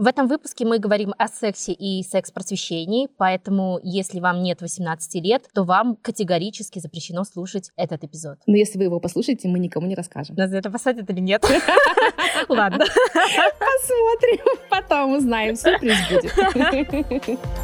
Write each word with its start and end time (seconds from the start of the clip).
В 0.00 0.06
этом 0.06 0.28
выпуске 0.28 0.64
мы 0.64 0.78
говорим 0.78 1.12
о 1.18 1.28
сексе 1.28 1.72
и 1.72 2.02
секс-просвещении, 2.02 3.06
поэтому 3.18 3.78
если 3.82 4.18
вам 4.18 4.42
нет 4.42 4.62
18 4.62 5.22
лет, 5.22 5.46
то 5.52 5.64
вам 5.64 5.94
категорически 5.94 6.78
запрещено 6.78 7.22
слушать 7.24 7.70
этот 7.76 8.02
эпизод. 8.02 8.38
Но 8.46 8.56
если 8.56 8.78
вы 8.78 8.84
его 8.84 8.98
послушаете, 8.98 9.48
мы 9.48 9.58
никому 9.58 9.86
не 9.86 9.94
расскажем. 9.94 10.36
Нас 10.36 10.48
за 10.48 10.56
это 10.56 10.70
посадят 10.70 11.10
или 11.10 11.20
нет? 11.20 11.44
Ладно. 12.48 12.78
Посмотрим, 13.58 14.46
потом 14.70 15.18
узнаем, 15.18 15.54
сюрприз 15.54 15.98
будет. 16.08 17.38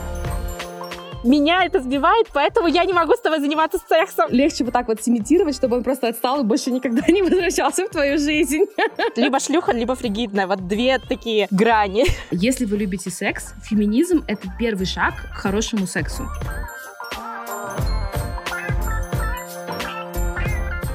Меня 1.26 1.64
это 1.64 1.80
сбивает, 1.80 2.28
поэтому 2.32 2.68
я 2.68 2.84
не 2.84 2.92
могу 2.92 3.14
с 3.14 3.20
тобой 3.20 3.40
заниматься 3.40 3.78
сексом. 3.88 4.30
Легче 4.30 4.62
вот 4.62 4.72
так 4.72 4.86
вот 4.86 5.02
симитировать, 5.02 5.56
чтобы 5.56 5.76
он 5.76 5.82
просто 5.82 6.08
отстал 6.08 6.40
и 6.40 6.44
больше 6.44 6.70
никогда 6.70 7.02
не 7.08 7.22
возвращался 7.22 7.86
в 7.86 7.90
твою 7.90 8.16
жизнь. 8.16 8.64
Либо 9.16 9.40
шлюха, 9.40 9.72
либо 9.72 9.96
фригидная. 9.96 10.46
Вот 10.46 10.68
две 10.68 10.98
такие 10.98 11.48
грани. 11.50 12.06
Если 12.30 12.64
вы 12.64 12.76
любите 12.76 13.10
секс, 13.10 13.54
феминизм— 13.64 14.24
это 14.28 14.46
первый 14.58 14.86
шаг 14.86 15.14
к 15.34 15.38
хорошему 15.38 15.86
сексу. 15.86 16.28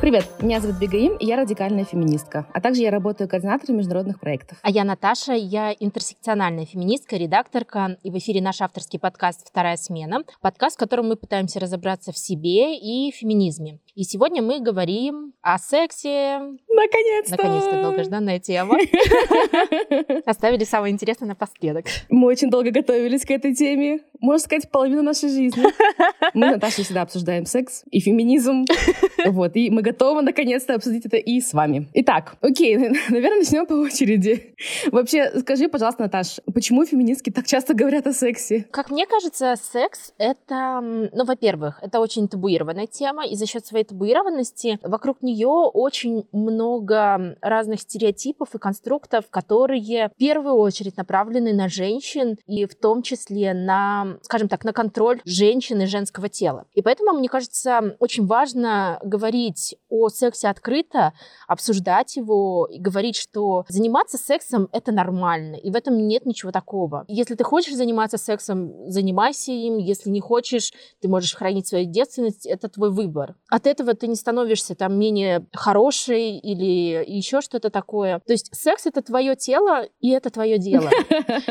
Привет, 0.01 0.25
меня 0.41 0.59
зовут 0.59 0.79
Бегаим, 0.79 1.15
и 1.17 1.27
я 1.27 1.35
радикальная 1.35 1.85
феминистка. 1.85 2.47
А 2.55 2.59
также 2.59 2.81
я 2.81 2.89
работаю 2.89 3.29
координатором 3.29 3.77
международных 3.77 4.19
проектов. 4.19 4.57
А 4.63 4.71
я 4.71 4.83
Наташа, 4.83 5.33
я 5.33 5.73
интерсекциональная 5.79 6.65
феминистка, 6.65 7.17
редакторка, 7.17 7.99
и 8.01 8.09
в 8.09 8.17
эфире 8.17 8.41
наш 8.41 8.61
авторский 8.61 8.97
подкаст 8.97 9.47
«Вторая 9.47 9.77
смена», 9.77 10.23
подкаст, 10.41 10.77
в 10.77 10.79
котором 10.79 11.07
мы 11.09 11.17
пытаемся 11.17 11.59
разобраться 11.59 12.11
в 12.11 12.17
себе 12.17 12.79
и 12.79 13.11
феминизме. 13.11 13.77
И 13.93 14.03
сегодня 14.03 14.41
мы 14.41 14.61
говорим 14.61 15.33
о 15.41 15.57
сексе. 15.57 16.39
Наконец-то! 16.69 17.31
Наконец-то 17.31 17.81
долгожданная 17.81 18.39
тема. 18.39 18.77
Оставили 20.25 20.63
самое 20.63 20.93
интересное 20.93 21.27
напоследок. 21.27 21.87
Мы 22.09 22.27
очень 22.27 22.49
долго 22.49 22.71
готовились 22.71 23.25
к 23.25 23.31
этой 23.31 23.53
теме. 23.53 23.99
Можно 24.21 24.39
сказать, 24.45 24.71
половину 24.71 25.01
нашей 25.03 25.29
жизни. 25.29 25.63
Мы 26.33 26.49
с 26.49 26.51
Наташей 26.53 26.85
всегда 26.85 27.01
обсуждаем 27.01 27.45
секс 27.45 27.83
и 27.91 27.99
феминизм. 27.99 28.65
Вот, 29.23 29.55
и 29.55 29.69
мы 29.69 29.83
готовы 29.83 30.23
наконец-то 30.23 30.73
обсудить 30.73 31.05
это 31.05 31.17
и 31.17 31.41
с 31.41 31.53
вами. 31.53 31.87
Итак, 31.93 32.37
окей, 32.41 32.75
наверное, 32.75 33.39
начнем 33.39 33.67
по 33.67 33.73
очереди. 33.73 34.55
Вообще, 34.91 35.39
скажи, 35.39 35.67
пожалуйста, 35.67 36.03
Наташ, 36.03 36.39
почему 36.51 36.85
феминистки 36.85 37.29
так 37.29 37.45
часто 37.45 37.75
говорят 37.75 38.07
о 38.07 38.13
сексе? 38.13 38.65
Как 38.71 38.89
мне 38.89 39.05
кажется, 39.05 39.55
секс— 39.61 40.13
это, 40.17 40.81
ну, 40.81 41.23
во-первых, 41.23 41.79
это 41.83 41.99
очень 41.99 42.27
табуированная 42.27 42.87
тема, 42.87 43.27
и 43.27 43.35
за 43.35 43.45
счет 43.45 43.65
своей 43.65 43.80
табуированности 43.83 44.79
вокруг 44.83 45.21
нее 45.21 45.47
очень 45.47 46.27
много 46.31 47.37
разных 47.41 47.81
стереотипов 47.81 48.55
и 48.55 48.59
конструктов, 48.59 49.29
которые 49.29 50.09
в 50.09 50.17
первую 50.17 50.55
очередь 50.55 50.97
направлены 50.97 51.53
на 51.53 51.69
женщин 51.69 52.37
и 52.47 52.65
в 52.65 52.75
том 52.75 53.01
числе 53.01 53.53
на, 53.53 54.17
скажем 54.21 54.47
так, 54.47 54.63
на 54.63 54.73
контроль 54.73 55.21
женщины 55.25 55.87
женского 55.87 56.29
тела. 56.29 56.65
И 56.73 56.81
поэтому, 56.81 57.13
мне 57.13 57.29
кажется, 57.29 57.95
очень 57.99 58.25
важно 58.25 58.99
говорить 59.03 59.75
о 59.89 60.09
сексе 60.09 60.47
открыто, 60.47 61.13
обсуждать 61.47 62.15
его 62.15 62.67
и 62.71 62.79
говорить, 62.79 63.15
что 63.15 63.65
заниматься 63.67 64.17
сексом— 64.17 64.69
это 64.71 64.91
нормально, 64.91 65.55
и 65.55 65.71
в 65.71 65.75
этом 65.75 65.97
нет 66.07 66.25
ничего 66.25 66.51
такого. 66.51 67.05
Если 67.07 67.35
ты 67.35 67.43
хочешь 67.43 67.75
заниматься 67.75 68.17
сексом, 68.17 68.89
занимайся 68.89 69.51
им. 69.51 69.77
Если 69.77 70.09
не 70.09 70.21
хочешь, 70.21 70.73
ты 71.01 71.07
можешь 71.07 71.35
хранить 71.35 71.67
свою 71.67 71.85
девственность, 71.85 72.45
это 72.45 72.69
твой 72.69 72.91
выбор. 72.91 73.35
От 73.49 73.67
этого 73.71 73.93
ты 73.93 74.07
не 74.07 74.15
становишься 74.15 74.75
там 74.75 74.97
менее 74.97 75.45
хорошей 75.53 76.37
или 76.37 77.03
еще 77.07 77.41
что-то 77.41 77.69
такое. 77.69 78.19
То 78.25 78.33
есть 78.33 78.49
секс— 78.55 78.85
это 78.85 79.01
твое 79.01 79.35
тело, 79.35 79.85
и 79.99 80.09
это 80.09 80.29
твое 80.29 80.57
дело. 80.57 80.89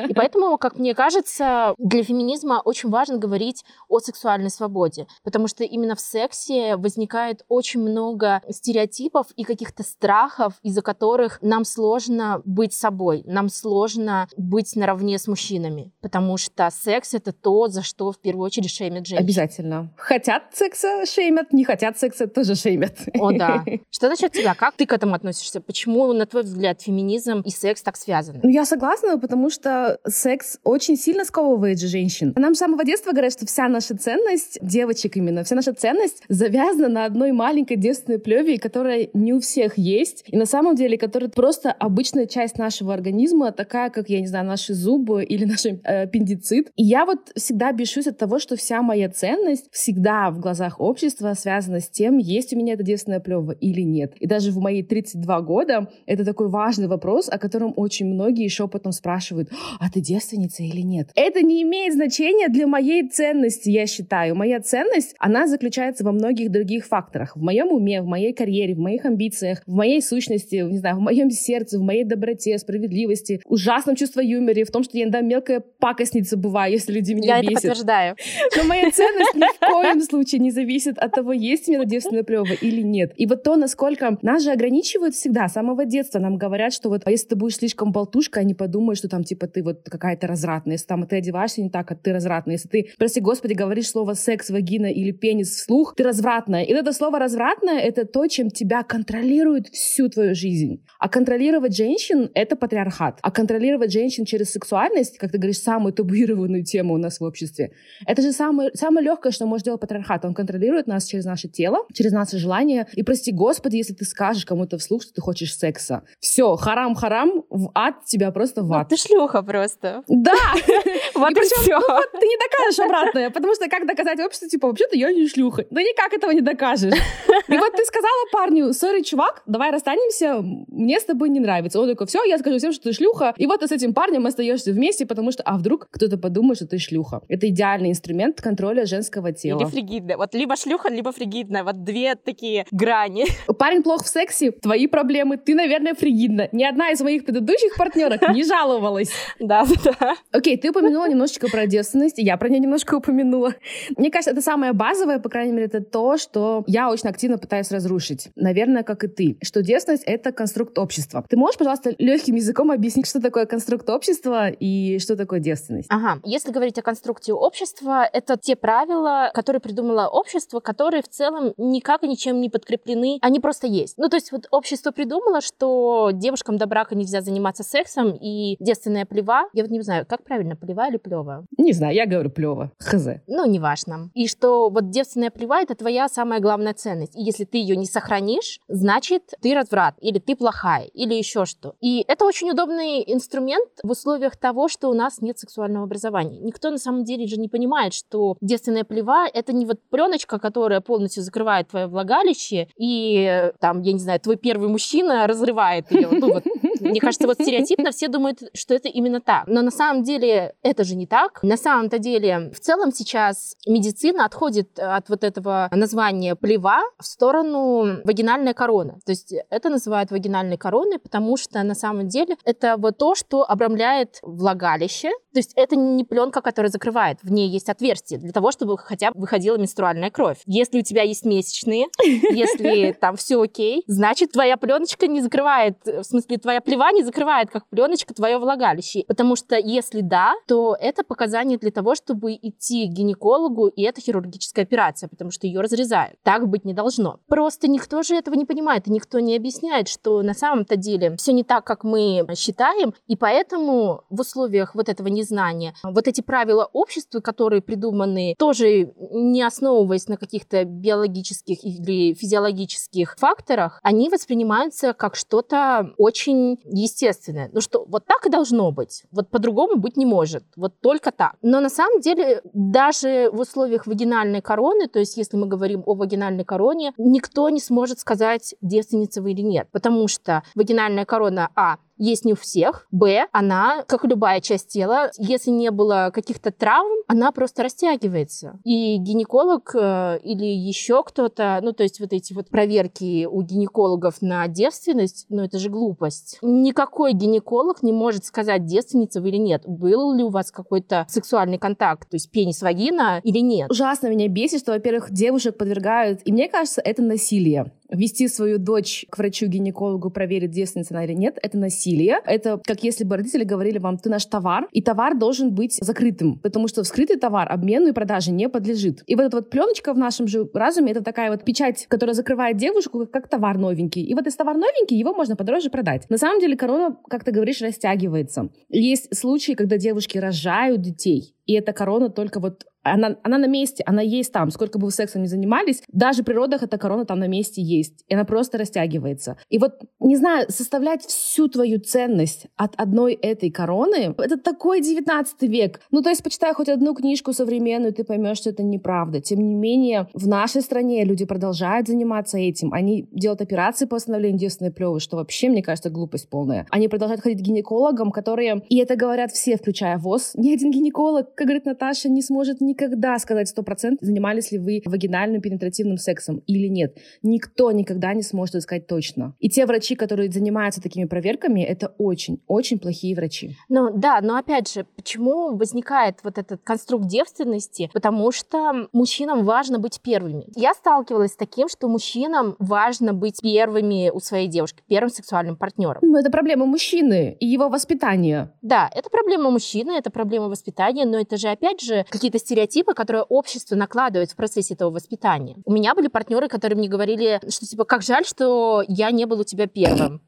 И 0.09 0.15
поэтому, 0.15 0.59
как 0.59 0.79
мне 0.79 0.95
кажется, 0.95 1.75
для 1.79 2.03
феминизма 2.03 2.63
очень 2.65 2.91
важно 2.91 3.19
говорить 3.19 3.65
о 3.89 3.99
сексуальной 4.01 4.51
свободе, 4.51 5.07
потому 5.25 5.49
что 5.49 5.65
именно 5.65 5.95
в 5.95 6.01
сексе 6.01 6.77
возникает 6.77 7.45
очень 7.49 7.81
много 7.81 8.43
стереотипов 8.49 9.31
и 9.37 9.45
каких-то 9.45 9.83
страхов, 9.83 10.55
из-за 10.63 10.83
которых 10.83 11.39
нам 11.43 11.65
сложно 11.65 12.43
быть 12.45 12.73
собой, 12.73 13.23
нам 13.27 13.49
сложно 13.49 14.29
быть 14.37 14.77
наравне 14.77 15.19
с 15.19 15.27
мужчинами, 15.27 15.93
потому 16.01 16.37
что 16.37 16.69
секс— 16.71 17.15
это 17.15 17.33
то, 17.33 17.69
за 17.69 17.83
что 17.83 18.13
в 18.13 18.19
первую 18.21 18.47
очередь 18.47 18.71
шеймят 18.71 19.07
женщин. 19.07 19.25
Обязательно. 19.25 19.93
Хотят 19.97 20.45
секса— 20.53 21.05
шеймят, 21.07 21.53
не 21.53 21.65
хотят 21.65 21.99
секса— 21.99 22.10
тоже 22.11 22.55
шеймят. 22.55 22.95
О, 23.15 23.33
да. 23.33 23.65
Что 23.91 24.09
насчет 24.09 24.33
тебя? 24.33 24.55
Как 24.55 24.75
ты 24.75 24.87
к 24.87 24.93
этому 24.93 25.15
относишься? 25.15 25.61
Почему, 25.61 26.13
на 26.13 26.27
твой 26.27 26.43
взгляд, 26.43 26.81
феминизм 26.81 27.41
и 27.41 27.51
секс 27.51 27.83
так 27.83 27.97
связаны? 27.97 28.41
Ну, 28.43 28.49
я 28.49 28.65
согласна, 28.65 29.19
потому 29.19 29.51
что 29.51 29.99
секс 30.07 30.59
очень 30.65 30.97
сильно 30.97 31.25
сковывает 31.25 31.81
же 31.81 31.89
женщин. 31.89 32.33
Нам 32.37 32.55
с 32.55 32.59
самого 32.59 32.85
детства 32.85 33.13
говорят, 33.13 33.33
что 33.33 33.47
вся 33.47 33.69
наша 33.69 33.97
ценность, 33.97 34.59
девочек 34.63 35.17
именно, 35.17 35.45
вся 35.45 35.55
наша 35.55 35.73
ценность 35.73 36.23
завязана 36.29 36.89
на 36.89 37.05
одной 37.05 37.33
маленькой 37.33 37.77
девственной 37.77 38.19
плеве, 38.19 38.59
которая 38.59 39.09
не 39.15 39.33
у 39.33 39.41
всех 39.41 39.79
есть. 39.79 40.25
И 40.27 40.37
на 40.37 40.47
самом 40.47 40.75
деле, 40.75 40.99
которая 40.99 41.31
просто 41.31 41.73
обычная 41.73 42.27
часть 42.27 42.59
нашего 42.59 42.95
организма, 42.95 43.53
такая, 43.53 43.91
как, 43.91 44.09
я 44.09 44.21
не 44.21 44.27
знаю, 44.27 44.47
наши 44.47 44.75
зубы 44.75 45.25
или 45.25 45.45
наш 45.45 45.65
э, 45.67 46.03
аппендицит. 46.05 46.71
И 46.77 46.85
я 46.85 47.05
вот 47.05 47.31
всегда 47.37 47.73
бешусь 47.73 48.07
от 48.07 48.19
того, 48.19 48.39
что 48.39 48.57
вся 48.57 48.83
моя 48.83 49.09
ценность 49.11 49.69
всегда 49.73 50.31
в 50.31 50.41
глазах 50.41 50.81
общества 50.81 51.35
связана 51.35 51.81
с 51.81 51.89
тем, 52.01 52.17
есть 52.17 52.55
у 52.55 52.57
меня 52.57 52.73
эта 52.73 52.83
девственная 52.83 53.21
плева 53.21 53.53
или 53.53 53.83
нет. 53.83 54.15
И 54.21 54.27
даже 54.27 54.53
в 54.53 54.57
мои 54.57 54.83
32 54.83 55.41
года 55.43 55.91
это 56.07 56.25
такой 56.25 56.49
важный 56.49 56.89
вопрос, 56.89 57.29
о 57.29 57.39
котором 57.39 57.75
очень 57.77 58.07
многие 58.07 58.49
шепотом 58.49 58.93
спрашивают, 58.93 59.51
а 59.79 59.91
ты 59.91 60.01
девственница 60.01 60.63
или 60.63 60.81
нет? 60.81 61.11
Это 61.15 61.43
не 61.43 61.63
имеет 61.63 61.93
значения 61.93 62.49
для 62.49 62.67
моей 62.67 63.07
ценности, 63.07 63.69
я 63.69 63.87
считаю. 63.87 64.35
Моя 64.35 64.61
ценность, 64.61 65.15
она 65.19 65.47
заключается 65.47 66.03
во 66.03 66.13
многих 66.13 66.51
других 66.51 66.87
факторах. 66.87 67.37
В 67.37 67.43
моем 67.43 67.69
уме, 67.69 68.01
в 68.01 68.07
моей 68.07 68.33
карьере, 68.33 68.75
в 68.75 68.79
моих 68.79 69.05
амбициях, 69.05 69.63
в 69.67 69.75
моей 69.75 70.01
сущности, 70.01 70.57
не 70.57 70.79
знаю, 70.79 70.97
в 70.97 71.01
моем 71.01 71.31
сердце, 71.31 71.79
в 71.79 71.83
моей 71.83 72.05
доброте, 72.05 72.57
справедливости, 72.57 73.43
ужасном 73.45 73.95
чувстве 73.95 74.27
юмора, 74.27 74.65
в 74.65 74.71
том, 74.71 74.85
что 74.85 74.97
я 74.97 75.03
иногда 75.05 75.21
мелкая 75.21 75.61
пакостница 75.61 76.39
бываю, 76.39 76.73
если 76.73 76.95
люди 76.95 77.13
меня 77.13 77.37
я 77.37 77.43
бесят. 77.43 77.51
Я 77.51 77.59
это 77.59 77.69
подтверждаю. 77.69 78.17
Но 78.57 78.65
моя 78.65 78.91
ценность 78.91 79.35
ни 79.35 79.43
в 79.43 79.59
коем 79.59 80.01
случае 80.01 80.39
не 80.41 80.51
зависит 80.51 80.97
от 80.97 81.13
того, 81.13 81.35
есть 81.35 81.69
у 81.69 81.73
меня 81.73 81.83
девственная 81.91 82.23
плева 82.23 82.53
или 82.61 82.83
нет. 82.83 83.13
И 83.17 83.27
вот 83.27 83.43
то, 83.43 83.57
насколько 83.57 84.19
нас 84.23 84.43
же 84.43 84.51
ограничивают 84.51 85.15
всегда, 85.15 85.49
с 85.49 85.53
самого 85.53 85.85
детства 85.85 86.19
нам 86.19 86.37
говорят, 86.37 86.73
что 86.73 86.89
вот, 86.89 87.03
а 87.05 87.11
если 87.11 87.29
ты 87.29 87.37
будешь 87.37 87.57
слишком 87.57 87.93
болтушка, 87.93 88.41
они 88.41 88.55
подумают, 88.55 88.99
что 88.99 89.09
там, 89.09 89.25
типа, 89.25 89.47
ты 89.47 89.63
вот 89.63 89.83
какая-то 89.85 90.27
развратная. 90.27 90.75
Если 90.75 90.87
там 90.87 91.07
ты 91.07 91.17
одеваешься 91.17 91.63
не 91.63 91.71
так, 91.71 91.91
а 91.91 91.95
ты 91.95 92.13
развратная. 92.13 92.55
Если 92.55 92.69
ты, 92.69 92.91
прости 92.99 93.21
господи, 93.21 93.55
говоришь 93.55 93.89
слово 93.89 94.15
секс, 94.15 94.51
вагина 94.51 94.87
или 94.87 95.11
пенис 95.11 95.51
вслух, 95.51 95.95
ты 95.97 96.05
развратная. 96.05 96.63
И 96.63 96.73
это 96.73 96.93
слово 96.93 97.19
развратная— 97.19 97.79
это 97.81 98.07
то, 98.07 98.27
чем 98.27 98.51
тебя 98.51 98.83
контролирует 98.83 99.69
всю 99.69 100.09
твою 100.09 100.35
жизнь. 100.35 100.83
А 100.99 101.09
контролировать 101.09 101.77
женщин— 101.77 102.31
это 102.35 102.57
патриархат. 102.57 103.19
А 103.23 103.31
контролировать 103.31 103.93
женщин 103.93 104.25
через 104.25 104.51
сексуальность, 104.51 105.19
как 105.19 105.33
ты 105.33 105.39
говоришь, 105.39 105.59
самую 105.59 105.93
табуированную 105.93 106.65
тему 106.65 106.95
у 106.95 106.99
нас 106.99 107.21
в 107.21 107.25
обществе, 107.25 107.73
это 108.07 108.23
же 108.23 108.33
самое, 108.33 108.71
самое 108.75 109.05
легкое, 109.05 109.33
что 109.33 109.47
может 109.47 109.65
делать 109.65 109.81
патриархат. 109.81 110.25
Он 110.25 110.35
контролирует 110.35 110.87
нас 110.87 111.07
через 111.07 111.25
наше 111.25 111.49
тело, 111.49 111.80
через 111.93 112.13
наше 112.13 112.39
желание. 112.39 112.87
И 112.95 113.03
прости 113.03 113.33
господи, 113.33 113.77
если 113.77 113.95
ты 113.95 114.05
скажешь 114.05 114.45
кому-то 114.45 114.79
вслух, 114.79 115.03
что 115.03 115.13
ты 115.13 115.21
хочешь 115.21 115.57
секса. 115.57 116.03
Все, 116.21 116.57
харам-харам, 116.57 117.45
в 117.51 117.71
ад 117.75 118.05
тебя 118.07 118.31
просто 118.31 118.63
в 118.63 118.69
Ну, 118.69 118.75
ад. 118.75 118.89
ты 118.89 118.97
шлюха 118.97 119.43
просто. 119.43 120.03
Да! 120.09 120.33
Вот 121.15 121.33
и 121.33 121.41
все. 121.43 121.79
ну 121.79 121.87
вот 121.87 122.13
ты 122.19 122.27
не 122.27 122.37
докажешь 122.37 122.79
обратное, 122.79 123.31
потому 123.31 123.55
что 123.55 123.69
как 123.69 123.87
доказать 123.87 124.19
обществу, 124.21 124.49
типа, 124.49 124.69
вообще-то 124.69 124.97
я 124.97 125.13
не 125.13 125.29
шлюха. 125.29 125.67
Да 125.71 125.83
никак 125.83 126.13
этого 126.15 126.31
не 126.31 126.41
докажешь. 126.41 126.95
И 126.95 127.59
вот 127.59 127.73
ты 127.73 127.85
сказала 127.85 128.25
парню, 128.33 128.73
сори, 128.73 129.03
чувак, 129.03 129.43
давай 129.47 129.71
расстанемся, 129.71 130.41
мне 130.69 130.99
с 130.99 131.05
тобой 131.05 131.29
не 131.29 131.41
нравится. 131.41 131.79
Он 131.81 131.89
такой, 131.89 132.07
все, 132.07 132.25
я 132.25 132.39
скажу 132.39 132.57
всем, 132.59 132.73
что 132.73 132.85
ты 132.85 132.93
шлюха. 132.93 133.35
И 133.37 133.47
вот 133.47 133.61
ты 133.61 133.67
с 133.69 133.73
этим 133.73 133.93
парнем 133.93 134.25
остаешься 134.27 134.73
вместе, 134.73 135.05
потому 135.05 135.31
что, 135.33 135.43
а 135.43 135.59
вдруг 135.59 135.89
кто-то 135.91 136.17
подумает, 136.17 136.57
что 136.57 136.67
ты 136.67 136.79
шлюха. 136.79 137.21
Это 137.29 137.49
идеальный 137.49 137.91
инструмент 137.91 138.41
контроля 138.41 138.87
женского 138.87 139.33
тела. 139.33 139.61
Или 139.61 139.69
фригидная. 139.69 140.17
Вот 140.17 140.35
либо 140.35 140.57
шлюха, 140.57 140.89
либо 140.89 141.13
фригидная. 141.13 141.65
Вот 141.71 141.85
две 141.85 142.17
такие 142.17 142.67
грани. 142.73 143.27
Парень 143.59 143.83
плох 143.83 144.03
в 144.03 144.09
сексе, 144.09 144.51
твои 144.51 144.89
проблемы, 144.89 145.37
ты, 145.37 145.55
наверное, 145.55 145.95
фригидна. 145.95 146.49
Ни 146.51 146.65
одна 146.65 146.91
из 146.91 147.01
моих 147.01 147.25
предыдущих 147.25 147.77
партнерок 147.77 148.29
не 148.35 148.43
жаловалась. 148.43 149.11
Да, 149.39 149.65
да. 149.85 150.17
Окей, 150.33 150.57
ты 150.57 150.71
упомянула 150.71 151.09
немножечко 151.09 151.49
про 151.49 151.67
девственность 151.67 152.19
я 152.19 152.37
про 152.37 152.49
нее 152.49 152.61
немножко 152.61 152.97
упомянула. 152.97 153.55
Мне 153.97 154.11
кажется, 154.11 154.33
это 154.33 154.43
самое 154.43 154.73
базовое, 154.73 155.19
по 155.19 155.29
крайней 155.29 155.53
мере, 155.53 155.67
это 155.67 155.81
то, 155.81 156.17
что 156.17 156.65
я 156.67 156.91
очень 156.91 157.09
активно 157.09 157.39
пытаюсь 157.39 157.71
разрушить. 157.71 158.29
Наверное, 158.37 158.83
как 158.83 159.05
и 159.05 159.09
ты. 159.09 159.39
Что 159.43 159.63
девственность— 159.63 160.05
это 160.07 160.33
конструкт 160.33 160.79
общества. 160.79 161.25
Ты 161.29 161.37
можешь, 161.37 161.59
пожалуйста, 161.59 161.95
легким 161.99 162.35
языком 162.35 162.71
объяснить, 162.71 163.07
что 163.07 163.21
такое 163.21 163.47
конструкт 163.47 163.89
общества 163.89 164.49
и 164.49 164.99
что 164.99 165.17
такое 165.17 165.41
девственность? 165.41 165.89
Ага. 165.91 166.21
Если 166.25 166.51
говорить 166.51 166.79
о 166.79 166.83
конструкте 166.83 167.33
общества, 167.33 168.09
это 168.13 168.37
те 168.37 168.57
правила, 168.57 169.31
которые 169.35 169.61
придумало 169.61 170.09
общество, 170.09 170.61
которые 170.61 171.03
в 171.03 171.09
целом 171.09 171.50
никак 171.57 172.03
и 172.03 172.09
ничем 172.09 172.41
не 172.41 172.49
подкреплены, 172.49 173.19
они 173.23 173.41
просто 173.41 173.67
есть. 173.67 173.99
Ну, 173.99 174.09
то 174.09 174.17
есть 174.17 174.33
вот 174.33 174.47
общество 174.51 174.91
придумало, 174.91 175.41
что 175.41 176.11
девушкам 176.13 176.57
до 176.57 176.67
брака 176.67 176.95
нельзя 176.95 177.21
заниматься 177.21 177.63
сексом, 177.63 178.17
и 178.21 178.57
девственная 178.61 179.07
плева, 179.07 179.49
я 179.53 179.63
вот 179.63 179.71
не 179.71 179.81
знаю, 179.81 180.07
как 180.07 180.25
правильно, 180.25 180.57
плева 180.57 180.89
или 180.89 180.97
плева? 180.97 181.47
Не 181.59 181.73
знаю, 181.73 181.95
я 181.95 182.07
говорю 182.07 182.31
плева. 182.31 182.73
Хз. 182.79 183.07
Ну, 183.27 183.47
неважно. 183.47 184.11
И 184.15 184.27
что 184.27 184.69
вот 184.69 184.91
девственная 184.91 185.31
плева— 185.31 185.61
это 185.63 185.75
твоя 185.75 186.09
самая 186.09 186.41
главная 186.41 186.75
ценность. 186.75 187.17
И 187.17 187.23
если 187.23 187.45
ты 187.45 187.59
ее 187.59 187.77
не 187.77 187.87
сохранишь, 187.87 188.61
значит, 188.69 189.33
ты 189.41 189.55
разврат, 189.55 189.95
или 190.01 190.19
ты 190.19 190.37
плохая, 190.37 190.85
или 190.85 191.15
еще 191.15 191.45
что. 191.45 191.75
И 191.81 192.05
это 192.09 192.25
очень 192.25 192.51
удобный 192.51 193.03
инструмент 193.07 193.69
в 193.83 193.91
условиях 193.91 194.37
того, 194.37 194.69
что 194.69 194.89
у 194.89 194.95
нас 194.95 195.21
нет 195.21 195.39
сексуального 195.39 195.85
образования. 195.85 196.39
Никто 196.41 196.71
на 196.71 196.79
самом 196.79 197.05
деле 197.05 197.27
же 197.27 197.37
не 197.37 197.49
понимает, 197.49 197.95
что 197.95 198.37
девственная 198.41 198.85
плева— 198.85 199.27
это 199.33 199.53
не 199.53 199.67
вот 199.67 199.81
пленочка, 199.91 200.39
которая 200.39 200.81
полностью 200.81 201.23
закрывает 201.23 201.40
твое 201.69 201.87
влагалище, 201.87 202.69
и 202.77 203.51
там, 203.61 203.83
я 203.83 203.93
не 203.93 203.99
знаю, 203.99 204.21
твой 204.21 204.37
первый 204.37 204.69
мужчина 204.69 205.27
разрывает 205.27 205.91
ее. 205.93 206.09
Ну, 206.11 206.33
вот, 206.35 206.45
мне 206.81 207.01
кажется, 207.01 207.27
вот 207.27 207.37
стереотипно 207.41 207.91
все 207.91 208.09
думают, 208.09 208.43
что 208.55 208.75
это 208.75 208.89
именно 208.89 209.21
так. 209.21 209.47
Но 209.47 209.63
на 209.63 209.71
самом 209.71 210.03
деле 210.03 210.55
это 210.63 210.85
же 210.85 210.97
не 210.97 211.07
так. 211.07 211.43
На 211.43 211.57
самом-то 211.57 211.99
деле 211.99 212.51
в 212.55 212.61
целом 212.61 212.93
сейчас 212.93 213.57
медицина 213.67 214.25
отходит 214.25 214.79
от 214.79 215.09
вот 215.09 215.25
этого 215.25 215.69
названия 215.73 216.35
плева 216.35 216.81
в 216.99 217.05
сторону 217.05 218.01
вагинальная 218.05 218.55
корона. 218.55 218.99
То 219.05 219.13
есть 219.13 219.35
это 219.51 219.69
называют 219.69 220.11
вагинальной 220.11 220.57
короной, 220.57 220.99
потому 220.99 221.37
что 221.37 221.63
на 221.63 221.75
самом 221.75 222.09
деле 222.09 222.37
это 222.45 222.77
вот 222.77 222.99
то, 222.99 223.15
что 223.15 223.49
обрамляет 223.49 224.19
влагалище. 224.23 225.11
То 225.33 225.39
есть 225.39 225.53
это 225.57 225.77
не 225.77 226.05
пленка, 226.05 226.41
которая 226.41 226.71
закрывает. 226.71 227.19
В 227.23 227.31
ней 227.31 227.49
есть 227.49 227.69
отверстие 227.69 228.19
для 228.19 228.33
того, 228.33 228.51
чтобы 228.51 228.77
хотя 228.79 229.13
бы 229.13 229.21
выходила 229.21 229.57
менструальная 229.57 230.11
кровь. 230.11 230.39
Если 230.47 230.81
у 230.81 230.83
тебя 230.83 231.03
есть 231.03 231.25
месячные, 231.25 231.87
если 232.03 232.97
там 233.01 233.17
все 233.17 233.41
окей, 233.41 233.85
значит 233.87 234.33
твоя 234.33 234.57
пленочка 234.57 235.07
не 235.07 235.21
закрывает, 235.21 235.77
в 235.85 236.03
смысле 236.03 236.39
твоя 236.39 236.61
плева 236.71 236.93
не 236.93 237.03
закрывает 237.03 237.51
как 237.51 237.67
пленочка 237.69 238.15
твое 238.15 238.39
влагалище. 238.39 239.05
Потому 239.09 239.35
что 239.35 239.57
если 239.57 240.03
да, 240.03 240.35
то 240.47 240.77
это 240.81 241.03
показание 241.03 241.59
для 241.59 241.73
того, 241.73 241.97
чтобы 241.97 242.35
идти 242.35 242.87
к 242.87 242.93
гинекологу, 242.93 243.67
и 243.67 243.83
это 243.83 244.01
хирургическая 244.01 244.65
операция, 244.65 245.09
потому 245.09 245.33
что 245.33 245.49
ее 245.49 245.61
разрезают. 245.61 246.17
Так 246.23 246.49
быть 246.49 246.65
не 246.65 246.73
должно. 246.73 247.19
Просто 247.27 247.67
никто 247.67 248.03
же 248.03 248.15
этого 248.15 248.35
не 248.37 248.45
понимает, 248.45 248.87
и 248.87 248.93
никто 248.93 249.19
не 249.19 249.35
объясняет, 249.35 249.89
что 249.89 250.23
на 250.23 250.33
самом-то 250.33 250.77
деле 250.77 251.17
все 251.17 251.33
не 251.33 251.43
так, 251.43 251.65
как 251.65 251.83
мы 251.83 252.25
считаем, 252.37 252.95
и 253.09 253.17
поэтому 253.17 254.05
в 254.09 254.21
условиях 254.21 254.77
вот 254.77 254.89
этого 254.89 255.09
незнания 255.09 255.75
вот 255.83 256.07
эти 256.07 256.21
правила 256.21 256.71
общества, 256.73 257.19
которые 257.19 257.63
придуманы 257.63 258.37
тоже 258.39 258.93
не 259.11 259.43
основываясь 259.43 260.07
на 260.07 260.17
каких-то 260.17 260.65
биологических 260.65 261.65
или 261.65 262.15
физиологических 262.15 263.17
факторах, 263.19 263.81
они 263.83 264.09
воспринимаются 264.09 264.93
как 264.93 265.17
что-то 265.17 265.93
очень 265.99 266.60
естественное. 266.65 267.51
Ну 267.53 267.61
что, 267.61 267.85
вот 267.87 268.05
так 268.07 268.27
и 268.27 268.31
должно 268.31 268.71
быть. 268.73 269.05
Вот 269.11 269.29
по-другому 269.31 269.77
быть 269.77 269.97
не 269.97 270.07
может. 270.07 270.45
Вот 270.57 270.81
только 270.81 271.13
так. 271.13 271.37
Но 271.43 271.61
на 271.61 271.69
самом 271.69 272.01
деле 272.01 272.41
даже 272.53 273.31
в 273.33 273.41
условиях 273.41 273.87
вагинальной 273.87 274.43
короны, 274.43 274.89
то 274.89 274.99
есть 274.99 275.17
если 275.17 275.37
мы 275.37 275.47
говорим 275.47 275.83
о 275.87 275.95
вагинальной 275.95 276.45
короне, 276.45 276.93
никто 276.99 277.49
не 277.51 277.61
сможет 277.61 277.99
сказать, 278.01 278.55
девственница 278.61 279.23
вы 279.23 279.33
или 279.33 279.43
нет. 279.43 279.69
Потому 279.73 280.09
что 280.09 280.43
вагинальная 280.55 281.05
корона, 281.05 281.51
а, 281.55 281.77
есть 282.01 282.25
не 282.25 282.33
у 282.33 282.37
всех. 282.37 282.87
Б, 282.91 283.27
она, 283.33 283.85
как 283.87 284.05
любая 284.05 284.41
часть 284.41 284.69
тела, 284.69 285.11
если 285.19 285.51
не 285.51 285.71
было 285.71 286.11
каких-то 286.13 286.51
травм, 286.51 286.91
она 287.07 287.31
просто 287.31 287.63
растягивается. 287.63 288.59
И 288.65 288.97
гинеколог 288.97 289.75
э, 289.75 290.19
или 290.23 290.47
еще 290.47 291.03
кто-то, 291.05 291.61
ну, 291.63 291.73
то 291.73 291.83
есть 291.83 292.01
вот 292.01 292.13
эти 292.13 292.33
вот 292.33 292.49
проверки 292.49 293.27
у 293.27 293.43
гинекологов 293.43 294.23
на 294.23 294.49
девственность, 294.49 295.27
ну, 295.29 295.43
это 295.45 295.59
же 295.59 295.69
глупость. 295.69 296.39
Никакой 296.43 297.13
гинеколог 297.13 297.83
не 297.83 297.93
может 297.93 298.25
сказать, 298.25 298.65
девственница 298.65 299.21
вы 299.21 299.29
или 299.29 299.37
нет. 299.37 299.63
Был 299.67 300.15
ли 300.15 300.25
у 300.25 300.31
вас 300.31 300.51
какой-то 300.51 301.07
сексуальный 301.09 301.59
контакт, 301.59 302.09
то 302.09 302.17
есть 302.17 302.31
пенис-вагина 302.31 303.21
или 303.23 303.41
нет. 303.41 303.71
Ужасно 303.71 304.09
меня 304.09 304.29
бесит, 304.29 304.61
что, 304.61 304.73
во-первых, 304.73 305.11
девушек 305.11 305.59
подвергают, 305.59 306.21
и 306.25 306.33
мне 306.33 306.49
кажется, 306.49 306.81
это 306.81 307.03
насилие 307.03 307.73
вести 307.91 308.29
свою 308.29 308.59
дочь 308.59 309.07
к 309.11 309.19
врачу-гинекологу, 309.19 310.11
проверить, 310.11 310.51
девственница 310.51 310.95
она 310.95 311.05
или 311.05 311.15
нет, 311.15 311.39
это 311.43 311.59
насилие. 311.59 312.19
Это 312.25 312.61
как 312.65 312.83
если 312.83 313.05
бы 313.05 313.17
родители 313.17 313.45
говорили 313.45 313.79
вам, 313.79 313.99
ты 313.99 314.11
наш 314.11 314.25
товар, 314.27 314.69
и 314.73 314.83
товар 314.83 315.17
должен 315.17 315.55
быть 315.55 315.79
закрытым, 315.81 316.39
потому 316.39 316.69
что 316.69 316.83
вскрытый 316.83 317.17
товар 317.17 317.51
обмену 317.51 317.89
и 317.89 317.93
продаже 317.93 318.33
не 318.33 318.49
подлежит. 318.49 319.03
И 319.07 319.15
вот 319.15 319.23
эта 319.23 319.37
вот 319.39 319.51
пленочка 319.51 319.93
в 319.93 319.99
нашем 319.99 320.27
же 320.27 320.49
разуме, 320.53 320.93
это 320.93 321.03
такая 321.03 321.31
вот 321.31 321.45
печать, 321.45 321.87
которая 321.89 322.15
закрывает 322.15 322.57
девушку 322.57 323.07
как, 323.07 323.29
товар 323.29 323.59
новенький. 323.59 324.03
И 324.03 324.15
вот 324.15 324.27
если 324.27 324.39
товар 324.39 324.57
новенький, 324.57 324.97
его 324.97 325.15
можно 325.15 325.37
подороже 325.37 325.71
продать. 325.71 326.09
На 326.11 326.19
самом 326.19 326.41
деле 326.41 326.57
корона, 326.57 326.97
как 327.09 327.25
ты 327.25 327.33
говоришь, 327.33 327.61
растягивается. 327.61 328.49
Есть 328.69 329.15
случаи, 329.17 329.53
когда 329.53 329.77
девушки 329.77 330.19
рожают 330.19 330.81
детей, 330.81 331.35
и 331.47 331.55
эта 331.55 331.73
корона 331.73 332.11
только 332.11 332.39
вот 332.39 332.65
она, 332.83 333.17
она 333.23 333.39
на 333.39 333.47
месте, 333.47 333.83
она 333.87 334.03
есть 334.03 334.33
там. 334.33 334.51
Сколько 334.51 334.79
бы 334.79 334.87
вы 334.87 334.91
сексом 334.91 335.23
ни 335.23 335.27
занимались, 335.27 335.83
даже 335.89 336.23
при 336.23 336.35
родах 336.35 336.63
эта 336.63 336.79
корона 336.79 337.05
там 337.05 337.19
на 337.19 337.29
месте 337.29 337.63
есть. 337.63 338.05
И 338.09 338.15
она 338.15 338.25
просто 338.25 338.59
растягивается. 338.59 339.37
И 339.49 339.59
вот, 339.59 339.73
не 340.01 340.17
знаю, 340.17 340.47
составлять 340.49 341.05
всю 341.05 341.49
твою 341.49 341.81
ценность 341.81 342.47
от 342.57 342.75
одной 342.77 343.15
этой 343.15 343.51
короны, 343.51 344.15
это 344.17 344.39
такой 344.39 344.81
19 344.81 345.43
век. 345.43 345.81
Ну, 345.91 346.03
то 346.03 346.11
есть, 346.11 346.23
почитай 346.23 346.53
хоть 346.55 346.69
одну 346.69 346.95
книжку 346.95 347.33
современную, 347.33 347.93
ты 347.93 348.05
поймешь, 348.05 348.39
что 348.39 348.51
это 348.51 348.63
неправда. 348.63 349.21
Тем 349.21 349.41
не 349.41 349.55
менее, 349.55 350.09
в 350.15 350.27
нашей 350.27 350.63
стране 350.63 351.05
люди 351.05 351.25
продолжают 351.25 351.89
заниматься 351.89 352.39
этим. 352.39 352.73
Они 352.73 353.09
делают 353.13 353.43
операции 353.43 353.87
по 353.87 353.97
восстановлению 353.97 354.39
девственной 354.39 354.73
плевы, 354.73 355.01
что 355.01 355.17
вообще, 355.17 355.49
мне 355.49 355.63
кажется, 355.63 355.91
глупость 355.91 356.29
полная. 356.29 356.67
Они 356.71 356.89
продолжают 356.89 357.23
ходить 357.23 357.41
к 357.41 357.43
гинекологам, 357.43 358.11
которые, 358.11 358.63
и 358.69 358.79
это 358.79 358.97
говорят 358.97 359.33
все, 359.33 359.57
включая 359.57 359.99
ВОЗ, 359.99 360.33
ни 360.35 360.53
один 360.53 360.71
гинеколог, 360.71 361.35
как 361.35 361.47
говорит 361.47 361.67
Наташа, 361.67 362.09
не 362.09 362.23
сможет 362.23 362.61
никогда 362.71 363.19
сказать 363.19 363.49
сто 363.49 363.63
процентов, 363.63 364.07
занимались 364.07 364.53
ли 364.53 364.59
вы 364.59 364.83
вагинальным 364.85 365.41
пенетративным 365.41 365.99
сексом 365.99 366.43
или 366.47 366.69
нет. 366.69 366.97
Никто 367.23 367.71
никогда 367.73 368.15
не 368.15 368.23
сможет 368.23 368.57
это 368.57 368.63
сказать 368.63 368.87
точно. 368.87 369.35
И 369.39 369.49
те 369.49 369.67
врачи, 369.67 369.95
которые 369.95 370.31
занимаются 370.31 370.81
такими 370.81 371.05
проверками, 371.05 371.61
это 371.61 371.95
очень, 371.99 372.41
очень 372.47 372.79
плохие 372.79 373.15
врачи. 373.15 373.57
Ну 373.69 373.91
да, 373.95 374.21
но 374.23 374.37
опять 374.37 374.73
же, 374.73 374.87
почему 374.97 375.57
возникает 375.57 376.19
вот 376.23 376.39
этот 376.39 376.63
конструкт 376.63 377.07
девственности? 377.07 377.91
Потому 377.93 378.33
что 378.33 378.89
мужчинам 378.93 379.45
важно 379.45 379.79
быть 379.79 380.01
первыми. 380.01 380.45
Я 380.55 380.75
сталкивалась 380.75 381.33
с 381.33 381.37
таким, 381.37 381.69
что 381.69 381.89
мужчинам 381.89 382.57
важно 382.59 383.13
быть 383.13 383.41
первыми 383.43 384.11
у 384.11 384.21
своей 384.21 384.49
девушки, 384.49 384.83
первым 384.89 385.11
сексуальным 385.11 385.57
партнером. 385.57 386.01
Ну 386.03 386.19
это 386.19 386.31
проблема 386.31 386.67
мужчины 386.67 387.37
и 387.41 387.47
его 387.47 387.69
воспитания. 387.69 388.53
Да, 388.63 388.91
это 388.95 389.11
проблема 389.11 389.51
мужчины, 389.51 389.93
это 389.93 390.11
проблема 390.11 390.49
воспитания, 390.49 391.05
но 391.05 391.19
это 391.19 391.37
же 391.37 391.49
опять 391.49 391.81
же 391.81 392.05
какие-то 392.09 392.39
стереотипы, 392.39 392.60
которые 392.95 393.23
общество 393.23 393.77
накладывает 393.77 394.31
в 394.33 394.37
процессе 394.37 394.75
этого 394.75 394.91
воспитания. 394.91 395.57
У 395.65 395.73
меня 395.73 395.95
были 395.95 396.09
партнеры, 396.09 396.49
которые 396.49 396.77
мне 396.77 396.89
говорили, 396.89 397.41
что 397.49 397.67
типа, 397.67 397.85
как 397.85 398.03
жаль, 398.03 398.25
что 398.25 398.85
я 398.89 399.11
не 399.11 399.25
был 399.27 399.41
у 399.41 399.45
тебя 399.45 399.67
первым. 399.67 400.23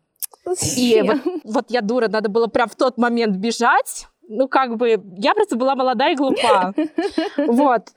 И 0.76 1.02
вот, 1.02 1.20
вот 1.44 1.70
я 1.70 1.80
дура, 1.80 2.08
надо 2.08 2.28
было 2.28 2.46
прям 2.46 2.68
в 2.68 2.74
тот 2.74 2.98
момент 2.98 3.36
бежать, 3.36 4.06
ну, 4.32 4.48
как 4.48 4.76
бы, 4.76 5.00
я 5.18 5.34
просто 5.34 5.56
была 5.56 5.74
молодая 5.74 6.12
и 6.12 6.16
глупа. 6.16 6.74
Вот. 7.36 7.88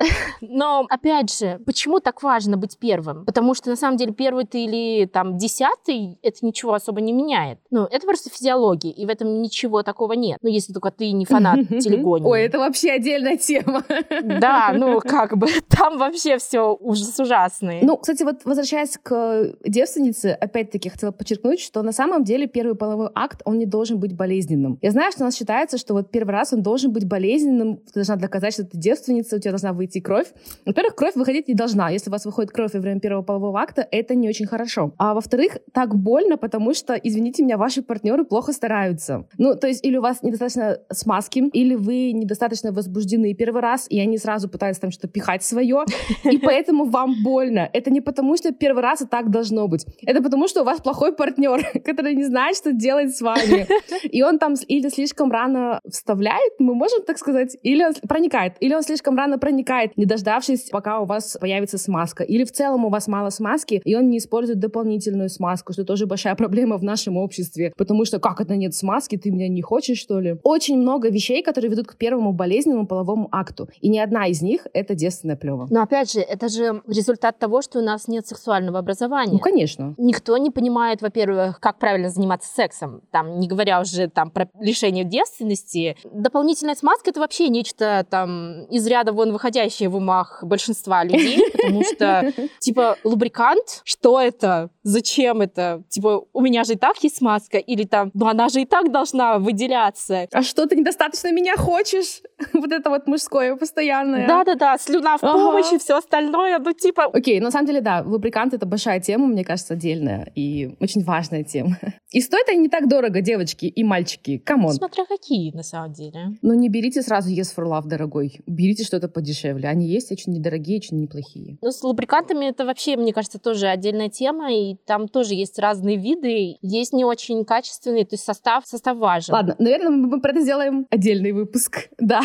Но, 0.41 0.85
опять 0.89 1.37
же, 1.37 1.59
почему 1.65 1.99
так 1.99 2.23
важно 2.23 2.57
быть 2.57 2.77
первым? 2.77 3.25
Потому 3.25 3.53
что, 3.53 3.69
на 3.69 3.75
самом 3.75 3.97
деле, 3.97 4.13
первый 4.13 4.45
ты 4.45 4.65
или 4.65 5.05
там 5.05 5.37
десятый, 5.37 6.19
это 6.21 6.45
ничего 6.45 6.73
особо 6.73 7.01
не 7.01 7.13
меняет. 7.13 7.59
Ну, 7.71 7.85
это 7.85 8.05
просто 8.05 8.29
физиология, 8.29 8.91
и 8.91 9.05
в 9.05 9.09
этом 9.09 9.41
ничего 9.41 9.83
такого 9.83 10.13
нет. 10.13 10.39
Ну, 10.41 10.49
если 10.49 10.73
только 10.73 10.91
ты 10.91 11.11
не 11.11 11.25
фанат 11.25 11.67
телегонии. 11.69 12.27
Ой, 12.27 12.41
это 12.43 12.59
вообще 12.59 12.91
отдельная 12.91 13.37
тема. 13.37 13.83
Да, 14.25 14.73
ну, 14.75 14.99
как 14.99 15.37
бы, 15.37 15.47
там 15.69 15.97
вообще 15.97 16.37
все 16.37 16.75
ужас 16.79 17.19
ужасный. 17.19 17.79
Ну, 17.81 17.97
кстати, 17.97 18.23
вот 18.23 18.43
возвращаясь 18.43 18.97
к 19.01 19.55
девственнице, 19.65 20.37
опять-таки 20.39 20.89
хотела 20.89 21.11
подчеркнуть, 21.11 21.59
что 21.59 21.81
на 21.81 21.91
самом 21.91 22.23
деле 22.23 22.47
первый 22.47 22.75
половой 22.75 23.09
акт, 23.15 23.41
он 23.45 23.57
не 23.57 23.65
должен 23.65 23.99
быть 23.99 24.15
болезненным. 24.15 24.77
Я 24.81 24.91
знаю, 24.91 25.11
что 25.11 25.21
у 25.23 25.25
нас 25.25 25.35
считается, 25.35 25.77
что 25.77 25.93
вот 25.93 26.11
первый 26.11 26.24
первый 26.25 26.39
раз, 26.39 26.53
он 26.53 26.61
должен 26.63 26.91
быть 26.91 27.05
болезненным. 27.05 27.77
Ты 27.77 27.93
должна 27.93 28.15
доказать, 28.15 28.53
что 28.53 28.63
ты 28.63 28.77
девственница, 28.77 29.35
у 29.35 29.39
тебя 29.39 29.51
должна 29.51 29.73
выйти 29.73 29.99
кровь. 29.99 30.27
Во-первых, 30.65 30.95
кровь 30.95 31.15
выходить 31.15 31.47
не 31.47 31.53
должна. 31.53 31.89
Если 31.89 32.09
у 32.09 32.11
вас 32.11 32.25
выходит 32.25 32.51
кровь 32.51 32.73
во 32.73 32.79
время 32.79 32.99
первого 32.99 33.21
полового 33.21 33.59
акта, 33.59 33.87
это 33.91 34.15
не 34.15 34.27
очень 34.27 34.47
хорошо. 34.47 34.93
А 34.97 35.13
во-вторых, 35.13 35.57
так 35.71 35.95
больно, 35.95 36.37
потому 36.37 36.73
что, 36.73 36.93
извините 36.95 37.43
меня, 37.43 37.57
ваши 37.57 37.81
партнеры 37.83 38.25
плохо 38.25 38.53
стараются. 38.53 39.25
Ну, 39.37 39.55
то 39.55 39.67
есть 39.67 39.85
или 39.85 39.97
у 39.97 40.01
вас 40.01 40.23
недостаточно 40.23 40.79
смазки, 40.91 41.39
или 41.53 41.75
вы 41.75 42.11
недостаточно 42.11 42.71
возбуждены 42.71 43.33
первый 43.35 43.61
раз, 43.61 43.85
и 43.89 43.99
они 43.99 44.17
сразу 44.17 44.49
пытаются 44.49 44.81
там 44.81 44.91
что-то 44.91 45.09
пихать 45.09 45.43
свое, 45.43 45.85
и 46.23 46.37
поэтому 46.37 46.85
вам 46.85 47.23
больно. 47.23 47.69
Это 47.71 47.91
не 47.91 48.01
потому, 48.01 48.35
что 48.37 48.51
первый 48.51 48.81
раз 48.81 49.01
и 49.01 49.05
так 49.05 49.29
должно 49.29 49.67
быть. 49.67 49.85
Это 50.05 50.23
потому, 50.23 50.47
что 50.47 50.61
у 50.61 50.65
вас 50.65 50.81
плохой 50.81 51.15
партнер, 51.15 51.61
который 51.85 52.15
не 52.15 52.23
знает, 52.23 52.57
что 52.57 52.71
делать 52.71 53.15
с 53.15 53.21
вами. 53.21 53.67
И 54.03 54.23
он 54.23 54.39
там 54.39 54.55
или 54.67 54.89
слишком 54.89 55.31
рано 55.31 55.81
вставляет, 56.05 56.53
мы 56.59 56.75
можем 56.75 57.01
так 57.03 57.17
сказать, 57.17 57.57
или 57.63 57.83
он 57.83 57.93
проникает, 58.07 58.53
или 58.59 58.75
он 58.75 58.83
слишком 58.83 59.17
рано 59.17 59.39
проникает, 59.39 59.97
не 59.97 60.05
дождавшись, 60.05 60.69
пока 60.69 60.99
у 60.99 61.05
вас 61.05 61.35
появится 61.41 61.79
смазка. 61.79 62.23
Или 62.23 62.43
в 62.43 62.51
целом 62.51 62.85
у 62.85 62.89
вас 62.89 63.07
мало 63.07 63.31
смазки, 63.31 63.81
и 63.83 63.95
он 63.95 64.09
не 64.09 64.19
использует 64.19 64.59
дополнительную 64.59 65.29
смазку, 65.29 65.73
что 65.73 65.83
тоже 65.83 66.05
большая 66.05 66.35
проблема 66.45 66.77
в 66.77 66.83
нашем 66.83 67.17
обществе. 67.17 67.73
Потому 67.75 68.05
что 68.05 68.19
как 68.19 68.39
это 68.39 68.55
нет 68.55 68.75
смазки, 68.75 69.17
ты 69.17 69.31
меня 69.31 69.47
не 69.47 69.63
хочешь, 69.63 69.97
что 69.97 70.19
ли? 70.19 70.37
Очень 70.43 70.77
много 70.77 71.09
вещей, 71.09 71.41
которые 71.41 71.71
ведут 71.71 71.87
к 71.87 71.95
первому 71.95 72.33
болезненному 72.33 72.85
половому 72.85 73.27
акту. 73.31 73.67
И 73.81 73.89
ни 73.89 73.97
одна 73.97 74.27
из 74.27 74.43
них— 74.43 74.67
это 74.73 74.93
девственная 74.93 75.37
плева. 75.37 75.65
Но 75.71 75.81
опять 75.81 76.11
же, 76.11 76.19
это 76.19 76.49
же 76.49 76.83
результат 76.87 77.39
того, 77.39 77.63
что 77.63 77.79
у 77.79 77.81
нас 77.81 78.07
нет 78.07 78.27
сексуального 78.27 78.77
образования. 78.77 79.33
Ну, 79.33 79.39
конечно. 79.39 79.95
Никто 79.97 80.37
не 80.37 80.51
понимает, 80.51 81.01
во-первых, 81.01 81.59
как 81.59 81.79
правильно 81.79 82.09
заниматься 82.09 82.53
сексом. 82.53 83.01
Там, 83.11 83.39
не 83.39 83.47
говоря 83.47 83.81
уже 83.81 84.07
там 84.07 84.29
про 84.29 84.47
лишение 84.59 85.03
девственности. 85.03 85.94
Дополнительная 86.03 86.75
смазка— 86.75 87.09
это 87.11 87.19
вообще 87.19 87.49
нечто 87.49 88.05
там 88.09 88.65
из 88.65 88.85
ряда 88.87 89.13
вон 89.13 89.31
выходящее 89.31 89.89
в 89.89 89.95
умах 89.95 90.43
большинства 90.43 91.03
людей, 91.03 91.43
потому 91.51 91.83
что, 91.83 92.33
типа, 92.59 92.97
лубрикант, 93.03 93.81
что 93.83 94.19
это? 94.19 94.69
Зачем 94.83 95.41
это? 95.41 95.83
Типа, 95.89 96.23
у 96.33 96.41
меня 96.41 96.63
же 96.63 96.73
и 96.73 96.77
так 96.77 96.97
есть 97.03 97.17
смазка, 97.17 97.57
или 97.57 97.83
там, 97.83 98.11
ну 98.13 98.27
она 98.27 98.49
же 98.49 98.61
и 98.61 98.65
так 98.65 98.91
должна 98.91 99.39
выделяться. 99.39 100.27
А 100.31 100.41
что, 100.41 100.67
ты 100.67 100.75
недостаточно 100.75 101.31
меня 101.31 101.55
хочешь? 101.57 102.21
вот 102.53 102.71
это 102.71 102.89
вот 102.89 103.07
мужское 103.07 103.55
постоянное. 103.55 104.27
Да-да-да, 104.27 104.77
слюна 104.77 105.17
в 105.17 105.23
ага. 105.23 105.33
помощи, 105.33 105.77
все 105.77 105.97
остальное, 105.97 106.59
ну 106.59 106.73
типа... 106.73 107.05
Окей, 107.05 107.39
на 107.39 107.51
самом 107.51 107.67
деле, 107.67 107.81
да, 107.81 108.03
лубрикант— 108.05 108.53
это 108.55 108.65
большая 108.65 108.99
тема, 108.99 109.27
мне 109.27 109.43
кажется, 109.43 109.73
отдельная 109.73 110.31
и 110.35 110.75
очень 110.79 111.03
важная 111.03 111.43
тема. 111.43 111.77
И 112.11 112.21
стоит 112.21 112.47
они 112.49 112.59
не 112.59 112.69
так 112.69 112.87
дорого, 112.87 113.19
девочки 113.19 113.65
и 113.65 113.83
мальчики, 113.83 114.37
come 114.37 114.58
on. 114.58 114.73
Смотря 114.73 115.05
какие, 115.05 115.51
на 115.51 115.63
самом 115.63 115.84
деле. 115.91 116.35
Но 116.41 116.53
не 116.53 116.69
берите 116.69 117.01
сразу 117.01 117.29
Yes 117.31 117.55
for 117.55 117.65
Love, 117.65 117.87
дорогой. 117.87 118.41
Берите 118.45 118.83
что-то 118.83 119.07
подешевле. 119.07 119.69
Они 119.69 119.87
есть 119.87 120.11
очень 120.11 120.33
недорогие, 120.33 120.77
очень 120.77 120.99
неплохие. 120.99 121.57
Ну, 121.61 121.71
с 121.71 121.83
лубрикантами 121.83 122.45
это 122.45 122.65
вообще, 122.65 122.97
мне 122.97 123.13
кажется, 123.13 123.39
тоже 123.39 123.67
отдельная 123.67 124.09
тема, 124.09 124.53
и 124.53 124.75
там 124.85 125.07
тоже 125.07 125.33
есть 125.33 125.59
разные 125.59 125.97
виды, 125.97 126.57
есть 126.61 126.93
не 126.93 127.05
очень 127.05 127.45
качественные, 127.45 128.05
то 128.05 128.13
есть 128.13 128.23
состав, 128.23 128.65
состав 128.65 128.97
важен. 128.97 129.33
Ладно, 129.33 129.55
наверное, 129.59 129.89
мы 129.89 130.21
про 130.21 130.31
это 130.31 130.41
сделаем 130.41 130.87
отдельный 130.89 131.31
выпуск, 131.31 131.89
да. 131.99 132.21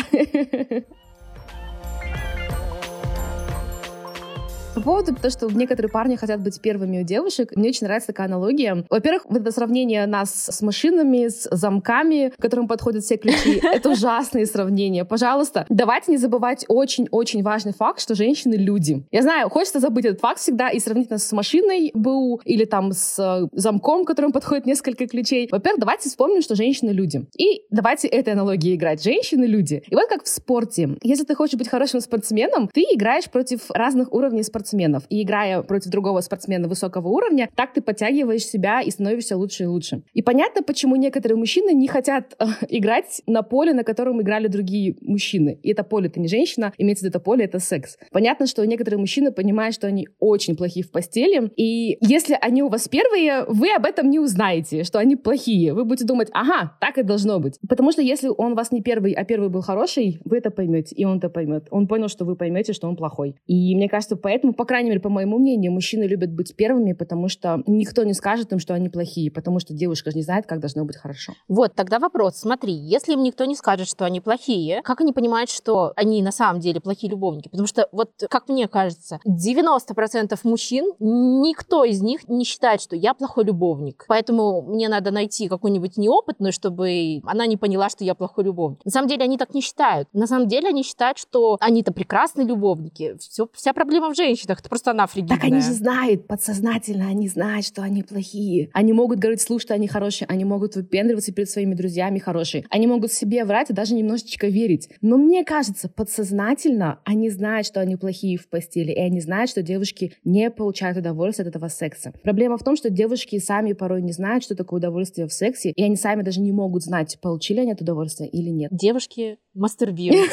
По 4.73 4.79
поводу 4.79 5.13
того, 5.13 5.29
что 5.29 5.47
некоторые 5.47 5.91
парни 5.91 6.15
хотят 6.15 6.39
быть 6.39 6.61
первыми 6.61 7.01
у 7.01 7.03
девушек, 7.03 7.51
мне 7.55 7.69
очень 7.69 7.87
нравится 7.87 8.07
такая 8.07 8.27
аналогия. 8.27 8.85
Во-первых, 8.89 9.23
вот 9.27 9.41
это 9.41 9.51
сравнение 9.51 10.05
нас 10.05 10.45
с 10.49 10.61
машинами, 10.61 11.27
с 11.27 11.49
замками, 11.51 12.31
к 12.37 12.41
которым 12.41 12.69
подходят 12.69 13.03
все 13.03 13.17
ключи, 13.17 13.59
это 13.63 13.89
ужасные 13.89 14.45
сравнения. 14.45 15.03
Пожалуйста, 15.03 15.65
давайте 15.67 16.11
не 16.11 16.17
забывать 16.17 16.63
очень-очень 16.69 17.43
важный 17.43 17.73
факт, 17.73 17.99
что 17.99 18.15
женщины— 18.15 18.53
люди. 18.55 19.05
Я 19.11 19.23
знаю, 19.23 19.49
хочется 19.49 19.81
забыть 19.81 20.05
этот 20.05 20.21
факт 20.21 20.39
всегда 20.39 20.69
и 20.69 20.79
сравнить 20.79 21.09
нас 21.09 21.27
с 21.27 21.31
машиной 21.33 21.91
БУ 21.93 22.39
или 22.45 22.63
там 22.63 22.93
с 22.93 23.19
э, 23.19 23.47
замком, 23.51 24.05
к 24.05 24.07
которому 24.07 24.31
подходит 24.31 24.65
несколько 24.65 25.05
ключей. 25.05 25.49
Во-первых, 25.51 25.81
давайте 25.81 26.07
вспомним, 26.07 26.41
что 26.41 26.55
женщины— 26.55 26.89
люди. 26.91 27.25
И 27.37 27.63
давайте 27.71 28.07
этой 28.07 28.31
аналогией 28.33 28.77
играть. 28.77 29.03
Женщины— 29.03 29.43
люди. 29.45 29.83
И 29.89 29.95
вот 29.95 30.07
как 30.07 30.23
в 30.23 30.29
спорте. 30.29 30.97
Если 31.03 31.25
ты 31.25 31.35
хочешь 31.35 31.57
быть 31.57 31.67
хорошим 31.67 31.99
спортсменом, 31.99 32.69
ты 32.73 32.81
играешь 32.81 33.29
против 33.29 33.69
разных 33.71 34.13
уровней 34.13 34.43
спортсменов 34.43 34.60
спортсменов. 34.61 35.03
И 35.09 35.23
играя 35.23 35.61
против 35.63 35.91
другого 35.91 36.21
спортсмена 36.21 36.67
высокого 36.67 37.07
уровня, 37.07 37.49
так 37.55 37.73
ты 37.73 37.81
подтягиваешь 37.81 38.45
себя 38.45 38.81
и 38.81 38.91
становишься 38.91 39.37
лучше 39.37 39.63
и 39.63 39.65
лучше. 39.65 40.03
И 40.13 40.21
понятно, 40.21 40.61
почему 40.63 40.95
некоторые 40.95 41.37
мужчины 41.37 41.73
не 41.73 41.87
хотят 41.87 42.35
э, 42.39 42.45
играть 42.69 43.21
на 43.27 43.41
поле, 43.41 43.73
на 43.73 43.83
котором 43.83 44.21
играли 44.21 44.47
другие 44.47 44.95
мужчины. 45.01 45.59
И 45.63 45.71
это 45.71 45.83
поле— 45.83 46.07
это 46.11 46.19
не 46.19 46.27
женщина, 46.27 46.73
имеется 46.77 47.03
в 47.03 47.05
виду 47.05 47.17
это 47.17 47.19
поле— 47.19 47.45
это 47.45 47.59
секс. 47.59 47.97
Понятно, 48.11 48.47
что 48.47 48.65
некоторые 48.65 48.99
мужчины 48.99 49.31
понимают, 49.31 49.75
что 49.75 49.87
они 49.87 50.07
очень 50.19 50.55
плохие 50.55 50.85
в 50.85 50.91
постели, 50.91 51.51
и 51.57 51.97
если 52.01 52.37
они 52.39 52.63
у 52.63 52.69
вас 52.69 52.87
первые, 52.87 53.45
вы 53.47 53.73
об 53.75 53.85
этом 53.85 54.09
не 54.09 54.19
узнаете, 54.19 54.83
что 54.83 54.99
они 54.99 55.15
плохие. 55.15 55.73
Вы 55.73 55.85
будете 55.85 56.05
думать, 56.05 56.29
ага, 56.31 56.77
так 56.79 56.97
и 56.97 57.03
должно 57.03 57.39
быть. 57.39 57.57
Потому 57.67 57.91
что 57.91 58.01
если 58.01 58.29
он 58.29 58.53
у 58.53 58.55
вас 58.55 58.71
не 58.71 58.81
первый, 58.81 59.13
а 59.13 59.23
первый 59.23 59.49
был 59.49 59.61
хороший, 59.61 60.19
вы 60.25 60.37
это 60.37 60.51
поймете, 60.51 60.95
и 60.95 61.05
он 61.05 61.17
это 61.17 61.29
поймет. 61.29 61.67
Он 61.71 61.87
понял, 61.87 62.07
что 62.07 62.25
вы 62.25 62.35
поймете, 62.35 62.73
что 62.73 62.87
он 62.87 62.95
плохой. 62.95 63.35
И 63.47 63.75
мне 63.75 63.89
кажется, 63.89 64.15
поэтому 64.15 64.50
по 64.53 64.65
крайней 64.65 64.89
мере, 64.89 65.01
по 65.01 65.09
моему 65.09 65.37
мнению, 65.37 65.71
мужчины 65.71 66.03
любят 66.03 66.31
быть 66.31 66.55
первыми, 66.55 66.93
потому 66.93 67.27
что 67.27 67.63
никто 67.67 68.03
не 68.03 68.13
скажет 68.13 68.51
им, 68.51 68.59
что 68.59 68.73
они 68.73 68.89
плохие, 68.89 69.31
потому 69.31 69.59
что 69.59 69.73
девушка 69.73 70.11
же 70.11 70.17
не 70.17 70.23
знает, 70.23 70.45
как 70.45 70.59
должно 70.59 70.85
быть 70.85 70.97
хорошо. 70.97 71.33
Вот, 71.47 71.75
тогда 71.75 71.99
вопрос. 71.99 72.37
Смотри, 72.37 72.73
если 72.73 73.13
им 73.13 73.23
никто 73.23 73.45
не 73.45 73.55
скажет, 73.55 73.87
что 73.87 74.05
они 74.05 74.21
плохие, 74.21 74.81
как 74.83 75.01
они 75.01 75.13
понимают, 75.13 75.49
что 75.49 75.93
они 75.95 76.21
на 76.21 76.31
самом 76.31 76.59
деле 76.59 76.79
плохие 76.79 77.11
любовники? 77.11 77.49
Потому 77.49 77.67
что, 77.67 77.87
вот, 77.91 78.11
как 78.29 78.49
мне 78.49 78.67
кажется, 78.67 79.19
90% 79.27 80.37
мужчин, 80.43 80.93
никто 80.99 81.83
из 81.83 82.01
них 82.01 82.27
не 82.27 82.45
считает, 82.45 82.81
что 82.81 82.95
я 82.95 83.13
плохой 83.13 83.45
любовник. 83.45 84.05
Поэтому 84.07 84.61
мне 84.61 84.89
надо 84.89 85.11
найти 85.11 85.47
какую-нибудь 85.47 85.97
неопытную, 85.97 86.53
чтобы 86.53 87.21
она 87.25 87.45
не 87.45 87.57
поняла, 87.57 87.89
что 87.89 88.03
я 88.03 88.15
плохой 88.15 88.43
любовник. 88.45 88.79
На 88.85 88.91
самом 88.91 89.07
деле 89.07 89.23
они 89.23 89.37
так 89.37 89.53
не 89.53 89.61
считают. 89.61 90.07
На 90.13 90.27
самом 90.27 90.47
деле 90.47 90.69
они 90.69 90.83
считают, 90.83 91.17
что 91.17 91.57
они-то 91.59 91.93
прекрасные 91.93 92.47
любовники. 92.47 93.17
Все, 93.19 93.47
вся 93.53 93.73
проблема 93.73 94.09
в 94.09 94.15
женщинах. 94.41 94.59
Это 94.59 94.69
просто 94.69 94.91
она 94.91 95.07
фригидная. 95.07 95.37
Так 95.37 95.45
они 95.45 95.61
же 95.61 95.73
знают, 95.73 96.27
подсознательно 96.27 97.07
они 97.07 97.27
знают, 97.27 97.65
что 97.65 97.81
они 97.81 98.03
плохие. 98.03 98.69
Они 98.73 98.93
могут 98.93 99.19
говорить 99.19 99.39
вслух, 99.39 99.61
что 99.61 99.73
они 99.73 99.87
хорошие. 99.87 100.27
Они 100.27 100.45
могут 100.45 100.75
выпендриваться 100.75 101.33
перед 101.33 101.49
своими 101.49 101.73
друзьями 101.73 102.19
хорошие. 102.19 102.65
Они 102.69 102.87
могут 102.87 103.11
себе 103.11 103.45
врать 103.45 103.69
и 103.69 103.73
даже 103.73 103.93
немножечко 103.93 104.47
верить. 104.47 104.89
Но 105.01 105.17
мне 105.17 105.43
кажется, 105.43 105.89
подсознательно 105.89 106.99
они 107.05 107.29
знают, 107.29 107.67
что 107.67 107.79
они 107.79 107.95
плохие 107.95 108.37
в 108.37 108.49
постели. 108.49 108.91
И 108.91 108.99
они 108.99 109.19
знают, 109.21 109.49
что 109.49 109.61
девушки 109.61 110.13
не 110.23 110.49
получают 110.49 110.97
удовольствие 110.97 111.47
от 111.47 111.55
этого 111.55 111.69
секса. 111.69 112.13
Проблема 112.23 112.57
в 112.57 112.63
том, 112.63 112.75
что 112.75 112.89
девушки 112.89 113.39
сами 113.39 113.73
порой 113.73 114.01
не 114.01 114.11
знают, 114.11 114.43
что 114.43 114.55
такое 114.55 114.79
удовольствие 114.79 115.27
в 115.27 115.33
сексе. 115.33 115.71
И 115.71 115.83
они 115.83 115.95
сами 115.95 116.23
даже 116.23 116.41
не 116.41 116.51
могут 116.51 116.83
знать, 116.83 117.17
получили 117.21 117.59
они 117.59 117.71
это 117.71 117.83
удовольствие 117.83 118.29
или 118.29 118.49
нет. 118.49 118.69
Девушки 118.71 119.37
мастурбируют. 119.53 120.29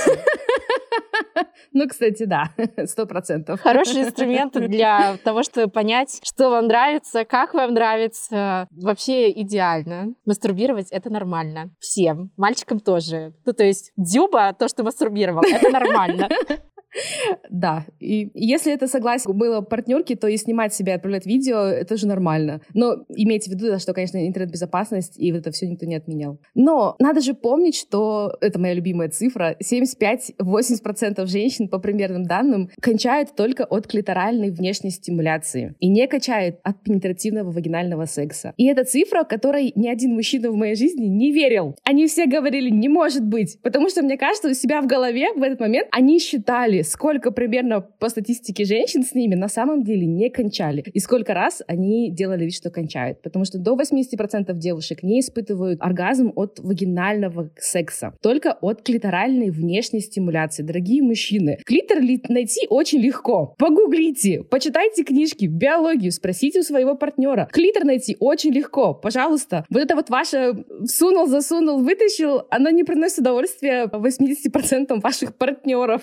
Ну, 1.73 1.87
кстати, 1.89 2.25
да, 2.25 2.51
сто 2.87 3.07
процентов. 3.07 3.61
Хороший 3.61 4.03
инструмент 4.03 4.53
для 4.69 5.17
того, 5.25 5.43
чтобы 5.43 5.71
понять, 5.71 6.21
что 6.23 6.51
вам 6.51 6.67
нравится, 6.67 7.25
как 7.25 7.55
вам 7.55 7.75
нравится. 7.75 8.67
Вообще 8.71 9.31
идеально. 9.31 10.15
Мастурбировать— 10.25 10.89
это 10.91 11.11
нормально. 11.11 11.71
Всем. 11.79 12.31
Мальчикам 12.37 12.81
тоже. 12.81 13.35
Ну, 13.45 13.53
то 13.53 13.65
есть 13.65 13.93
Дюба, 13.97 14.53
то, 14.53 14.69
что 14.69 14.83
мастурбировал, 14.83 15.43
это 15.43 15.71
нормально. 15.71 16.29
Да, 17.51 17.85
и 18.01 18.31
если 18.35 18.73
это 18.73 18.87
согласие 18.87 19.33
было 19.33 19.61
партнерки, 19.61 20.15
то 20.15 20.27
и 20.27 20.37
снимать 20.37 20.75
себя, 20.75 20.95
отправлять 20.95 21.27
видео, 21.27 21.59
это 21.59 21.97
же 21.97 22.07
нормально. 22.07 22.61
Но 22.75 23.05
имейте 23.15 23.51
в 23.51 23.55
виду, 23.55 23.79
что, 23.79 23.93
конечно, 23.93 24.27
интернет-безопасность, 24.27 25.19
и 25.19 25.33
вот 25.33 25.41
это 25.41 25.51
все 25.51 25.67
никто 25.67 25.87
не 25.87 25.97
отменял. 25.97 26.39
Но 26.55 26.97
надо 26.99 27.21
же 27.21 27.35
помнить, 27.35 27.77
что, 27.77 28.33
это 28.41 28.59
моя 28.59 28.75
любимая 28.75 29.09
цифра, 29.09 29.57
75-80% 29.63 31.27
женщин, 31.27 31.69
по 31.69 31.79
примерным 31.79 32.25
данным, 32.25 32.71
кончают 32.81 33.35
только 33.37 33.65
от 33.65 33.87
клиторальной 33.87 34.51
внешней 34.51 34.91
стимуляции 34.91 35.75
и 35.81 35.89
не 35.89 36.07
качают 36.07 36.57
от 36.63 36.83
пенетративного 36.83 37.51
вагинального 37.51 38.07
секса. 38.07 38.55
И 38.57 38.67
это 38.67 38.85
цифра, 38.85 39.25
которой 39.25 39.73
ни 39.75 39.89
один 39.89 40.15
мужчина 40.15 40.51
в 40.51 40.57
моей 40.57 40.75
жизни 40.75 41.07
не 41.07 41.33
верил. 41.33 41.77
Они 41.85 42.07
все 42.07 42.27
говорили, 42.27 42.71
не 42.71 42.89
может 42.89 43.25
быть, 43.25 43.59
потому 43.63 43.89
что, 43.89 44.03
мне 44.03 44.17
кажется, 44.17 44.49
у 44.49 44.55
себя 44.55 44.81
в 44.81 44.87
голове 44.87 45.33
в 45.35 45.43
этот 45.43 45.61
момент 45.61 45.89
они 45.91 46.19
считали, 46.19 46.78
посчитали, 46.79 46.83
сколько 46.83 47.31
примерно 47.31 47.81
по 47.81 48.09
статистике 48.09 48.65
женщин 48.65 49.03
с 49.03 49.15
ними 49.15 49.35
на 49.35 49.49
самом 49.49 49.83
деле 49.83 50.07
не 50.07 50.31
кончали. 50.31 50.85
И 50.93 51.01
сколько 51.01 51.35
раз 51.35 51.63
они 51.67 52.11
делали 52.11 52.45
вид, 52.45 52.55
что 52.55 52.71
кончают. 52.71 53.23
Потому 53.23 53.45
что 53.45 53.59
до 53.59 53.77
80% 53.77 54.53
девушек 54.55 55.03
не 55.03 55.21
испытывают 55.21 55.81
оргазм 55.81 56.33
от 56.37 56.59
вагинального 56.59 57.51
секса. 57.59 58.15
Только 58.23 58.53
от 58.61 58.83
клиторальной 58.83 59.51
внешней 59.51 60.01
стимуляции. 60.01 60.63
Дорогие 60.63 61.03
мужчины, 61.03 61.59
клитор 61.65 61.99
найти 62.29 62.67
очень 62.69 63.01
легко. 63.01 63.55
Погуглите, 63.59 64.43
почитайте 64.43 65.05
книжки, 65.05 65.47
биологию, 65.47 66.13
спросите 66.13 66.61
у 66.61 66.63
своего 66.63 66.95
партнера. 66.95 67.49
Клитор 67.53 67.85
найти 67.85 68.17
очень 68.21 68.53
легко. 68.53 68.95
Пожалуйста. 68.95 69.65
Вот 69.71 69.83
это 69.83 69.95
вот 69.95 70.11
ваше 70.11 70.65
всунул, 70.85 71.27
засунул, 71.27 71.79
вытащил, 71.83 72.43
оно 72.51 72.71
не 72.71 72.85
приносит 72.85 73.19
удовольствия 73.19 73.87
80% 73.87 75.01
ваших 75.01 75.37
партнеров. 75.37 76.03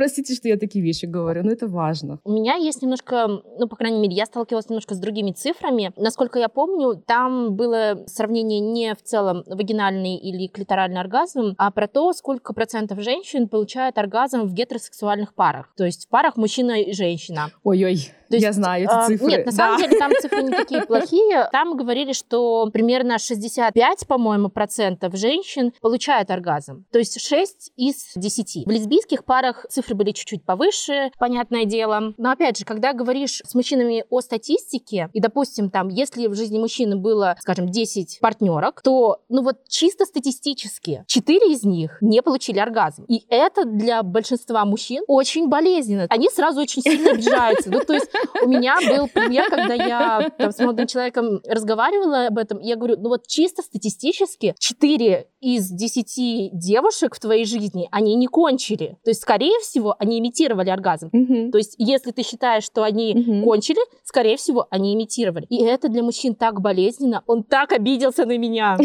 Простите, 0.00 0.34
что 0.34 0.48
я 0.48 0.56
такие 0.56 0.82
вещи 0.82 1.04
говорю, 1.04 1.42
но 1.44 1.52
это 1.52 1.66
важно. 1.66 2.20
У 2.24 2.32
меня 2.32 2.54
есть 2.54 2.80
немножко, 2.80 3.42
ну, 3.58 3.68
по 3.68 3.76
крайней 3.76 3.98
мере, 3.98 4.14
я 4.14 4.24
сталкивалась 4.24 4.70
немножко 4.70 4.94
с 4.94 4.98
другими 4.98 5.32
цифрами. 5.32 5.92
Насколько 5.98 6.38
я 6.38 6.48
помню, 6.48 6.94
там 7.06 7.54
было 7.54 8.04
сравнение 8.06 8.60
не 8.60 8.94
в 8.94 9.02
целом 9.02 9.44
вагинальный 9.46 10.16
или 10.16 10.46
клиторальный 10.46 11.00
оргазм, 11.02 11.54
а 11.58 11.70
про 11.70 11.86
то, 11.86 12.14
сколько 12.14 12.54
процентов 12.54 13.02
женщин 13.02 13.46
получают 13.46 13.98
оргазм 13.98 14.44
в 14.44 14.54
гетеросексуальных 14.54 15.34
парах. 15.34 15.70
То 15.76 15.84
есть 15.84 16.06
в 16.06 16.08
парах 16.08 16.38
мужчина 16.38 16.80
и 16.80 16.94
женщина. 16.94 17.50
Ой-ой. 17.62 18.10
То 18.30 18.36
есть, 18.36 18.44
я 18.44 18.52
знаю 18.52 18.84
эти 18.84 18.92
а, 18.92 19.06
цифры. 19.06 19.26
Нет, 19.26 19.46
на 19.46 19.52
да. 19.52 19.56
самом 19.56 19.78
деле 19.80 19.98
там 19.98 20.12
цифры 20.20 20.42
не 20.42 20.50
такие 20.50 20.82
плохие. 20.86 21.48
Там 21.50 21.76
говорили, 21.76 22.12
что 22.12 22.70
примерно 22.72 23.18
65, 23.18 24.06
по-моему, 24.06 24.48
процентов 24.48 25.16
женщин 25.16 25.72
получают 25.80 26.30
оргазм. 26.30 26.84
То 26.92 26.98
есть 27.00 27.20
6 27.20 27.72
из 27.76 28.12
10. 28.14 28.66
В 28.66 28.70
лесбийских 28.70 29.24
парах 29.24 29.66
цифры 29.68 29.96
были 29.96 30.12
чуть-чуть 30.12 30.44
повыше, 30.44 31.10
понятное 31.18 31.64
дело. 31.64 32.14
Но 32.16 32.30
опять 32.30 32.58
же, 32.58 32.64
когда 32.64 32.92
говоришь 32.92 33.42
с 33.44 33.54
мужчинами 33.54 34.04
о 34.10 34.20
статистике, 34.20 35.10
и, 35.12 35.20
допустим, 35.20 35.68
там, 35.68 35.88
если 35.88 36.28
в 36.28 36.34
жизни 36.34 36.58
мужчины 36.58 36.96
было, 36.96 37.36
скажем, 37.40 37.68
10 37.68 38.18
партнерок, 38.20 38.80
то, 38.82 39.22
ну 39.28 39.42
вот 39.42 39.56
чисто 39.68 40.04
статистически 40.04 41.04
4 41.08 41.52
из 41.52 41.64
них 41.64 41.98
не 42.00 42.22
получили 42.22 42.60
оргазм. 42.60 43.04
И 43.08 43.24
это 43.28 43.64
для 43.64 44.04
большинства 44.04 44.64
мужчин 44.64 45.02
очень 45.08 45.48
болезненно. 45.48 46.06
Они 46.08 46.28
сразу 46.28 46.60
очень 46.60 46.82
сильно 46.82 47.10
обижаются. 47.14 47.70
Ну, 47.70 47.80
то 47.80 47.94
есть 47.94 48.08
у 48.42 48.48
меня 48.48 48.76
был 48.80 49.08
пример, 49.08 49.48
когда 49.50 49.74
я 49.74 50.30
там, 50.38 50.52
с 50.52 50.58
молодым 50.58 50.86
человеком 50.86 51.40
разговаривала 51.46 52.26
об 52.26 52.38
этом, 52.38 52.58
я 52.60 52.76
говорю, 52.76 52.96
ну 52.98 53.08
вот 53.08 53.26
чисто 53.26 53.62
статистически 53.62 54.54
4 54.58 55.26
из 55.40 55.70
10 55.70 56.50
девушек 56.52 57.14
в 57.14 57.20
твоей 57.20 57.44
жизни, 57.44 57.88
они 57.90 58.14
не 58.14 58.26
кончили. 58.26 58.98
То 59.04 59.10
есть, 59.10 59.22
скорее 59.22 59.58
всего, 59.60 59.96
они 59.98 60.18
имитировали 60.18 60.70
оргазм. 60.70 61.08
Угу. 61.12 61.50
То 61.50 61.58
есть, 61.58 61.74
если 61.78 62.10
ты 62.10 62.22
считаешь, 62.22 62.64
что 62.64 62.82
они 62.82 63.14
угу. 63.14 63.44
кончили, 63.44 63.80
скорее 64.04 64.36
всего, 64.36 64.66
они 64.70 64.94
имитировали. 64.94 65.46
И 65.48 65.62
это 65.64 65.88
для 65.88 66.02
мужчин 66.02 66.34
так 66.34 66.60
болезненно. 66.60 67.22
Он 67.26 67.42
так 67.42 67.72
обиделся 67.72 68.26
на 68.26 68.36
меня. 68.36 68.78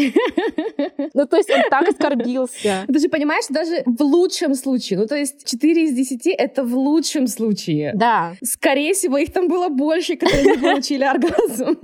Ну, 1.14 1.26
то 1.26 1.36
есть, 1.36 1.50
он 1.50 1.62
так 1.70 1.88
оскорбился. 1.88 2.84
Ты 2.86 2.98
же 2.98 3.08
понимаешь, 3.08 3.44
даже 3.48 3.82
в 3.86 4.02
лучшем 4.02 4.54
случае, 4.54 4.98
ну, 4.98 5.06
то 5.06 5.16
есть, 5.16 5.46
4 5.46 5.84
из 5.84 5.94
10— 5.94 6.26
это 6.38 6.64
в 6.64 6.76
лучшем 6.76 7.26
случае. 7.26 7.92
Да. 7.94 8.34
Скорее 8.42 8.94
всего, 8.94 9.18
их 9.26 9.32
там 9.32 9.48
было 9.48 9.68
больше, 9.68 10.16
которые 10.16 10.56
не 10.56 10.62
получили 10.62 11.04
оргазм. 11.14 11.76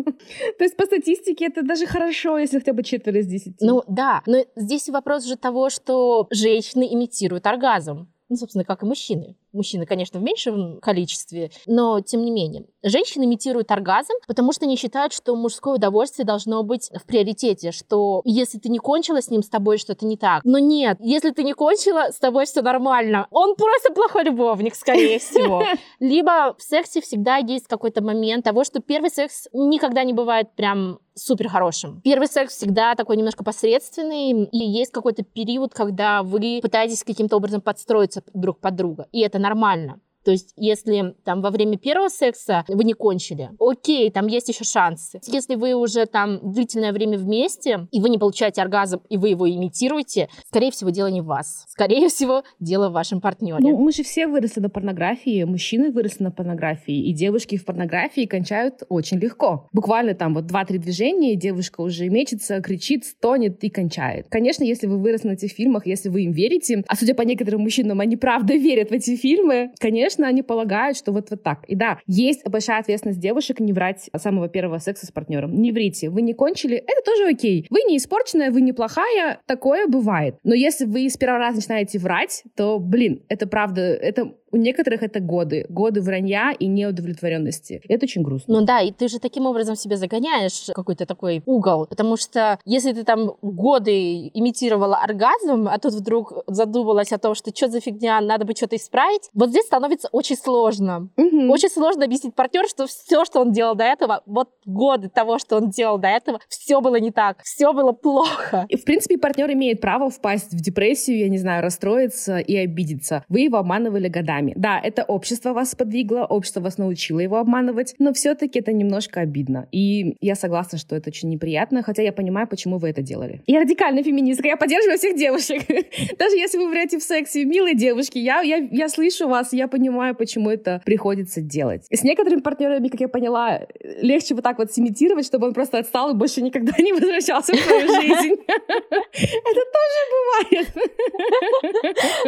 То 0.58 0.64
есть 0.64 0.76
по 0.76 0.84
статистике 0.86 1.46
это 1.46 1.62
даже 1.62 1.86
хорошо, 1.86 2.38
если 2.38 2.58
хотя 2.58 2.72
бы 2.72 2.82
четверо 2.82 3.18
из 3.18 3.26
десяти. 3.26 3.56
Ну 3.60 3.82
да, 3.88 4.22
но 4.26 4.44
здесь 4.56 4.88
вопрос 4.88 5.24
же 5.24 5.36
того, 5.36 5.70
что 5.70 6.26
женщины 6.30 6.88
имитируют 6.92 7.46
оргазм. 7.46 8.11
Ну, 8.32 8.36
собственно, 8.38 8.64
как 8.64 8.82
и 8.82 8.86
мужчины. 8.86 9.36
Мужчины, 9.52 9.84
конечно, 9.84 10.18
в 10.18 10.22
меньшем 10.22 10.80
количестве, 10.80 11.50
но 11.66 12.00
тем 12.00 12.24
не 12.24 12.30
менее. 12.30 12.64
Женщины 12.82 13.24
имитируют 13.24 13.70
оргазм, 13.70 14.14
потому 14.26 14.54
что 14.54 14.64
они 14.64 14.78
считают, 14.78 15.12
что 15.12 15.36
мужское 15.36 15.74
удовольствие 15.74 16.24
должно 16.24 16.62
быть 16.62 16.90
в 16.94 17.04
приоритете, 17.04 17.72
что 17.72 18.22
если 18.24 18.56
ты 18.56 18.70
не 18.70 18.78
кончила 18.78 19.20
с 19.20 19.28
ним, 19.28 19.42
с 19.42 19.50
тобой 19.50 19.76
что-то 19.76 20.06
не 20.06 20.16
так. 20.16 20.40
Но 20.46 20.58
нет, 20.58 20.96
если 21.00 21.28
ты 21.28 21.44
не 21.44 21.52
кончила, 21.52 22.10
с 22.10 22.18
тобой 22.18 22.46
все 22.46 22.62
нормально. 22.62 23.26
Он 23.30 23.54
просто 23.54 23.92
плохой 23.92 24.24
любовник, 24.24 24.76
скорее 24.76 25.18
всего. 25.18 25.62
Либо 26.00 26.56
в 26.56 26.62
сексе 26.62 27.02
всегда 27.02 27.36
есть 27.36 27.66
какой-то 27.68 28.02
момент 28.02 28.46
того, 28.46 28.64
что 28.64 28.80
первый 28.80 29.10
секс 29.10 29.46
никогда 29.52 30.04
не 30.04 30.14
бывает 30.14 30.54
прям 30.56 31.00
супер 31.14 31.48
хорошим. 31.48 32.00
Первый 32.02 32.28
секс 32.28 32.56
всегда 32.56 32.94
такой 32.94 33.16
немножко 33.16 33.44
посредственный, 33.44 34.44
и 34.44 34.58
есть 34.58 34.92
какой-то 34.92 35.22
период, 35.22 35.74
когда 35.74 36.22
вы 36.22 36.60
пытаетесь 36.62 37.04
каким-то 37.04 37.36
образом 37.36 37.60
подстроиться 37.60 38.22
друг 38.34 38.60
под 38.60 38.76
друга, 38.76 39.06
и 39.12 39.20
это 39.20 39.38
нормально. 39.38 40.00
То 40.24 40.30
есть, 40.30 40.52
если 40.56 41.14
там 41.24 41.42
во 41.42 41.50
время 41.50 41.78
первого 41.78 42.08
секса 42.08 42.64
вы 42.68 42.84
не 42.84 42.92
кончили, 42.92 43.50
окей, 43.58 44.10
там 44.10 44.26
есть 44.26 44.48
еще 44.48 44.64
шансы. 44.64 45.20
Если 45.26 45.54
вы 45.54 45.74
уже 45.74 46.06
там 46.06 46.40
длительное 46.52 46.92
время 46.92 47.18
вместе, 47.18 47.86
и 47.90 48.00
вы 48.00 48.08
не 48.08 48.18
получаете 48.18 48.62
оргазм, 48.62 49.00
и 49.08 49.16
вы 49.16 49.30
его 49.30 49.48
имитируете, 49.50 50.28
скорее 50.46 50.70
всего, 50.70 50.90
дело 50.90 51.08
не 51.08 51.20
в 51.20 51.26
вас. 51.26 51.64
Скорее 51.68 52.08
всего, 52.08 52.44
дело 52.60 52.88
в 52.88 52.92
вашем 52.92 53.20
партнере. 53.20 53.58
Ну, 53.60 53.76
мы 53.76 53.92
же 53.92 54.02
все 54.02 54.26
выросли 54.26 54.60
на 54.60 54.70
порнографии, 54.70 55.44
мужчины 55.44 55.90
выросли 55.90 56.24
на 56.24 56.30
порнографии, 56.30 57.08
и 57.08 57.12
девушки 57.12 57.56
в 57.56 57.64
порнографии 57.64 58.26
кончают 58.26 58.82
очень 58.88 59.18
легко. 59.18 59.68
Буквально 59.72 60.14
там 60.14 60.34
вот 60.34 60.46
два-три 60.46 60.78
движения, 60.78 61.32
и 61.32 61.36
девушка 61.36 61.80
уже 61.80 62.08
мечется, 62.08 62.60
кричит, 62.60 63.04
стонет 63.04 63.62
и 63.64 63.70
кончает. 63.70 64.26
Конечно, 64.28 64.64
если 64.64 64.86
вы 64.86 64.98
выросли 64.98 65.28
на 65.28 65.32
этих 65.32 65.52
фильмах, 65.52 65.86
если 65.86 66.08
вы 66.08 66.22
им 66.22 66.32
верите, 66.32 66.84
а 66.86 66.96
судя 66.96 67.14
по 67.14 67.22
некоторым 67.22 67.62
мужчинам, 67.62 68.00
они 68.00 68.16
правда 68.16 68.54
верят 68.54 68.90
в 68.90 68.92
эти 68.92 69.16
фильмы, 69.16 69.72
конечно, 69.78 70.11
конечно, 70.12 70.26
они 70.26 70.42
полагают, 70.42 70.96
что 70.96 71.12
вот, 71.12 71.30
вот 71.30 71.42
так. 71.42 71.64
И 71.68 71.74
да, 71.74 71.98
есть 72.06 72.46
большая 72.46 72.80
ответственность 72.80 73.20
девушек 73.20 73.60
не 73.60 73.72
врать 73.72 74.08
от 74.12 74.22
самого 74.22 74.48
первого 74.48 74.78
секса 74.78 75.06
с 75.06 75.10
партнером. 75.10 75.54
Не 75.60 75.72
врите. 75.72 76.10
Вы 76.10 76.22
не 76.22 76.34
кончили, 76.34 76.76
это 76.76 77.02
тоже 77.04 77.28
окей. 77.28 77.66
Вы 77.70 77.80
не 77.88 77.96
испорченная, 77.96 78.50
вы 78.50 78.60
не 78.60 78.72
плохая, 78.72 79.40
такое 79.46 79.86
бывает. 79.86 80.36
Но 80.44 80.54
если 80.54 80.84
вы 80.84 81.08
с 81.08 81.16
первого 81.16 81.38
раза 81.38 81.56
начинаете 81.56 81.98
врать, 81.98 82.44
то, 82.56 82.78
блин, 82.78 83.22
это 83.28 83.46
правда, 83.46 83.80
это 83.80 84.34
у 84.52 84.56
некоторых 84.56 85.02
это 85.02 85.20
годы. 85.20 85.66
Годы 85.68 86.02
вранья 86.02 86.52
и 86.52 86.66
неудовлетворенности. 86.66 87.80
Это 87.88 88.04
очень 88.04 88.22
грустно. 88.22 88.60
Ну 88.60 88.64
да, 88.64 88.80
и 88.80 88.92
ты 88.92 89.08
же 89.08 89.18
таким 89.18 89.46
образом 89.46 89.76
себе 89.76 89.96
загоняешь 89.96 90.70
какой-то 90.74 91.06
такой 91.06 91.42
угол. 91.46 91.86
Потому 91.86 92.16
что 92.16 92.58
если 92.64 92.92
ты 92.92 93.04
там 93.04 93.32
годы 93.40 94.28
имитировала 94.28 94.98
оргазм, 94.98 95.68
а 95.68 95.78
тут 95.78 95.94
вдруг 95.94 96.44
задумалась 96.46 97.12
о 97.12 97.18
том, 97.18 97.34
что 97.34 97.50
что 97.54 97.68
за 97.68 97.80
фигня, 97.80 98.20
надо 98.20 98.44
бы 98.44 98.52
что-то 98.54 98.76
исправить, 98.76 99.30
вот 99.32 99.50
здесь 99.50 99.64
становится 99.64 100.08
очень 100.12 100.36
сложно. 100.36 101.08
Угу. 101.16 101.50
Очень 101.50 101.70
сложно 101.70 102.04
объяснить 102.04 102.34
партнеру, 102.34 102.68
что 102.68 102.86
все, 102.86 103.24
что 103.24 103.40
он 103.40 103.52
делал 103.52 103.74
до 103.74 103.84
этого, 103.84 104.22
вот 104.26 104.50
годы 104.66 105.08
того, 105.08 105.38
что 105.38 105.56
он 105.56 105.70
делал 105.70 105.98
до 105.98 106.08
этого, 106.08 106.40
все 106.48 106.80
было 106.80 106.96
не 106.96 107.10
так, 107.10 107.42
все 107.42 107.72
было 107.72 107.92
плохо. 107.92 108.66
И, 108.68 108.76
в 108.76 108.84
принципе, 108.84 109.16
партнер 109.16 109.50
имеет 109.52 109.80
право 109.80 110.10
впасть 110.10 110.52
в 110.52 110.60
депрессию, 110.60 111.18
я 111.18 111.28
не 111.28 111.38
знаю, 111.38 111.62
расстроиться 111.62 112.38
и 112.38 112.56
обидеться. 112.56 113.24
Вы 113.28 113.40
его 113.40 113.56
обманывали 113.58 114.08
годами 114.08 114.41
сами. 114.42 114.52
Да, 114.56 114.80
это 114.82 115.04
общество 115.04 115.52
вас 115.52 115.74
подвигло, 115.74 116.24
общество 116.24 116.60
вас 116.60 116.78
научило 116.78 117.20
его 117.20 117.36
обманывать, 117.36 117.94
но 117.98 118.12
все-таки 118.12 118.58
это 118.58 118.72
немножко 118.72 119.20
обидно. 119.20 119.68
И 119.72 120.16
я 120.20 120.34
согласна, 120.34 120.78
что 120.78 120.96
это 120.96 121.10
очень 121.10 121.28
неприятно, 121.30 121.82
хотя 121.82 122.02
я 122.02 122.12
понимаю, 122.12 122.46
почему 122.46 122.78
вы 122.78 122.90
это 122.90 123.02
делали. 123.02 123.42
Я 123.46 123.60
радикальная 123.60 124.02
феминистка, 124.02 124.48
я 124.48 124.56
поддерживаю 124.56 124.98
всех 124.98 125.16
девушек. 125.16 125.62
Даже 126.18 126.36
если 126.36 126.58
вы 126.58 126.68
врете 126.68 126.98
в 126.98 127.02
сексе, 127.02 127.44
милые 127.44 127.74
девушки, 127.74 128.18
я, 128.18 128.40
я, 128.40 128.56
я 128.56 128.88
слышу 128.88 129.28
вас, 129.28 129.52
я 129.52 129.68
понимаю, 129.68 130.14
почему 130.14 130.50
это 130.50 130.82
приходится 130.84 131.40
делать. 131.40 131.86
С 131.90 132.02
некоторыми 132.02 132.40
партнерами, 132.40 132.88
как 132.88 133.00
я 133.00 133.08
поняла, 133.08 133.60
легче 134.00 134.34
вот 134.34 134.44
так 134.44 134.58
вот 134.58 134.72
симитировать, 134.72 135.26
чтобы 135.26 135.46
он 135.46 135.54
просто 135.54 135.78
отстал 135.78 136.10
и 136.10 136.14
больше 136.14 136.42
никогда 136.42 136.72
не 136.78 136.92
возвращался 136.92 137.54
в 137.54 137.58
свою 137.58 137.88
жизнь. 137.88 138.36
Это 138.46 139.62
тоже 139.76 140.02
бывает. 140.12 140.68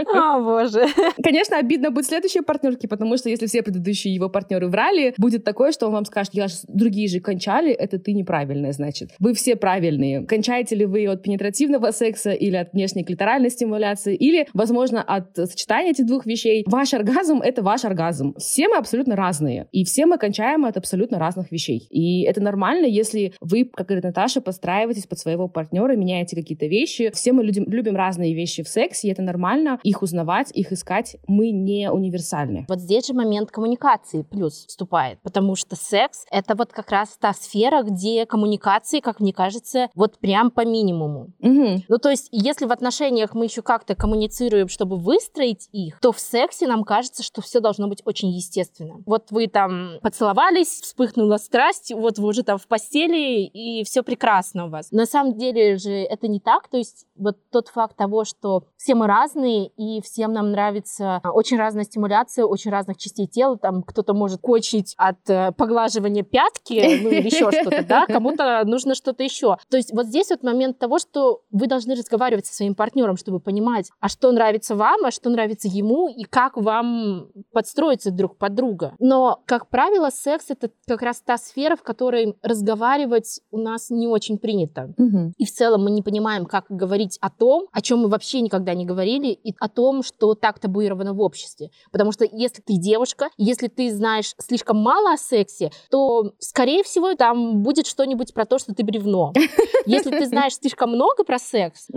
О, 0.14 0.40
боже. 0.40 0.87
Конечно, 1.22 1.59
обидно 1.59 1.90
будет 1.90 2.04
будут 2.05 2.07
следующие 2.07 2.43
партнерки, 2.43 2.87
потому 2.87 3.17
что 3.17 3.29
если 3.29 3.47
все 3.47 3.62
предыдущие 3.62 4.14
его 4.14 4.29
партнеры 4.29 4.69
врали, 4.69 5.14
будет 5.19 5.45
такое, 5.45 5.73
что 5.73 5.87
он 5.87 5.93
вам 5.93 6.05
скажет, 6.05 6.35
я 6.35 6.49
же, 6.49 6.55
другие 6.69 7.09
же 7.09 7.21
кончали, 7.21 7.73
это 7.73 7.99
ты 7.99 8.12
неправильная, 8.12 8.73
значит. 8.73 9.11
Вы 9.19 9.35
все 9.35 9.57
правильные. 9.57 10.27
Кончаете 10.27 10.77
ли 10.77 10.87
вы 10.87 11.07
от 11.07 11.23
пенетративного 11.23 11.90
секса 11.90 12.31
или 12.33 12.57
от 12.57 12.73
внешней 12.73 13.05
клиторальной 13.05 13.51
стимуляции, 13.51 14.14
или, 14.14 14.47
возможно, 14.55 15.03
от 15.03 15.35
сочетания 15.37 15.90
этих 15.90 16.07
двух 16.07 16.27
вещей. 16.27 16.64
Ваш 16.67 16.95
оргазм— 16.95 17.40
это 17.45 17.62
ваш 17.62 17.85
оргазм. 17.85 18.35
Все 18.38 18.69
мы 18.69 18.77
абсолютно 18.77 19.17
разные. 19.17 19.67
И 19.73 19.85
все 19.85 20.07
мы 20.07 20.19
кончаем 20.19 20.64
от 20.64 20.77
абсолютно 20.77 21.19
разных 21.19 21.51
вещей. 21.51 21.87
И 21.90 22.23
это 22.23 22.40
нормально, 22.40 22.87
если 22.87 23.33
вы, 23.40 23.64
как 23.73 23.88
говорит 23.88 24.05
Наташа, 24.05 24.40
подстраиваетесь 24.40 25.07
под 25.07 25.19
своего 25.19 25.49
партнера, 25.49 25.97
меняете 25.97 26.37
какие-то 26.37 26.67
вещи. 26.67 27.11
Все 27.14 27.33
мы 27.33 27.45
любим, 27.45 27.64
любим 27.67 27.97
разные 27.97 28.35
вещи 28.35 28.62
в 28.62 28.69
сексе, 28.69 29.09
и 29.09 29.11
это 29.11 29.23
нормально 29.23 29.79
их 29.83 30.03
узнавать, 30.03 30.51
их 30.53 30.73
искать. 30.73 31.17
Мы 31.27 31.51
не 31.51 31.90
универсальны. 31.95 32.67
Вот 32.69 32.81
здесь 32.81 33.07
же 33.07 33.15
момент 33.15 33.51
коммуникации 33.51 34.23
плюс 34.23 34.67
вступает, 34.67 35.19
потому 35.23 35.57
что 35.57 35.77
секс— 35.77 36.25
это 36.31 36.55
вот 36.55 36.73
как 36.73 36.91
раз 36.91 37.17
та 37.19 37.33
сфера, 37.33 37.83
где 37.83 38.27
коммуникации, 38.27 39.01
как 39.01 39.21
мне 39.21 39.33
кажется, 39.33 39.89
вот 39.95 40.19
прям 40.19 40.51
по 40.51 40.65
минимуму. 40.65 41.29
Угу. 41.41 41.85
Ну, 41.89 41.99
то 41.99 42.11
есть, 42.11 42.29
если 42.31 42.67
в 42.67 42.73
отношениях 42.73 43.35
мы 43.35 43.45
еще 43.45 43.63
как-то 43.63 43.95
коммуницируем, 43.95 44.69
чтобы 44.69 44.97
выстроить 44.97 45.69
их, 45.73 46.01
то 46.01 46.13
в 46.13 46.21
сексе 46.21 46.67
нам 46.67 46.85
кажется, 46.85 47.23
что 47.23 47.43
все 47.43 47.61
должно 47.61 47.89
быть 47.89 48.03
очень 48.05 48.31
естественно. 48.31 49.03
Вот 49.07 49.31
вы 49.31 49.47
там 49.47 49.99
поцеловались, 50.03 50.81
вспыхнула 50.81 51.37
страсть, 51.37 51.93
вот 51.95 52.19
вы 52.19 52.29
уже 52.29 52.43
там 52.43 52.59
в 52.59 52.67
постели, 52.67 53.45
и 53.45 53.85
все 53.85 54.03
прекрасно 54.03 54.67
у 54.67 54.71
вас. 54.71 54.91
На 54.91 55.07
самом 55.07 55.37
деле 55.37 55.77
же 55.77 55.93
это 55.93 56.29
не 56.29 56.41
так, 56.41 56.69
то 56.69 56.77
есть 56.77 57.07
вот 57.17 57.39
тот 57.51 57.69
факт 57.69 57.97
того, 57.97 58.25
что 58.25 58.65
все 58.77 58.95
мы 58.95 59.07
разные, 59.07 59.69
и 59.69 60.01
всем 60.03 60.33
нам 60.33 60.51
нравится 60.51 61.21
очень 61.25 61.59
разная 61.59 61.84
стимуляция, 61.85 62.44
очень 62.44 62.70
разных 62.70 62.97
частей 62.99 63.27
тела, 63.27 63.57
там 63.59 63.83
кто-то 63.83 64.14
может 64.14 64.40
кочить 64.40 64.94
от 64.97 65.18
э, 65.29 65.53
поглаживания 65.53 66.23
пятки, 66.23 67.01
ну 67.03 67.11
или 67.11 67.27
еще 67.27 67.51
что-то, 67.61 67.85
да, 67.85 68.07
кому-то 68.07 68.62
нужно 68.64 68.94
что-то 68.94 69.23
еще. 69.23 69.57
То 69.70 69.77
есть 69.77 69.92
вот 69.92 70.07
здесь 70.07 70.31
вот 70.31 70.42
момент 70.42 70.79
того, 70.79 70.99
что 70.99 71.42
вы 71.51 71.66
должны 71.66 71.94
разговаривать 71.94 72.47
со 72.47 72.55
своим 72.55 72.75
партнером, 72.75 73.16
чтобы 73.16 73.40
понимать, 73.40 73.90
а 74.01 74.09
что 74.09 74.33
нравится 74.33 74.75
вам, 74.75 75.05
а 75.05 75.11
что 75.11 75.31
нравится 75.31 75.68
ему, 75.68 76.09
и 76.09 76.25
как 76.25 76.57
вам 76.57 77.29
подстроиться 77.53 78.11
друг 78.11 78.37
под 78.37 78.55
друга. 78.55 78.94
Но, 78.99 79.40
как 79.47 79.68
правило, 79.68 80.11
секс— 80.11 80.47
это 80.49 80.70
как 80.87 81.03
раз 81.03 81.20
та 81.20 81.38
сфера, 81.38 81.77
в 81.77 81.83
которой 81.83 82.37
разговаривать 82.42 83.40
у 83.51 83.59
нас 83.59 83.90
не 83.90 84.07
очень 84.07 84.38
принято. 84.38 84.92
Угу. 84.97 85.35
И 85.37 85.44
в 85.44 85.53
целом 85.53 85.85
мы 85.85 85.90
не 85.90 86.03
понимаем, 86.03 86.47
как 86.47 86.66
говорить 86.68 87.18
о 87.20 87.31
том, 87.31 87.66
о 87.73 87.81
чем 87.81 88.01
мы 88.01 88.09
вообще 88.09 88.40
никогда 88.40 88.75
не 88.75 88.85
говорили, 88.85 89.29
и 89.29 89.55
о 89.59 89.68
том, 89.68 90.03
что 90.03 90.35
так 90.35 90.59
табуировано 90.59 91.14
в 91.14 91.20
обществе. 91.20 91.70
Потому 91.91 92.13
что 92.13 92.25
если 92.31 92.63
ты 92.63 92.75
девушка, 92.77 93.29
если 93.37 93.69
ты 93.69 93.93
знаешь 93.93 94.35
слишком 94.39 94.79
мало 94.79 95.13
о 95.13 95.17
сексе, 95.17 95.71
то, 95.91 96.33
скорее 96.39 96.83
всего, 96.83 97.15
там 97.15 97.63
будет 97.63 97.87
что-нибудь 97.87 98.35
про 98.35 98.47
то, 98.47 98.59
что 98.59 98.75
ты 98.75 98.83
бревно. 98.85 99.33
Если 99.87 100.11
ты 100.11 100.27
знаешь 100.27 100.55
слишком 100.55 100.91
много 100.91 101.25
про 101.25 101.39
секс, 101.39 101.89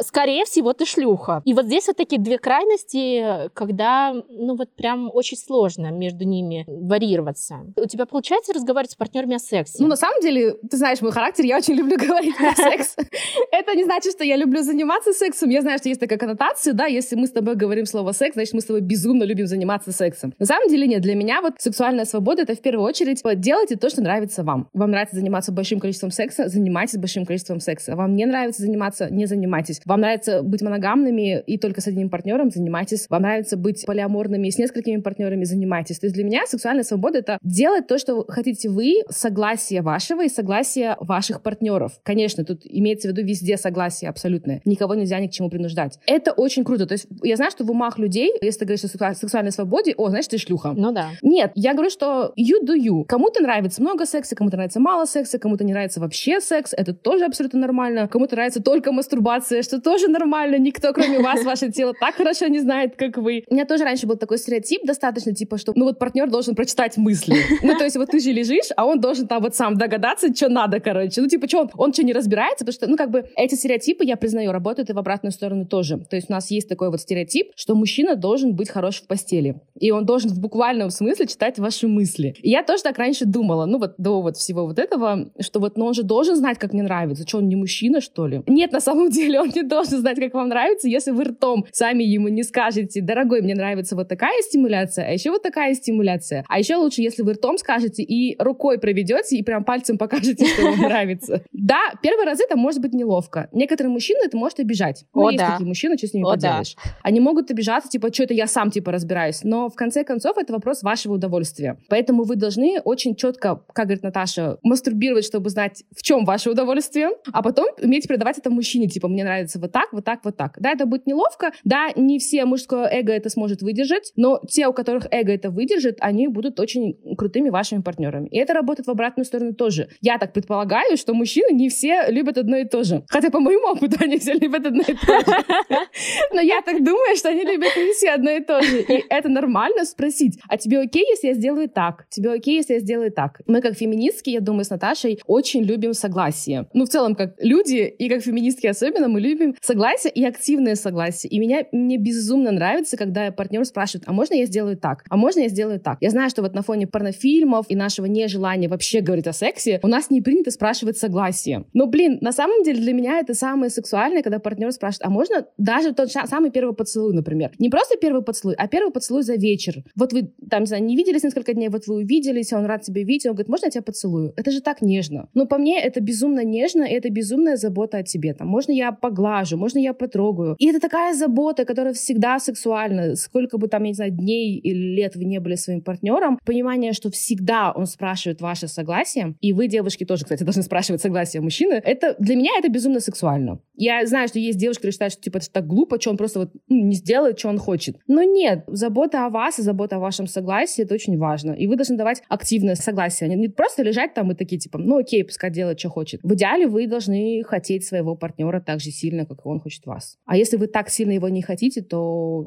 скорее 0.00 0.44
всего, 0.44 0.72
ты 0.72 0.84
шлюха. 0.84 1.42
И 1.44 1.54
вот 1.54 1.66
здесь 1.66 1.86
вот 1.86 1.96
такие 1.96 2.20
две 2.20 2.38
крайности, 2.38 3.50
когда, 3.54 4.12
ну 4.28 4.56
вот 4.56 4.74
прям 4.74 5.10
очень 5.12 5.36
сложно 5.36 5.90
между 5.90 6.24
ними 6.24 6.64
варьироваться. 6.66 7.60
У 7.76 7.86
тебя 7.86 8.06
получается 8.06 8.52
разговаривать 8.52 8.92
с 8.92 8.96
партнерами 8.96 9.36
о 9.36 9.38
сексе? 9.38 9.76
Ну, 9.78 9.88
на 9.88 9.96
самом 9.96 10.20
деле, 10.20 10.54
ты 10.68 10.76
знаешь 10.76 11.00
мой 11.00 11.12
характер, 11.12 11.44
я 11.44 11.56
очень 11.56 11.74
люблю 11.74 11.96
говорить 12.06 12.36
про 12.36 12.54
секс. 12.54 12.96
Это 13.52 13.74
не 13.74 13.84
значит, 13.84 14.12
что 14.12 14.24
я 14.24 14.36
люблю 14.36 14.62
заниматься 14.62 15.12
сексом. 15.12 15.50
Я 15.50 15.62
знаю, 15.62 15.78
что 15.78 15.88
есть 15.88 16.00
такая 16.00 16.18
коннотация, 16.18 16.74
да, 16.74 16.86
если 16.86 17.16
мы 17.16 17.26
с 17.26 17.30
тобой 17.30 17.54
говорим 17.54 17.86
слово 17.86 18.12
секс, 18.12 18.34
значит, 18.34 18.54
мы 18.54 18.60
с 18.60 18.64
тобой 18.64 18.80
безумно 18.80 19.15
любим 19.24 19.46
заниматься 19.46 19.92
сексом. 19.92 20.34
На 20.38 20.46
самом 20.46 20.68
деле 20.68 20.86
нет, 20.86 21.02
для 21.02 21.14
меня 21.14 21.40
вот 21.42 21.54
сексуальная 21.58 22.04
свобода— 22.04 22.42
это 22.42 22.54
в 22.54 22.60
первую 22.60 22.86
очередь 22.86 23.22
делайте 23.36 23.76
то, 23.76 23.88
что 23.90 24.02
нравится 24.02 24.42
вам. 24.42 24.68
Вам 24.72 24.90
нравится 24.90 25.16
заниматься 25.16 25.52
большим 25.52 25.80
количеством 25.80 26.10
секса, 26.10 26.48
занимайтесь 26.48 26.98
большим 26.98 27.24
количеством 27.24 27.60
секса. 27.60 27.96
Вам 27.96 28.14
не 28.14 28.26
нравится 28.26 28.62
заниматься, 28.62 29.08
не 29.10 29.26
занимайтесь. 29.26 29.80
Вам 29.84 30.00
нравится 30.00 30.42
быть 30.42 30.62
моногамными 30.62 31.40
и 31.40 31.58
только 31.58 31.80
с 31.80 31.86
одним 31.86 32.10
партнером, 32.10 32.50
занимайтесь. 32.50 33.06
Вам 33.08 33.22
нравится 33.22 33.56
быть 33.56 33.84
полиаморными 33.86 34.48
и 34.48 34.50
с 34.50 34.58
несколькими 34.58 35.00
партнерами, 35.00 35.44
занимайтесь. 35.44 35.98
То 35.98 36.06
есть 36.06 36.14
для 36.14 36.24
меня 36.24 36.46
сексуальная 36.46 36.84
свобода— 36.84 37.18
это 37.20 37.38
делать 37.42 37.86
то, 37.86 37.98
что 37.98 38.24
хотите 38.28 38.68
вы, 38.68 39.02
согласие 39.10 39.82
вашего 39.82 40.24
и 40.24 40.28
согласие 40.28 40.96
ваших 41.00 41.42
партнеров. 41.42 41.92
Конечно, 42.02 42.44
тут 42.44 42.62
имеется 42.64 43.08
в 43.08 43.12
виду 43.12 43.26
везде 43.26 43.56
согласие 43.56 44.10
абсолютное. 44.10 44.60
Никого 44.64 44.94
нельзя 44.94 45.18
ни 45.20 45.26
к 45.26 45.30
чему 45.30 45.50
принуждать. 45.50 45.98
Это 46.06 46.32
очень 46.32 46.64
круто. 46.64 46.86
То 46.86 46.94
есть 46.94 47.06
я 47.22 47.36
знаю, 47.36 47.50
что 47.50 47.64
в 47.64 47.70
умах 47.70 47.98
людей, 47.98 48.32
если 48.40 48.60
ты 48.60 48.64
говоришь 48.66 48.84
о 48.84 48.88
сексуа- 48.88 49.05
сексуальной 49.14 49.52
свободе, 49.52 49.94
о, 49.96 50.08
знаешь, 50.08 50.26
ты 50.26 50.38
шлюха. 50.38 50.72
Ну 50.76 50.92
да. 50.92 51.10
Нет, 51.22 51.52
я 51.54 51.72
говорю, 51.72 51.90
что 51.90 52.32
you 52.36 52.64
do 52.66 52.74
you. 52.76 53.04
Кому-то 53.04 53.42
нравится 53.42 53.80
много 53.82 54.06
секса, 54.06 54.34
кому-то 54.34 54.56
нравится 54.56 54.80
мало 54.80 55.04
секса, 55.04 55.38
кому-то 55.38 55.64
не 55.64 55.72
нравится 55.72 56.00
вообще 56.00 56.40
секс, 56.40 56.72
это 56.76 56.94
тоже 56.94 57.24
абсолютно 57.24 57.60
нормально. 57.60 58.08
Кому-то 58.08 58.34
нравится 58.34 58.62
только 58.62 58.92
мастурбация, 58.92 59.62
что 59.62 59.80
тоже 59.80 60.08
нормально. 60.08 60.56
Никто, 60.58 60.92
кроме 60.92 61.20
вас, 61.20 61.44
ваше 61.44 61.70
тело 61.70 61.92
так 61.98 62.14
хорошо 62.14 62.46
не 62.46 62.60
знает, 62.60 62.96
как 62.96 63.16
вы. 63.16 63.44
У 63.48 63.54
меня 63.54 63.64
тоже 63.64 63.84
раньше 63.84 64.06
был 64.06 64.16
такой 64.16 64.38
стереотип 64.38 64.84
достаточно, 64.84 65.34
типа, 65.34 65.58
что, 65.58 65.72
ну 65.74 65.84
вот 65.84 65.98
партнер 65.98 66.28
должен 66.30 66.54
прочитать 66.54 66.96
мысли. 66.96 67.36
Ну, 67.62 67.76
то 67.76 67.84
есть 67.84 67.96
вот 67.96 68.10
ты 68.10 68.20
же 68.20 68.32
лежишь, 68.32 68.70
а 68.76 68.86
он 68.86 69.00
должен 69.00 69.26
там 69.26 69.42
вот 69.42 69.54
сам 69.54 69.76
догадаться, 69.76 70.34
что 70.34 70.48
надо, 70.48 70.80
короче. 70.80 71.20
Ну, 71.20 71.28
типа, 71.28 71.48
что 71.48 71.60
он, 71.60 71.70
он 71.76 71.92
что, 71.92 72.04
не 72.04 72.12
разбирается? 72.12 72.64
Потому 72.64 72.72
что, 72.72 72.86
ну, 72.86 72.96
как 72.96 73.10
бы, 73.10 73.28
эти 73.36 73.54
стереотипы, 73.54 74.04
я 74.04 74.16
признаю, 74.16 74.52
работают 74.52 74.90
и 74.90 74.92
в 74.92 74.98
обратную 74.98 75.32
сторону 75.32 75.66
тоже. 75.66 75.98
То 75.98 76.16
есть 76.16 76.30
у 76.30 76.32
нас 76.32 76.50
есть 76.50 76.68
такой 76.68 76.90
вот 76.90 77.00
стереотип, 77.00 77.52
что 77.56 77.74
мужчина 77.74 78.16
должен 78.16 78.54
быть 78.54 78.70
хорош 78.96 79.02
в 79.02 79.06
постели. 79.06 79.60
И 79.78 79.90
он 79.90 80.06
должен 80.06 80.30
в 80.30 80.40
буквальном 80.40 80.90
смысле 80.90 81.26
читать 81.26 81.58
ваши 81.58 81.86
мысли. 81.86 82.34
И 82.42 82.50
я 82.50 82.62
тоже 82.62 82.82
так 82.82 82.98
раньше 82.98 83.26
думала, 83.26 83.66
ну, 83.66 83.78
вот 83.78 83.94
до 83.98 84.22
вот 84.22 84.36
всего 84.36 84.66
вот 84.66 84.78
этого, 84.78 85.30
что 85.40 85.60
вот, 85.60 85.76
ну, 85.76 85.86
он 85.86 85.94
же 85.94 86.02
должен 86.02 86.36
знать, 86.36 86.58
как 86.58 86.72
мне 86.72 86.82
нравится. 86.82 87.26
Что, 87.26 87.38
он 87.38 87.48
не 87.48 87.56
мужчина, 87.56 88.00
что 88.00 88.26
ли? 88.26 88.42
Нет, 88.46 88.72
на 88.72 88.80
самом 88.80 89.10
деле, 89.16 89.40
он 89.40 89.50
не 89.54 89.62
должен 89.62 89.98
знать, 89.98 90.18
как 90.18 90.34
вам 90.34 90.48
нравится, 90.48 90.88
если 90.88 91.10
вы 91.10 91.24
ртом 91.24 91.66
сами 91.72 92.02
ему 92.04 92.28
не 92.28 92.42
скажете, 92.42 93.02
дорогой, 93.02 93.42
мне 93.42 93.54
нравится 93.54 93.96
вот 93.96 94.08
такая 94.08 94.40
стимуляция, 94.42 95.06
а 95.08 95.12
еще 95.12 95.30
вот 95.30 95.42
такая 95.42 95.74
стимуляция. 95.74 96.44
А 96.48 96.58
еще 96.58 96.76
лучше, 96.76 97.02
если 97.02 97.22
вы 97.22 97.34
ртом 97.34 97.58
скажете 97.58 98.02
и 98.02 98.36
рукой 98.42 98.78
проведете, 98.78 99.36
и 99.36 99.42
прям 99.42 99.64
пальцем 99.64 99.98
покажете, 99.98 100.46
что 100.46 100.62
вам 100.62 100.80
нравится. 100.80 101.42
Да, 101.66 101.80
первый 102.00 102.26
раз 102.26 102.38
это 102.40 102.56
может 102.56 102.80
быть 102.80 102.92
неловко. 102.92 103.48
Некоторые 103.52 103.90
мужчины 103.90 104.20
это 104.24 104.36
может 104.36 104.60
обижать. 104.60 105.04
Ну, 105.14 105.30
есть 105.30 105.44
такие 105.44 105.66
мужчины, 105.66 105.96
что 105.98 106.06
с 106.06 106.14
ними 106.14 106.24
поделаешь. 106.24 106.76
Они 107.02 107.18
могут 107.18 107.50
обижаться, 107.50 107.88
типа, 107.88 108.12
что 108.12 108.22
это 108.22 108.34
я 108.34 108.46
сам, 108.46 108.70
типа, 108.70 108.85
разбираюсь. 108.92 109.40
Но 109.44 109.68
в 109.68 109.74
конце 109.74 110.04
концов 110.04 110.36
это 110.38 110.52
вопрос 110.52 110.82
вашего 110.82 111.14
удовольствия. 111.14 111.78
Поэтому 111.88 112.24
вы 112.24 112.36
должны 112.36 112.80
очень 112.84 113.14
четко, 113.14 113.62
как 113.72 113.86
говорит 113.86 114.02
Наташа, 114.02 114.58
мастурбировать, 114.62 115.24
чтобы 115.24 115.50
знать, 115.50 115.84
в 115.96 116.02
чем 116.02 116.24
ваше 116.24 116.50
удовольствие, 116.50 117.10
а 117.32 117.42
потом 117.42 117.66
уметь 117.82 118.08
передавать 118.08 118.38
это 118.38 118.50
мужчине, 118.50 118.88
типа, 118.88 119.08
мне 119.08 119.24
нравится 119.24 119.58
вот 119.58 119.72
так, 119.72 119.92
вот 119.92 120.04
так, 120.04 120.20
вот 120.24 120.36
так. 120.36 120.56
Да, 120.60 120.72
это 120.72 120.86
будет 120.86 121.06
неловко, 121.06 121.52
да, 121.64 121.88
не 121.96 122.18
все 122.18 122.44
мужское 122.44 122.86
эго 122.86 123.12
это 123.12 123.30
сможет 123.30 123.62
выдержать, 123.62 124.12
но 124.16 124.40
те, 124.48 124.66
у 124.66 124.72
которых 124.72 125.06
эго 125.10 125.32
это 125.32 125.50
выдержит, 125.50 125.98
они 126.00 126.28
будут 126.28 126.60
очень 126.60 126.96
крутыми 127.16 127.50
вашими 127.50 127.82
партнерами. 127.82 128.28
И 128.28 128.38
это 128.38 128.54
работает 128.54 128.86
в 128.86 128.90
обратную 128.90 129.24
сторону 129.24 129.54
тоже. 129.54 129.88
Я 130.00 130.18
так 130.18 130.32
предполагаю, 130.32 130.96
что 130.96 131.14
мужчины 131.14 131.52
не 131.52 131.68
все 131.68 132.06
любят 132.08 132.38
одно 132.38 132.56
и 132.56 132.64
то 132.64 132.84
же. 132.84 133.04
Хотя 133.08 133.30
по 133.30 133.40
моему 133.40 133.68
опыту 133.68 133.96
они 134.00 134.18
все 134.18 134.34
любят 134.34 134.66
одно 134.66 134.82
и 134.82 134.94
то 134.94 135.20
же. 135.20 135.44
Но 136.32 136.40
я 136.40 136.62
так 136.62 136.82
думаю, 136.84 137.16
что 137.16 137.28
они 137.28 137.42
любят 137.42 137.76
не 137.76 137.92
все 137.92 138.10
одно 138.10 138.30
и 138.30 138.40
то 138.40 138.62
же. 138.62 138.75
И 138.88 139.04
это 139.08 139.28
нормально 139.28 139.84
спросить, 139.84 140.38
а 140.48 140.56
тебе 140.56 140.80
окей, 140.80 141.04
если 141.08 141.28
я 141.28 141.34
сделаю 141.34 141.68
так? 141.68 142.06
Тебе 142.10 142.32
окей, 142.32 142.56
если 142.56 142.74
я 142.74 142.80
сделаю 142.80 143.10
так? 143.10 143.40
Мы 143.46 143.60
как 143.60 143.74
феминистки, 143.74 144.30
я 144.30 144.40
думаю, 144.40 144.64
с 144.64 144.70
Наташей 144.70 145.20
очень 145.26 145.62
любим 145.62 145.94
согласие. 145.94 146.66
Ну, 146.74 146.84
в 146.84 146.88
целом, 146.88 147.14
как 147.14 147.34
люди, 147.38 147.82
и 147.98 148.08
как 148.08 148.22
феминистки 148.22 148.66
особенно, 148.66 149.08
мы 149.08 149.20
любим 149.20 149.54
согласие 149.60 150.12
и 150.12 150.24
активное 150.24 150.74
согласие. 150.74 151.30
И 151.30 151.38
меня, 151.38 151.64
мне 151.72 151.96
безумно 151.96 152.50
нравится, 152.50 152.96
когда 152.96 153.30
партнер 153.30 153.64
спрашивает, 153.64 154.04
а 154.06 154.12
можно 154.12 154.34
я 154.34 154.46
сделаю 154.46 154.76
так? 154.76 155.04
А 155.08 155.16
можно 155.16 155.40
я 155.40 155.48
сделаю 155.48 155.80
так? 155.80 155.98
Я 156.00 156.10
знаю, 156.10 156.30
что 156.30 156.42
вот 156.42 156.54
на 156.54 156.62
фоне 156.62 156.86
порнофильмов 156.86 157.66
и 157.68 157.76
нашего 157.76 158.06
нежелания 158.06 158.68
вообще 158.68 159.00
говорить 159.00 159.26
о 159.26 159.32
сексе, 159.32 159.80
у 159.82 159.88
нас 159.88 160.10
не 160.10 160.20
принято 160.20 160.50
спрашивать 160.50 160.98
согласие. 160.98 161.64
Но, 161.72 161.86
блин, 161.86 162.18
на 162.20 162.32
самом 162.32 162.62
деле 162.62 162.80
для 162.80 162.92
меня 162.92 163.20
это 163.20 163.34
самое 163.34 163.70
сексуальное, 163.70 164.22
когда 164.22 164.38
партнер 164.38 164.72
спрашивает, 164.72 165.06
а 165.06 165.10
можно 165.10 165.46
даже 165.58 165.92
тот 165.92 166.10
самый 166.10 166.50
первый 166.50 166.74
поцелуй, 166.74 167.12
например. 167.14 167.52
Не 167.58 167.68
просто 167.68 167.96
первый 167.96 168.22
поцелуй, 168.22 168.54
а 168.56 168.65
первый 168.66 168.92
поцелуй 168.92 169.22
за 169.22 169.34
вечер. 169.34 169.84
Вот 169.94 170.12
вы 170.12 170.32
там, 170.50 170.62
не 170.62 170.66
знаю, 170.66 170.84
не 170.84 170.96
виделись 170.96 171.22
несколько 171.22 171.54
дней, 171.54 171.68
вот 171.68 171.86
вы 171.86 171.96
увиделись, 171.96 172.52
он 172.52 172.66
рад 172.66 172.82
тебя 172.82 173.02
видеть, 173.02 173.26
он 173.26 173.32
говорит, 173.32 173.48
можно 173.48 173.66
я 173.66 173.70
тебя 173.70 173.82
поцелую? 173.82 174.32
Это 174.36 174.50
же 174.50 174.60
так 174.60 174.82
нежно. 174.82 175.28
Но 175.34 175.46
по 175.46 175.58
мне 175.58 175.80
это 175.80 176.00
безумно 176.00 176.44
нежно, 176.44 176.84
и 176.84 176.92
это 176.92 177.10
безумная 177.10 177.56
забота 177.56 177.98
о 177.98 178.02
тебе. 178.02 178.34
Там, 178.34 178.48
можно 178.48 178.72
я 178.72 178.92
поглажу, 178.92 179.56
можно 179.56 179.78
я 179.78 179.92
потрогаю. 179.92 180.56
И 180.58 180.68
это 180.68 180.80
такая 180.80 181.14
забота, 181.14 181.64
которая 181.64 181.92
всегда 181.92 182.38
сексуальна. 182.38 183.16
Сколько 183.16 183.58
бы 183.58 183.68
там, 183.68 183.82
я 183.84 183.88
не 183.88 183.94
знаю, 183.94 184.10
дней 184.10 184.58
или 184.58 184.94
лет 184.94 185.16
вы 185.16 185.24
не 185.24 185.40
были 185.40 185.54
своим 185.56 185.80
партнером, 185.82 186.38
понимание, 186.44 186.92
что 186.92 187.10
всегда 187.10 187.72
он 187.72 187.86
спрашивает 187.86 188.40
ваше 188.40 188.68
согласие, 188.68 189.34
и 189.40 189.52
вы, 189.52 189.68
девушки, 189.68 190.04
тоже, 190.04 190.24
кстати, 190.24 190.42
должны 190.44 190.62
спрашивать 190.62 191.00
согласие 191.00 191.40
мужчины, 191.40 191.74
это 191.84 192.16
для 192.18 192.36
меня 192.36 192.50
это 192.58 192.68
безумно 192.68 193.00
сексуально. 193.00 193.60
Я 193.74 194.06
знаю, 194.06 194.28
что 194.28 194.38
есть 194.38 194.58
девушки, 194.58 194.80
которые 194.80 194.92
считают, 194.92 195.12
что 195.12 195.22
типа 195.22 195.38
это 195.38 195.50
так 195.50 195.66
глупо, 195.66 196.00
что 196.00 196.10
он 196.10 196.16
просто 196.16 196.40
вот 196.40 196.50
ну, 196.68 196.84
не 196.84 196.94
сделает, 196.94 197.38
что 197.38 197.48
он 197.48 197.58
хочет. 197.58 197.96
Но 198.06 198.22
нет, 198.22 198.55
забота 198.66 199.26
о 199.26 199.30
вас 199.30 199.58
и 199.58 199.62
забота 199.62 199.96
о 199.96 199.98
вашем 199.98 200.26
согласии 200.26 200.82
это 200.82 200.94
очень 200.94 201.18
важно. 201.18 201.52
И 201.52 201.66
вы 201.66 201.76
должны 201.76 201.96
давать 201.96 202.22
активное 202.28 202.74
согласие. 202.74 203.28
Не, 203.28 203.36
не 203.36 203.48
просто 203.48 203.82
лежать 203.82 204.14
там 204.14 204.32
и 204.32 204.34
такие 204.34 204.58
типа, 204.58 204.78
ну 204.78 204.98
окей, 204.98 205.24
пускай 205.24 205.50
делает, 205.50 205.78
что 205.78 205.90
хочет. 205.90 206.20
В 206.22 206.34
идеале 206.34 206.66
вы 206.66 206.86
должны 206.86 207.42
хотеть 207.44 207.86
своего 207.86 208.16
партнера 208.16 208.60
так 208.60 208.80
же 208.80 208.90
сильно, 208.90 209.26
как 209.26 209.38
и 209.38 209.48
он 209.48 209.60
хочет 209.60 209.86
вас. 209.86 210.16
А 210.24 210.36
если 210.36 210.56
вы 210.56 210.66
так 210.66 210.88
сильно 210.88 211.12
его 211.12 211.28
не 211.28 211.42
хотите, 211.42 211.82
то 211.82 212.44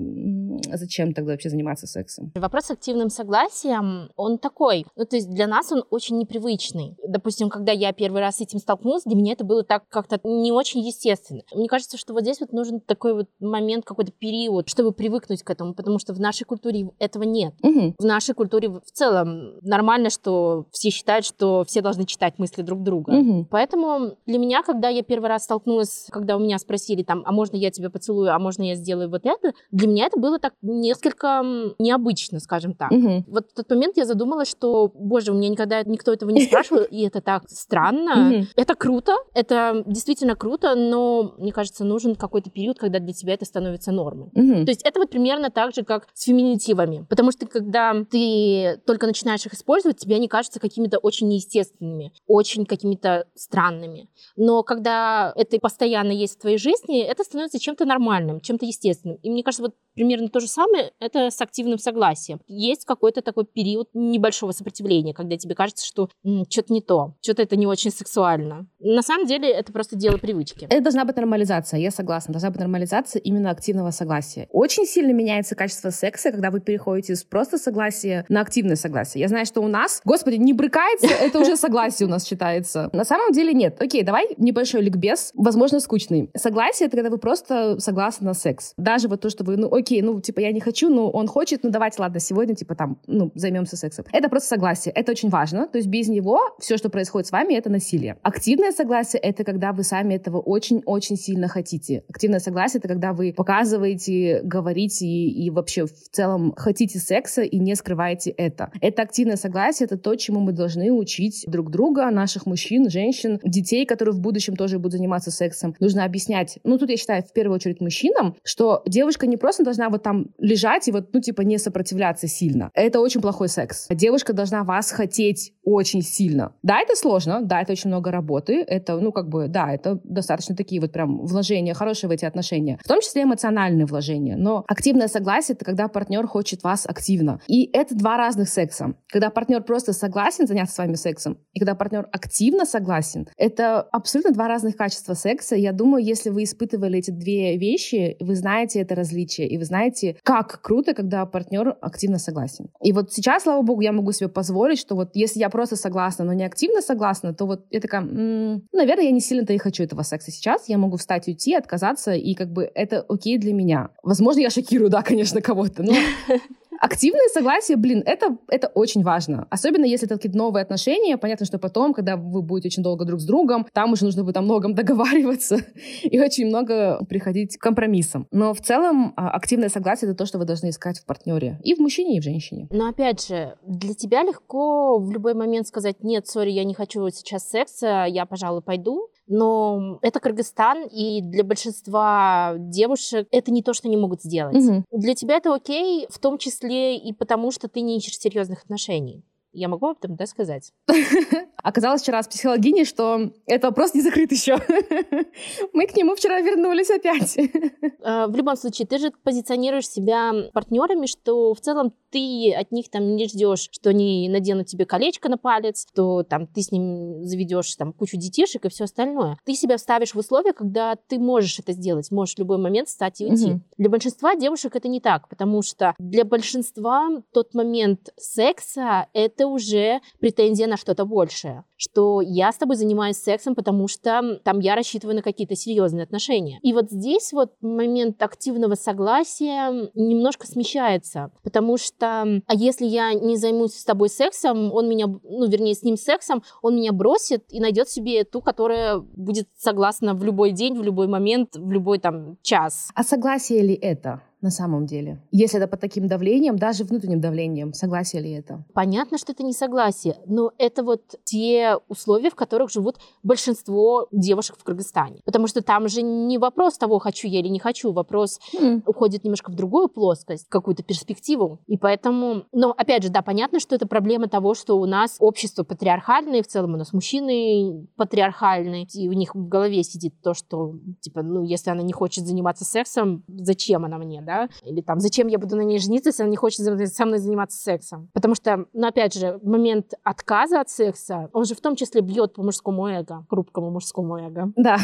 зачем 0.72 1.14
тогда 1.14 1.34
вообще 1.34 1.50
заниматься 1.50 1.88
сексом? 1.88 2.32
Вопрос 2.36 2.66
с 2.66 2.72
активным 2.72 3.10
согласием, 3.10 4.10
он 4.16 4.38
такой. 4.38 4.86
Ну, 4.96 5.06
то 5.06 5.16
есть 5.16 5.30
для 5.30 5.48
нас 5.48 5.72
он 5.72 5.84
очень 5.90 6.18
непривычный. 6.18 6.96
Допустим, 7.08 7.50
когда 7.50 7.72
я 7.72 7.94
первый 7.94 8.22
раз 8.22 8.38
с 8.38 8.42
этим 8.42 8.60
столкнулась, 8.60 9.04
для 9.04 9.16
меня 9.16 9.34
это 9.34 9.44
было 9.44 9.64
так 9.64 9.88
как-то 9.90 10.20
не 10.24 10.52
очень 10.52 10.82
естественно. 10.82 11.42
Мне 11.54 11.68
кажется, 11.68 11.98
что 11.98 12.14
вот 12.14 12.24
здесь 12.24 12.40
вот 12.40 12.52
нужен 12.52 12.80
такой 12.80 13.14
вот 13.14 13.28
момент 13.40 13.86
какой-то 13.86 14.12
период, 14.12 14.70
чтобы 14.70 14.92
привыкнуть 14.92 15.44
к 15.44 15.50
этому, 15.50 15.74
потому 15.74 15.99
что 16.00 16.14
в 16.14 16.20
нашей 16.20 16.44
культуре 16.44 16.90
этого 17.00 17.24
нет. 17.24 17.54
Мгм. 17.62 17.96
В 17.98 18.06
нашей 18.06 18.34
культуре 18.34 18.70
в 18.70 18.92
целом 18.92 19.60
нормально, 19.62 20.10
что 20.10 20.66
все 20.72 20.90
считают, 20.90 21.26
что 21.26 21.64
все 21.68 21.82
должны 21.82 22.06
читать 22.06 22.40
мысли 22.40 22.62
друг 22.62 22.84
друга. 22.84 23.14
Мгм. 23.14 23.46
Поэтому 23.46 24.18
для 24.26 24.38
меня, 24.38 24.64
когда 24.64 24.90
я 24.90 25.04
первый 25.04 25.28
раз 25.28 25.44
столкнулась, 25.44 26.08
когда 26.12 26.36
у 26.36 26.40
меня 26.40 26.58
спросили 26.58 27.04
там, 27.04 27.24
а 27.26 27.32
можно 27.32 27.56
я 27.56 27.72
тебя 27.72 27.90
поцелую, 27.90 28.34
а 28.34 28.40
можно 28.40 28.64
я 28.64 28.76
сделаю 28.76 29.10
вот 29.10 29.26
это, 29.26 29.54
для 29.72 29.88
меня 29.88 30.06
это 30.06 30.20
было 30.20 30.40
так 30.40 30.54
несколько 30.62 31.44
необычно, 31.80 32.40
скажем 32.40 32.74
так. 32.74 32.92
Мгм. 32.92 33.26
Вот 33.28 33.52
в 33.52 33.56
тот 33.56 33.70
момент 33.70 33.98
я 33.98 34.06
задумалась, 34.06 34.50
что, 34.50 34.92
боже, 34.94 35.32
у 35.32 35.36
меня 35.36 35.50
никогда 35.50 35.84
никто 35.84 36.14
этого 36.14 36.30
не 36.30 36.42
спрашивал, 36.42 36.84
и 36.84 37.02
это 37.06 37.22
так 37.22 37.44
странно. 37.50 38.46
Это 38.56 38.76
круто, 38.76 39.14
это 39.34 39.84
действительно 39.86 40.36
круто, 40.36 40.76
но, 40.76 41.34
мне 41.38 41.52
кажется, 41.52 41.84
нужен 41.84 42.16
какой-то 42.16 42.50
период, 42.50 42.78
когда 42.78 43.00
для 43.00 43.14
тебя 43.14 43.34
это 43.34 43.46
становится 43.46 43.92
нормой. 43.92 44.30
То 44.32 44.72
есть 44.72 44.82
это 44.84 45.00
вот 45.00 45.10
примерно 45.10 45.50
так 45.50 45.74
же, 45.74 45.79
как 45.84 46.08
с 46.14 46.26
феминитивами. 46.26 47.06
Потому 47.10 47.32
что 47.32 47.46
когда 47.48 47.94
ты 48.10 48.80
только 48.86 49.08
начинаешь 49.08 49.46
их 49.46 49.54
использовать, 49.54 49.98
тебе 49.98 50.16
они 50.16 50.28
кажутся 50.28 50.60
какими-то 50.60 50.98
очень 50.98 51.28
неестественными, 51.28 52.14
очень 52.28 52.66
какими-то 52.66 53.28
странными. 53.36 54.10
Но 54.36 54.64
когда 54.64 55.34
это 55.36 55.60
постоянно 55.60 56.12
есть 56.12 56.38
в 56.38 56.42
твоей 56.42 56.58
жизни, 56.58 57.02
это 57.02 57.24
становится 57.24 57.60
чем-то 57.60 57.86
нормальным, 57.86 58.42
чем-то 58.42 58.66
естественным. 58.66 59.18
И 59.22 59.30
мне 59.30 59.44
кажется, 59.44 59.64
вот 59.64 59.76
примерно 59.94 60.30
то 60.30 60.40
же 60.40 60.48
самое 60.48 60.92
это 61.00 61.30
с 61.30 61.42
активным 61.42 61.78
согласием. 61.78 62.40
Есть 62.48 62.86
какой-то 62.86 63.22
такой 63.22 63.46
период 63.46 63.90
небольшого 63.94 64.52
сопротивления, 64.52 65.14
когда 65.14 65.38
тебе 65.38 65.56
кажется, 65.56 65.86
что 65.86 66.10
что-то 66.50 66.74
не 66.74 66.82
то, 66.82 67.16
что-то 67.22 67.42
это 67.42 67.56
не 67.56 67.68
очень 67.68 67.92
сексуально. 67.92 68.68
На 68.80 69.02
самом 69.02 69.26
деле 69.26 69.50
это 69.50 69.74
просто 69.74 69.96
дело 69.96 70.18
привычки. 70.18 70.66
Это 70.70 70.82
должна 70.82 71.06
быть 71.06 71.16
нормализация, 71.16 71.80
я 71.80 71.92
согласна. 71.92 72.34
Должна 72.34 72.50
быть 72.50 72.60
нормализация 72.60 73.20
именно 73.20 73.52
активного 73.52 73.92
согласия. 73.92 74.48
Очень 74.52 74.86
сильно 74.86 75.12
меняется 75.12 75.56
качество 75.56 75.69
секса, 75.70 76.32
когда 76.32 76.52
вы 76.52 76.60
переходите 76.60 77.16
с 77.16 77.24
просто 77.24 77.58
согласия 77.58 78.26
на 78.30 78.42
активное 78.42 78.76
согласие. 78.76 79.22
Я 79.22 79.28
знаю, 79.28 79.46
что 79.46 79.62
у 79.62 79.68
нас, 79.68 80.02
господи, 80.06 80.36
не 80.36 80.54
брыкается, 80.54 81.08
это 81.08 81.40
уже 81.40 81.58
согласие 81.58 82.08
у 82.08 82.10
нас 82.10 82.26
считается. 82.26 82.90
На 82.94 83.06
самом 83.06 83.32
деле 83.32 83.54
нет. 83.54 83.82
Окей, 83.82 84.04
давай 84.04 84.36
небольшой 84.38 84.82
ликбез, 84.82 85.32
возможно, 85.34 85.80
скучный. 85.80 86.30
Согласие— 86.36 86.88
это 86.88 86.98
когда 86.98 87.10
вы 87.10 87.18
просто 87.18 87.80
согласны 87.80 88.26
на 88.28 88.34
секс. 88.34 88.74
Даже 88.78 89.08
вот 89.08 89.22
то, 89.22 89.30
что 89.30 89.44
вы, 89.44 89.58
ну 89.58 89.74
окей, 89.74 90.02
ну 90.02 90.20
типа 90.20 90.40
я 90.40 90.52
не 90.52 90.60
хочу, 90.60 90.90
но 90.90 91.10
он 91.10 91.28
хочет, 91.28 91.64
ну 91.64 91.70
давайте, 91.70 92.02
ладно, 92.02 92.20
сегодня 92.20 92.56
типа 92.56 92.76
там, 92.76 93.00
ну, 93.08 93.32
займемся 93.36 93.78
сексом. 93.78 94.06
Это 94.12 94.30
просто 94.30 94.50
согласие. 94.50 94.94
Это 94.94 95.12
очень 95.12 95.30
важно. 95.30 95.68
То 95.68 95.78
есть 95.78 95.88
без 95.88 96.08
него 96.08 96.40
все, 96.60 96.78
что 96.78 96.90
происходит 96.90 97.28
с 97.28 97.32
вами, 97.32 97.54
это 97.54 97.70
насилие. 97.70 98.18
Активное 98.22 98.72
согласие— 98.72 99.20
это 99.24 99.44
когда 99.44 99.72
вы 99.72 99.84
сами 99.84 100.16
этого 100.16 100.40
очень-очень 100.40 101.18
сильно 101.18 101.48
хотите. 101.48 102.04
Активное 102.10 102.40
согласие— 102.40 102.80
это 102.80 102.88
когда 102.88 103.14
вы 103.14 103.34
показываете, 103.34 104.42
говорите 104.44 105.06
и, 105.06 105.46
и 105.46 105.50
вообще 105.60 105.86
в 105.86 106.10
целом 106.12 106.54
хотите 106.58 107.00
секса 107.00 107.42
и 107.42 107.60
не 107.60 107.76
скрываете 107.76 108.32
это. 108.32 108.72
Это 108.82 109.02
активное 109.02 109.36
согласие, 109.36 109.86
это 109.86 109.98
то, 109.98 110.16
чему 110.16 110.40
мы 110.40 110.52
должны 110.52 110.92
учить 110.92 111.44
друг 111.48 111.70
друга, 111.70 112.10
наших 112.12 112.46
мужчин, 112.46 112.90
женщин, 112.90 113.40
детей, 113.44 113.86
которые 113.86 114.14
в 114.14 114.20
будущем 114.20 114.56
тоже 114.56 114.78
будут 114.78 114.94
заниматься 114.94 115.32
сексом. 115.32 115.76
Нужно 115.80 116.06
объяснять, 116.06 116.60
ну 116.64 116.78
тут 116.78 116.90
я 116.90 116.98
считаю 116.98 117.24
в 117.24 117.32
первую 117.34 117.56
очередь 117.56 117.82
мужчинам, 117.82 118.36
что 118.44 118.82
девушка 118.86 119.28
не 119.28 119.38
просто 119.38 119.64
должна 119.64 119.90
вот 119.90 120.04
там 120.04 120.28
лежать 120.40 120.88
и 120.88 120.92
вот, 120.92 121.14
ну 121.14 121.22
типа 121.22 121.42
не 121.42 121.58
сопротивляться 121.58 122.28
сильно. 122.28 122.72
Это 122.74 123.00
очень 123.00 123.22
плохой 123.22 123.50
секс. 123.50 123.88
Девушка 123.90 124.34
должна 124.34 124.64
вас 124.64 124.92
хотеть 124.92 125.54
очень 125.64 126.02
сильно. 126.02 126.54
Да, 126.64 126.80
это 126.80 126.96
сложно, 126.96 127.42
да, 127.42 127.62
это 127.62 127.74
очень 127.74 127.90
много 127.90 128.12
работы, 128.12 128.64
это, 128.66 129.00
ну 129.00 129.12
как 129.12 129.30
бы, 129.30 129.48
да, 129.48 129.72
это 129.72 130.00
достаточно 130.04 130.56
такие 130.56 130.82
вот 130.82 130.92
прям 130.92 131.26
вложения 131.26 131.74
хорошие 131.74 132.08
в 132.08 132.12
эти 132.12 132.26
отношения, 132.26 132.80
в 132.84 132.88
том 132.88 133.02
числе 133.02 133.24
эмоциональные 133.24 133.86
вложения. 133.86 134.36
Но 134.38 134.64
активное 134.68 135.08
согласие— 135.08 135.49
это 135.50 135.66
когда 135.66 135.88
партнер 135.88 136.26
хочет 136.28 136.64
вас 136.64 136.86
активно. 136.86 137.40
И 137.48 137.70
это 137.74 137.96
два 137.96 138.18
разных 138.18 138.50
секса. 138.50 138.94
Когда 139.08 139.30
партнер 139.30 139.62
просто 139.64 139.94
согласен 139.94 140.48
заняться 140.48 140.76
с 140.76 140.78
вами 140.78 140.96
сексом, 140.96 141.38
и 141.54 141.60
когда 141.60 141.76
партнер 141.76 142.08
активно 142.12 142.66
согласен, 142.66 143.28
это 143.38 143.82
абсолютно 143.82 144.32
два 144.32 144.48
разных 144.48 144.76
качества 144.76 145.14
секса. 145.14 145.56
Я 145.56 145.72
думаю, 145.72 146.04
если 146.04 146.30
вы 146.30 146.44
испытывали 146.44 147.00
эти 147.00 147.12
две 147.12 147.58
вещи, 147.58 148.18
вы 148.20 148.36
знаете 148.36 148.80
это 148.80 148.96
различие, 148.96 149.48
и 149.48 149.58
вы 149.58 149.66
знаете, 149.66 150.18
как 150.24 150.62
круто, 150.62 150.94
когда 150.94 151.26
партнер 151.26 151.76
активно 151.82 152.20
согласен. 152.20 152.70
И 152.82 152.92
вот 152.92 153.12
сейчас, 153.14 153.44
слава 153.44 153.62
богу, 153.62 153.82
я 153.82 153.92
могу 153.92 154.12
себе 154.12 154.30
позволить, 154.30 154.80
что 154.80 154.96
вот 154.96 155.12
если 155.14 155.40
я 155.40 155.50
просто 155.50 155.76
согласна, 155.76 156.26
но 156.26 156.34
не 156.34 156.46
активно 156.46 156.82
согласна, 156.82 157.34
то 157.34 157.46
вот 157.46 157.66
я 157.70 157.80
такая, 157.80 158.02
«М, 158.02 158.64
наверное, 158.74 159.06
я 159.06 159.12
не 159.12 159.22
сильно-то 159.22 159.54
и 159.54 159.58
хочу 159.58 159.84
этого 159.84 160.04
секса 160.04 160.32
сейчас. 160.32 160.70
Я 160.70 160.78
могу 160.78 160.98
встать, 160.98 161.28
уйти, 161.28 161.56
отказаться, 161.56 162.14
и 162.14 162.34
как 162.34 162.52
бы 162.52 162.70
это 162.74 163.06
окей 163.08 163.38
для 163.38 163.54
меня. 163.54 163.90
Возможно, 164.04 164.40
я 164.40 164.50
шокирую, 164.50 164.90
да, 164.90 165.02
конечно, 165.02 165.39
кого-то, 165.42 165.84
но 165.84 165.94
Активное 166.80 167.28
согласие, 167.34 167.76
блин, 167.76 168.04
это, 168.06 168.38
это 168.48 168.68
очень 168.68 169.04
важно. 169.04 169.48
Особенно 169.50 169.84
если 169.84 170.08
это 170.08 170.16
какие-то 170.16 170.38
новые 170.38 170.64
отношения. 170.64 171.18
Понятно, 171.18 171.46
что 171.46 171.60
потом, 171.60 171.94
когда 171.94 172.16
вы 172.16 172.42
будете 172.42 172.70
очень 172.70 172.84
долго 172.84 173.04
друг 173.04 173.20
с 173.20 173.26
другом, 173.26 173.68
там 173.74 173.92
уже 173.92 174.06
нужно 174.06 174.24
будет 174.24 174.38
о 174.38 174.42
многом 174.42 174.74
договариваться 174.76 175.58
и 176.04 176.20
очень 176.20 176.48
много 176.48 177.04
приходить 177.06 177.58
к 177.58 177.62
компромиссам. 177.62 178.28
Но 178.32 178.54
в 178.54 178.62
целом 178.62 179.14
а, 179.18 179.32
активное 179.32 179.68
согласие— 179.68 180.10
это 180.10 180.18
то, 180.18 180.26
что 180.26 180.38
вы 180.40 180.46
должны 180.46 180.70
искать 180.70 181.00
в 181.00 181.06
партнере. 181.06 181.60
И 181.64 181.76
в 181.76 181.80
мужчине, 181.80 182.18
и 182.18 182.22
в 182.22 182.24
женщине. 182.24 182.68
Но 182.72 182.88
опять 182.88 183.28
же, 183.28 183.58
для 183.66 183.94
тебя 183.94 184.24
легко 184.24 185.00
в 185.00 185.12
любой 185.12 185.34
момент 185.34 185.68
сказать, 185.68 186.02
нет, 186.02 186.28
сори, 186.28 186.52
я 186.52 186.64
не 186.64 186.74
хочу 186.74 187.08
сейчас 187.10 187.50
секса, 187.50 188.06
я, 188.08 188.26
пожалуй, 188.26 188.62
пойду. 188.62 189.10
Но 189.30 190.00
это 190.02 190.20
Кыргызстан, 190.20 190.88
и 190.88 191.22
для 191.22 191.44
большинства 191.44 192.56
девушек 192.58 193.28
это 193.32 193.52
не 193.52 193.62
то, 193.64 193.74
что 193.74 193.88
они 193.88 193.96
могут 193.96 194.24
сделать. 194.24 194.56
Мгм. 194.56 194.86
Для 194.92 195.14
тебя 195.16 195.38
это 195.38 195.54
окей, 195.54 196.08
в 196.10 196.18
том 196.20 196.38
числе 196.40 196.98
и 196.98 197.14
потому, 197.14 197.52
что 197.52 197.68
ты 197.68 197.82
не 197.82 197.98
ищешь 197.98 198.18
серьезных 198.18 198.64
отношений. 198.64 199.24
Я 199.52 199.68
могу 199.68 199.88
об 199.88 199.98
этом, 199.98 200.16
да, 200.16 200.26
сказать? 200.26 200.72
Оказалось 201.64 202.02
вчера 202.02 202.22
с 202.22 202.28
психологиней, 202.28 202.86
что 202.86 203.32
этот 203.46 203.72
вопрос 203.72 203.94
не 203.94 204.02
закрыт 204.02 204.32
еще. 204.32 204.58
Мы 205.74 205.88
к 205.88 205.96
нему 205.96 206.16
вчера 206.16 206.40
вернулись 206.42 206.90
опять. 206.90 207.38
Э, 207.38 208.28
В 208.30 208.36
любом 208.36 208.56
случае, 208.56 208.88
ты 208.88 208.98
же 208.98 209.12
позиционируешь 209.24 209.88
себя 209.88 210.34
партнерами, 210.54 211.06
что 211.06 211.54
в 211.54 211.60
целом 211.60 211.94
ты 212.12 212.54
от 212.54 212.72
них 212.72 212.90
там 212.90 213.16
не 213.16 213.28
ждешь, 213.28 213.70
что 213.72 213.90
они 213.90 214.30
наденут 214.30 214.68
тебе 214.68 214.86
колечко 214.86 215.30
на 215.30 215.38
палец, 215.38 215.86
что 215.92 216.24
там 216.24 216.48
ты 216.48 216.62
с 216.62 216.72
ним 216.72 217.24
заведешь 217.26 217.76
там 217.76 217.94
кучу 217.94 218.18
детишек 218.18 218.66
и 218.66 218.70
все 218.70 218.86
остальное. 218.86 219.38
Ты 219.46 219.54
себя 219.54 219.78
ставишь 219.78 220.14
в 220.14 220.18
условия, 220.18 220.54
когда 220.54 220.96
ты 220.96 221.20
можешь 221.20 221.60
это 221.60 221.74
сделать, 221.74 222.12
можешь 222.12 222.36
в 222.36 222.40
любой 222.40 222.58
момент 222.58 222.88
встать 222.88 223.22
и 223.22 223.26
уйти. 223.26 223.52
Мгм. 223.52 223.64
Для 223.78 223.90
большинства 223.90 224.36
девушек 224.36 224.76
это 224.76 224.88
не 224.88 225.00
так, 225.00 225.28
потому 225.30 225.62
что 225.62 225.94
для 226.00 226.26
большинства 226.26 227.10
тот 227.34 227.54
момент 227.54 228.10
секса 228.18 229.08
это 229.14 229.39
уже 229.48 230.02
претензия 230.20 230.68
на 230.68 230.78
что-то 230.78 231.06
большее, 231.06 231.64
что 231.76 232.22
я 232.22 232.52
с 232.52 232.58
тобой 232.58 232.76
занимаюсь 232.76 233.18
сексом, 233.18 233.56
потому 233.56 233.88
что 233.88 234.40
там 234.44 234.60
я 234.60 234.76
рассчитываю 234.76 235.16
на 235.16 235.22
какие-то 235.22 235.56
серьезные 235.56 236.04
отношения. 236.04 236.60
И 236.62 236.74
вот 236.74 236.90
здесь 236.92 237.34
вот 237.34 237.54
момент 237.62 238.22
активного 238.22 238.76
согласия 238.76 239.90
немножко 239.94 240.48
смещается, 240.48 241.32
потому 241.44 241.78
что 241.78 242.42
а 242.46 242.54
если 242.54 242.86
я 242.86 243.14
не 243.14 243.38
займусь 243.38 243.76
с 243.76 243.86
тобой 243.86 244.10
сексом, 244.10 244.74
он 244.74 244.90
меня, 244.90 245.08
ну 245.08 245.48
вернее 245.48 245.74
с 245.74 245.84
ним 245.84 245.98
сексом, 245.98 246.44
он 246.62 246.76
меня 246.76 246.92
бросит 246.92 247.46
и 247.50 247.60
найдет 247.60 247.90
себе 247.90 248.24
ту, 248.24 248.42
которая 248.42 249.00
будет 249.00 249.48
согласна 249.58 250.14
в 250.14 250.24
любой 250.24 250.52
день, 250.52 250.78
в 250.78 250.84
любой 250.84 251.08
момент, 251.08 251.56
в 251.56 251.72
любой 251.72 252.00
там 252.00 252.38
час. 252.42 252.90
А 252.96 253.04
согласие 253.04 253.62
ли 253.62 253.74
это 253.74 254.22
на 254.42 254.50
самом 254.50 254.86
деле? 254.86 255.22
Если 255.32 255.60
это 255.60 255.68
под 255.68 255.80
таким 255.80 256.08
давлением, 256.08 256.58
даже 256.58 256.84
внутренним 256.84 257.20
давлением, 257.20 257.74
согласие 257.74 258.22
ли 258.22 258.32
это? 258.32 258.64
Понятно, 258.74 259.18
что 259.18 259.32
это 259.34 259.44
не 259.44 259.54
согласие, 259.54 260.18
но 260.26 260.52
это 260.58 260.84
вот 260.84 261.02
те 261.24 261.78
условия, 261.88 262.30
в 262.30 262.36
которых 262.36 262.72
живут 262.72 262.98
большинство 263.24 264.08
девушек 264.12 264.56
в 264.58 264.64
Кыргызстане. 264.64 265.22
Потому 265.26 265.48
что 265.48 265.62
там 265.62 265.88
же 265.88 266.02
не 266.02 266.38
вопрос 266.38 266.78
того, 266.78 267.00
хочу 267.00 267.28
я 267.28 267.40
или 267.40 267.50
не 267.50 267.60
хочу, 267.60 267.92
вопрос 267.92 268.40
М. 268.60 268.84
уходит 268.86 269.24
немножко 269.24 269.52
в 269.52 269.56
другую 269.56 269.90
плоскость, 269.90 270.46
в 270.46 270.50
какую-то 270.50 270.84
перспективу. 270.84 271.60
И 271.68 271.78
поэтому, 271.78 272.44
но 272.52 272.72
опять 272.72 273.04
же, 273.04 273.10
да, 273.10 273.22
понятно, 273.22 273.60
что 273.60 273.76
это 273.76 273.88
проблема 273.88 274.28
того, 274.28 274.54
что 274.54 274.80
у 274.80 274.86
нас 274.86 275.18
общество 275.20 275.64
патриархальное, 275.64 276.44
в 276.44 276.48
целом 276.48 276.74
у 276.74 276.78
нас 276.78 276.94
мужчины 276.94 277.88
патриархальные, 277.98 278.88
и 278.94 279.10
у 279.10 279.14
них 279.14 279.36
в 279.36 279.48
голове 279.48 279.84
сидит 279.84 280.14
то, 280.22 280.34
что, 280.34 280.76
типа, 281.02 281.24
ну, 281.24 281.44
если 281.44 281.70
она 281.72 281.82
не 281.82 281.94
хочет 281.94 282.26
заниматься 282.26 282.64
сексом, 282.64 283.24
зачем 283.28 283.86
она 283.86 283.98
мне, 283.98 284.22
да? 284.30 284.50
или 284.64 284.82
там, 284.82 285.00
зачем 285.00 285.28
я 285.28 285.40
буду 285.40 285.56
на 285.56 285.62
ней 285.62 285.80
жениться, 285.80 286.10
если 286.10 286.24
она 286.24 286.30
не 286.30 286.38
хочет 286.38 286.60
со 286.62 287.06
мной 287.06 287.18
заниматься 287.18 287.58
сексом. 287.58 288.10
Потому 288.14 288.36
что, 288.36 288.66
ну, 288.74 288.88
опять 288.88 289.14
же, 289.14 289.40
момент 289.44 289.94
отказа 290.04 290.62
от 290.62 290.70
секса, 290.70 291.30
он 291.34 291.46
же 291.46 291.56
в 291.56 291.62
том 291.62 291.76
числе 291.76 292.02
бьет 292.02 292.34
по 292.34 292.44
мужскому 292.44 292.88
эго, 292.88 293.26
хрупкому 293.30 293.72
мужскому 293.72 294.18
эго. 294.18 294.52
Да, 294.56 294.78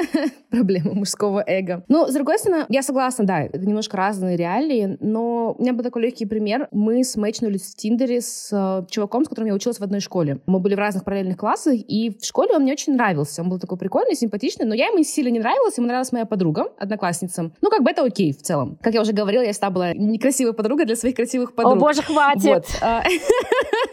проблема 0.50 0.92
мужского 0.92 1.42
эго. 1.46 1.84
Ну, 1.88 2.06
с 2.06 2.12
другой 2.12 2.38
стороны, 2.38 2.66
я 2.68 2.82
согласна, 2.82 3.24
да, 3.24 3.42
это 3.42 3.58
немножко 3.58 3.96
разные 3.96 4.36
реалии, 4.36 4.98
но 5.00 5.54
у 5.58 5.62
меня 5.62 5.72
был 5.72 5.82
такой 5.82 6.02
легкий 6.02 6.26
пример. 6.26 6.68
Мы 6.70 7.04
смэчнулись 7.04 7.72
в 7.72 7.76
Тиндере 7.76 8.20
с 8.20 8.50
э, 8.52 8.86
чуваком, 8.90 9.24
с 9.24 9.28
которым 9.28 9.48
я 9.48 9.54
училась 9.54 9.78
в 9.78 9.82
одной 9.82 10.00
школе. 10.00 10.40
Мы 10.46 10.60
были 10.60 10.74
в 10.74 10.78
разных 10.78 11.04
параллельных 11.04 11.38
классах, 11.38 11.74
и 11.74 12.16
в 12.18 12.24
школе 12.24 12.54
он 12.54 12.62
мне 12.62 12.72
очень 12.72 12.94
нравился. 12.94 13.42
Он 13.42 13.48
был 13.48 13.58
такой 13.58 13.78
прикольный, 13.78 14.14
симпатичный, 14.14 14.66
но 14.66 14.74
я 14.74 14.88
ему 14.88 15.02
сильно 15.02 15.30
не 15.30 15.38
нравилась, 15.38 15.78
ему 15.78 15.86
нравилась 15.86 16.12
моя 16.12 16.26
подруга, 16.26 16.66
одноклассница. 16.78 17.50
Ну, 17.60 17.70
как 17.70 17.82
бы 17.82 17.90
это 17.90 18.02
окей 18.02 18.32
в 18.32 18.42
целом. 18.42 18.78
Как 18.90 18.94
я 18.96 19.02
уже 19.02 19.12
говорила, 19.12 19.44
я 19.44 19.52
всегда 19.52 19.70
была 19.70 19.92
некрасивой 19.94 20.52
подругой 20.52 20.84
для 20.84 20.96
своих 20.96 21.14
красивых 21.14 21.54
подруг. 21.54 21.76
О, 21.76 21.78
боже, 21.78 22.02
хватит! 22.02 22.42
Вот. 22.42 22.64
А, 22.82 23.04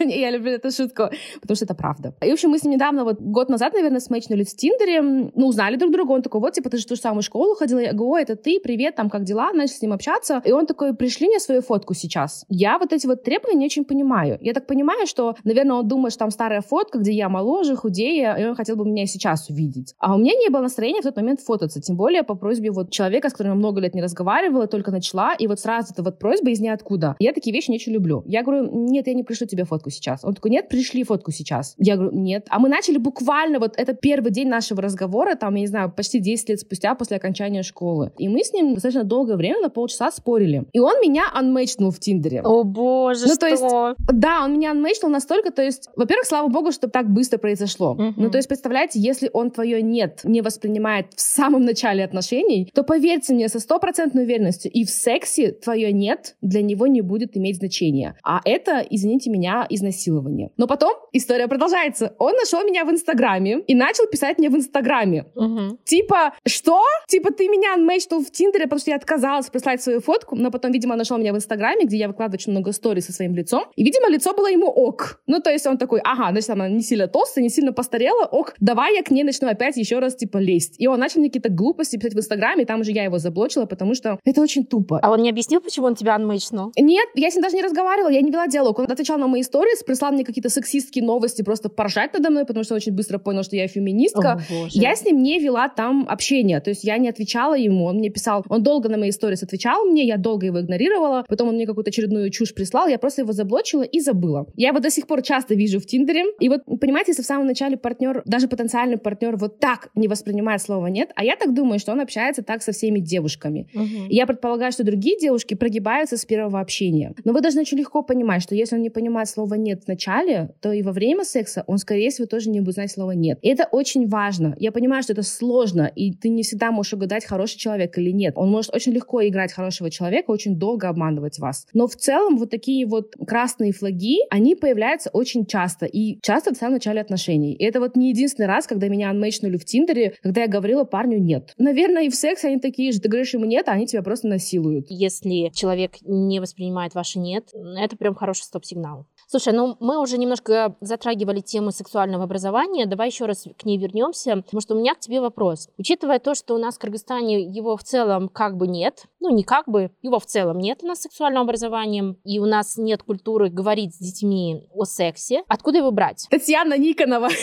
я 0.00 0.32
люблю 0.32 0.50
эту 0.50 0.72
шутку, 0.72 1.04
потому 1.40 1.54
что 1.54 1.66
это 1.66 1.74
правда. 1.76 2.14
И, 2.20 2.30
в 2.30 2.32
общем, 2.32 2.50
мы 2.50 2.58
с 2.58 2.64
ним 2.64 2.72
недавно, 2.72 3.04
вот 3.04 3.20
год 3.20 3.48
назад, 3.48 3.74
наверное, 3.74 4.00
смэчнулись 4.00 4.52
в 4.52 4.56
Тиндере, 4.56 5.00
ну, 5.00 5.46
узнали 5.46 5.76
друг 5.76 5.92
друга, 5.92 6.10
он 6.10 6.22
такой, 6.22 6.40
вот, 6.40 6.52
типа, 6.54 6.68
ты 6.68 6.78
же 6.78 6.84
ту 6.86 6.96
же 6.96 7.00
самую 7.00 7.22
школу 7.22 7.54
ходила, 7.54 7.78
я 7.78 7.92
говорю, 7.92 8.16
это 8.16 8.34
ты, 8.34 8.58
привет, 8.58 8.96
там, 8.96 9.08
как 9.08 9.22
дела, 9.22 9.52
начали 9.52 9.76
с 9.76 9.82
ним 9.82 9.92
общаться, 9.92 10.42
и 10.44 10.50
он 10.50 10.66
такой, 10.66 10.94
пришли 10.94 11.28
мне 11.28 11.38
свою 11.38 11.62
фотку 11.62 11.94
сейчас. 11.94 12.44
Я 12.48 12.80
вот 12.80 12.92
эти 12.92 13.06
вот 13.06 13.22
требования 13.22 13.58
не 13.60 13.66
очень 13.66 13.84
понимаю. 13.84 14.38
Я 14.40 14.52
так 14.52 14.66
понимаю, 14.66 15.06
что, 15.06 15.36
наверное, 15.44 15.76
он 15.76 15.86
думает, 15.86 16.12
что 16.12 16.24
там 16.24 16.32
старая 16.32 16.60
фотка, 16.60 16.98
где 16.98 17.12
я 17.12 17.28
моложе, 17.28 17.76
худее, 17.76 18.34
и 18.36 18.46
он 18.46 18.56
хотел 18.56 18.74
бы 18.74 18.84
меня 18.84 19.06
сейчас 19.06 19.48
увидеть. 19.48 19.94
А 20.00 20.16
у 20.16 20.18
меня 20.18 20.32
не 20.34 20.48
было 20.48 20.62
настроения 20.62 21.02
в 21.02 21.04
тот 21.04 21.14
момент 21.14 21.40
фототься, 21.40 21.80
тем 21.80 21.96
более 21.96 22.24
по 22.24 22.34
просьбе 22.34 22.72
вот 22.72 22.90
человека, 22.90 23.28
с 23.28 23.32
которым 23.32 23.52
я 23.52 23.58
много 23.58 23.80
лет 23.80 23.94
не 23.94 24.02
разговаривала, 24.02 24.66
только 24.66 24.87
начала, 24.90 25.34
и 25.34 25.46
вот 25.46 25.60
сразу 25.60 25.92
эта 25.92 26.02
вот 26.02 26.18
просьба 26.18 26.50
из 26.50 26.60
ниоткуда. 26.60 27.16
Я 27.18 27.32
такие 27.32 27.54
вещи 27.54 27.70
не 27.70 27.76
очень 27.76 27.92
люблю. 27.92 28.22
Я 28.26 28.42
говорю, 28.42 28.68
нет, 28.72 29.06
я 29.06 29.14
не 29.14 29.22
пришлю 29.22 29.46
тебе 29.46 29.64
фотку 29.64 29.90
сейчас. 29.90 30.24
Он 30.24 30.34
такой, 30.34 30.50
нет, 30.50 30.68
пришли 30.68 31.04
фотку 31.04 31.30
сейчас. 31.30 31.74
Я 31.78 31.96
говорю, 31.96 32.16
нет. 32.16 32.46
А 32.50 32.58
мы 32.58 32.68
начали 32.68 32.98
буквально, 32.98 33.58
вот 33.58 33.74
это 33.76 33.94
первый 33.94 34.30
день 34.30 34.48
нашего 34.48 34.82
разговора, 34.82 35.34
там, 35.34 35.54
я 35.54 35.60
не 35.60 35.66
знаю, 35.66 35.92
почти 35.94 36.20
10 36.20 36.48
лет 36.50 36.60
спустя 36.60 36.94
после 36.94 37.16
окончания 37.16 37.62
школы. 37.62 38.12
И 38.18 38.28
мы 38.28 38.44
с 38.44 38.52
ним 38.52 38.74
достаточно 38.74 39.04
долгое 39.04 39.36
время, 39.36 39.60
на 39.60 39.70
полчаса 39.70 40.10
спорили. 40.10 40.64
И 40.72 40.80
он 40.80 41.00
меня 41.00 41.24
анмейчнул 41.32 41.90
в 41.90 41.98
Тиндере. 41.98 42.42
О 42.42 42.64
боже, 42.64 43.26
ну, 43.26 43.34
что? 43.34 43.40
то 43.40 43.46
есть, 43.46 43.64
да, 44.12 44.44
он 44.44 44.54
меня 44.54 44.70
анмейчнул 44.72 45.10
настолько, 45.10 45.50
то 45.50 45.62
есть, 45.62 45.88
во-первых, 45.96 46.26
слава 46.26 46.48
богу, 46.48 46.72
что 46.72 46.88
так 46.88 47.10
быстро 47.10 47.38
произошло. 47.38 47.92
Угу. 47.92 48.14
Ну, 48.16 48.30
то 48.30 48.38
есть, 48.38 48.48
представляете, 48.48 49.00
если 49.00 49.30
он 49.32 49.50
твое 49.50 49.82
нет 49.82 50.20
не 50.24 50.42
воспринимает 50.42 51.06
в 51.14 51.20
самом 51.20 51.64
начале 51.64 52.04
отношений, 52.04 52.70
то 52.74 52.82
поверьте 52.82 53.34
мне 53.34 53.48
со 53.48 53.60
стопроцентной 53.60 54.24
уверенностью, 54.24 54.70
и 54.78 54.84
в 54.84 54.90
сексе 54.90 55.50
твое 55.50 55.92
нет 55.92 56.36
для 56.40 56.62
него 56.62 56.86
не 56.86 57.00
будет 57.00 57.36
иметь 57.36 57.56
значения. 57.56 58.16
А 58.22 58.40
это, 58.44 58.86
извините 58.88 59.28
меня, 59.28 59.66
изнасилование. 59.68 60.52
Но 60.56 60.68
потом 60.68 60.92
история 61.12 61.48
продолжается. 61.48 62.14
Он 62.20 62.32
нашел 62.34 62.62
меня 62.62 62.84
в 62.84 62.90
Инстаграме 62.92 63.58
и 63.66 63.74
начал 63.74 64.06
писать 64.06 64.38
мне 64.38 64.50
в 64.50 64.54
Инстаграме. 64.54 65.24
Угу. 65.34 65.78
Типа, 65.84 66.32
что? 66.46 66.80
Типа, 67.08 67.32
ты 67.32 67.48
меня 67.48 67.74
анмейчнул 67.74 68.22
в 68.22 68.30
Тиндере, 68.30 68.66
потому 68.66 68.78
что 68.78 68.90
я 68.90 68.96
отказалась 68.96 69.50
прислать 69.50 69.82
свою 69.82 70.00
фотку, 70.00 70.36
но 70.36 70.52
потом, 70.52 70.70
видимо, 70.70 70.94
нашел 70.94 71.18
меня 71.18 71.32
в 71.32 71.36
Инстаграме, 71.36 71.84
где 71.84 71.96
я 71.96 72.06
выкладываю 72.06 72.38
очень 72.38 72.52
много 72.52 72.70
историй 72.70 73.02
со 73.02 73.12
своим 73.12 73.34
лицом. 73.34 73.64
И, 73.74 73.82
видимо, 73.82 74.08
лицо 74.08 74.32
было 74.32 74.46
ему 74.46 74.68
ок. 74.68 75.20
Ну, 75.26 75.40
то 75.40 75.50
есть 75.50 75.66
он 75.66 75.76
такой, 75.78 76.00
ага, 76.04 76.30
значит, 76.30 76.50
она 76.50 76.68
не 76.68 76.82
сильно 76.82 77.08
толстая, 77.08 77.42
не 77.42 77.50
сильно 77.50 77.72
постарела, 77.72 78.26
ок, 78.26 78.54
давай 78.60 78.94
я 78.94 79.02
к 79.02 79.10
ней 79.10 79.24
начну 79.24 79.48
опять 79.48 79.76
еще 79.76 79.98
раз, 79.98 80.14
типа, 80.14 80.38
лезть. 80.38 80.76
И 80.78 80.86
он 80.86 81.00
начал 81.00 81.18
мне 81.18 81.30
какие-то 81.30 81.50
глупости 81.50 81.96
писать 81.96 82.14
в 82.14 82.18
Инстаграме, 82.18 82.62
и 82.62 82.66
там 82.66 82.80
уже 82.80 82.92
я 82.92 83.02
его 83.02 83.18
заблочила, 83.18 83.66
потому 83.66 83.94
что 83.94 84.20
это 84.24 84.40
очень 84.40 84.67
тупо. 84.68 84.98
А 85.02 85.10
он 85.10 85.22
не 85.22 85.30
объяснил, 85.30 85.60
почему 85.60 85.86
он 85.86 85.94
тебя 85.94 86.14
анмейчнул? 86.14 86.72
Нет, 86.76 87.08
я 87.14 87.30
с 87.30 87.34
ним 87.34 87.42
даже 87.42 87.56
не 87.56 87.62
разговаривала, 87.62 88.10
я 88.10 88.20
не 88.20 88.30
вела 88.30 88.46
диалог. 88.46 88.78
Он 88.78 88.90
отвечал 88.90 89.18
на 89.18 89.26
мои 89.26 89.40
истории, 89.40 89.72
прислал 89.84 90.12
мне 90.12 90.24
какие-то 90.24 90.48
сексистские 90.48 91.04
новости, 91.04 91.42
просто 91.42 91.68
поржать 91.68 92.12
надо 92.12 92.30
мной, 92.30 92.44
потому 92.44 92.64
что 92.64 92.74
очень 92.74 92.92
быстро 92.92 93.18
понял, 93.18 93.42
что 93.42 93.56
я 93.56 93.66
феминистка. 93.68 94.42
О, 94.50 94.66
я 94.70 94.94
с 94.94 95.04
ним 95.04 95.22
не 95.22 95.38
вела 95.38 95.68
там 95.68 96.06
общение, 96.08 96.60
то 96.60 96.70
есть 96.70 96.84
я 96.84 96.98
не 96.98 97.08
отвечала 97.08 97.56
ему, 97.56 97.86
он 97.86 97.96
мне 97.96 98.10
писал, 98.10 98.44
он 98.48 98.62
долго 98.62 98.88
на 98.88 98.98
мои 98.98 99.10
истории 99.10 99.36
отвечал 99.42 99.84
мне, 99.84 100.06
я 100.06 100.16
долго 100.16 100.46
его 100.46 100.60
игнорировала, 100.60 101.24
потом 101.28 101.48
он 101.48 101.54
мне 101.54 101.66
какую-то 101.66 101.90
очередную 101.90 102.30
чушь 102.30 102.54
прислал, 102.54 102.88
я 102.88 102.98
просто 102.98 103.22
его 103.22 103.32
заблочила 103.32 103.82
и 103.82 104.00
забыла. 104.00 104.46
Я 104.56 104.68
его 104.68 104.80
до 104.80 104.90
сих 104.90 105.06
пор 105.06 105.22
часто 105.22 105.54
вижу 105.54 105.80
в 105.80 105.86
Тиндере, 105.86 106.24
и 106.40 106.48
вот, 106.48 106.64
понимаете, 106.80 107.12
если 107.12 107.22
в 107.22 107.26
самом 107.26 107.46
начале 107.46 107.76
партнер, 107.76 108.22
даже 108.26 108.48
потенциальный 108.48 108.98
партнер 108.98 109.36
вот 109.36 109.58
так 109.58 109.90
не 109.94 110.08
воспринимает 110.08 110.62
слово 110.62 110.88
«нет», 110.88 111.10
а 111.16 111.24
я 111.24 111.36
так 111.36 111.54
думаю, 111.54 111.78
что 111.78 111.92
он 111.92 112.00
общается 112.00 112.42
так 112.42 112.62
со 112.62 112.72
всеми 112.72 113.00
девушками. 113.00 113.68
Угу. 113.74 114.08
И 114.08 114.14
я 114.14 114.26
предполагаю, 114.26 114.57
что 114.70 114.84
другие 114.84 115.18
девушки 115.18 115.54
прогибаются 115.54 116.16
с 116.16 116.24
первого 116.24 116.60
общения. 116.60 117.14
Но 117.24 117.32
вы 117.32 117.40
должны 117.40 117.62
очень 117.62 117.78
легко 117.78 118.02
понимать, 118.02 118.42
что 118.42 118.54
если 118.54 118.76
он 118.76 118.82
не 118.82 118.90
понимает 118.90 119.28
слово 119.28 119.54
«нет» 119.54 119.84
в 119.84 119.88
начале, 119.88 120.50
то 120.60 120.72
и 120.72 120.82
во 120.82 120.92
время 120.92 121.24
секса 121.24 121.64
он, 121.66 121.78
скорее 121.78 122.10
всего, 122.10 122.26
тоже 122.26 122.50
не 122.50 122.60
будет 122.60 122.74
знать 122.74 122.90
слово 122.90 123.12
«нет». 123.12 123.38
И 123.42 123.48
это 123.48 123.68
очень 123.70 124.08
важно. 124.08 124.56
Я 124.58 124.72
понимаю, 124.72 125.02
что 125.02 125.12
это 125.12 125.22
сложно, 125.22 125.90
и 125.94 126.12
ты 126.12 126.28
не 126.28 126.42
всегда 126.42 126.70
можешь 126.70 126.94
угадать, 126.94 127.24
хороший 127.24 127.58
человек 127.58 127.96
или 127.98 128.10
нет. 128.10 128.34
Он 128.36 128.50
может 128.50 128.74
очень 128.74 128.92
легко 128.92 129.26
играть 129.26 129.52
хорошего 129.52 129.90
человека, 129.90 130.30
очень 130.30 130.56
долго 130.56 130.88
обманывать 130.88 131.38
вас. 131.38 131.66
Но 131.72 131.86
в 131.86 131.96
целом 131.96 132.36
вот 132.36 132.50
такие 132.50 132.86
вот 132.86 133.14
красные 133.26 133.72
флаги, 133.72 134.18
они 134.30 134.54
появляются 134.54 135.10
очень 135.12 135.46
часто. 135.46 135.86
И 135.86 136.18
часто 136.22 136.54
в 136.54 136.56
самом 136.56 136.74
начале 136.74 137.00
отношений. 137.00 137.54
И 137.54 137.64
это 137.64 137.80
вот 137.80 137.96
не 137.96 138.10
единственный 138.10 138.46
раз, 138.46 138.66
когда 138.66 138.88
меня 138.88 139.10
анмейчнули 139.10 139.56
в 139.56 139.64
Тиндере, 139.64 140.14
когда 140.22 140.42
я 140.42 140.48
говорила 140.48 140.84
парню 140.84 141.18
«нет». 141.18 141.54
Наверное, 141.58 142.04
и 142.04 142.10
в 142.10 142.14
сексе 142.14 142.48
они 142.48 142.58
такие 142.58 142.92
же. 142.92 143.00
Ты 143.00 143.08
говоришь 143.08 143.34
ему 143.34 143.44
«нет», 143.44 143.68
а 143.68 143.72
они 143.72 143.86
тебя 143.86 144.02
просто 144.02 144.28
насилуют. 144.38 144.86
Если 144.88 145.50
человек 145.52 145.96
не 146.02 146.40
воспринимает 146.40 146.94
ваше 146.94 147.18
«нет», 147.18 147.50
это 147.76 147.96
прям 147.96 148.14
хороший 148.14 148.44
стоп-сигнал. 148.44 149.06
Слушай, 149.26 149.52
ну 149.52 149.76
мы 149.80 150.00
уже 150.00 150.16
немножко 150.16 150.76
затрагивали 150.80 151.40
тему 151.40 151.70
сексуального 151.70 152.24
образования. 152.24 152.86
Давай 152.86 153.08
еще 153.08 153.26
раз 153.26 153.46
к 153.58 153.64
ней 153.64 153.76
вернемся, 153.76 154.36
потому 154.36 154.60
что 154.60 154.74
у 154.74 154.78
меня 154.78 154.94
к 154.94 155.00
тебе 155.00 155.20
вопрос. 155.20 155.68
Учитывая 155.76 156.18
то, 156.18 156.34
что 156.34 156.54
у 156.54 156.58
нас 156.58 156.76
в 156.76 156.78
Кыргызстане 156.78 157.42
его 157.42 157.76
в 157.76 157.82
целом 157.82 158.28
как 158.28 158.56
бы 158.56 158.66
нет, 158.66 159.04
ну 159.20 159.34
не 159.34 159.44
как 159.44 159.68
бы, 159.68 159.90
его 160.02 160.18
в 160.18 160.26
целом 160.26 160.58
нет 160.58 160.80
у 160.82 160.86
нас 160.86 161.00
сексуального 161.00 161.44
образования, 161.44 162.16
и 162.24 162.38
у 162.38 162.46
нас 162.46 162.76
нет 162.76 163.02
культуры 163.02 163.48
говорить 163.50 163.94
с 163.94 163.98
детьми 163.98 164.66
о 164.72 164.84
сексе, 164.84 165.42
откуда 165.48 165.78
его 165.78 165.90
брать? 165.90 166.26
Татьяна 166.30 166.78
Никонова. 166.78 167.28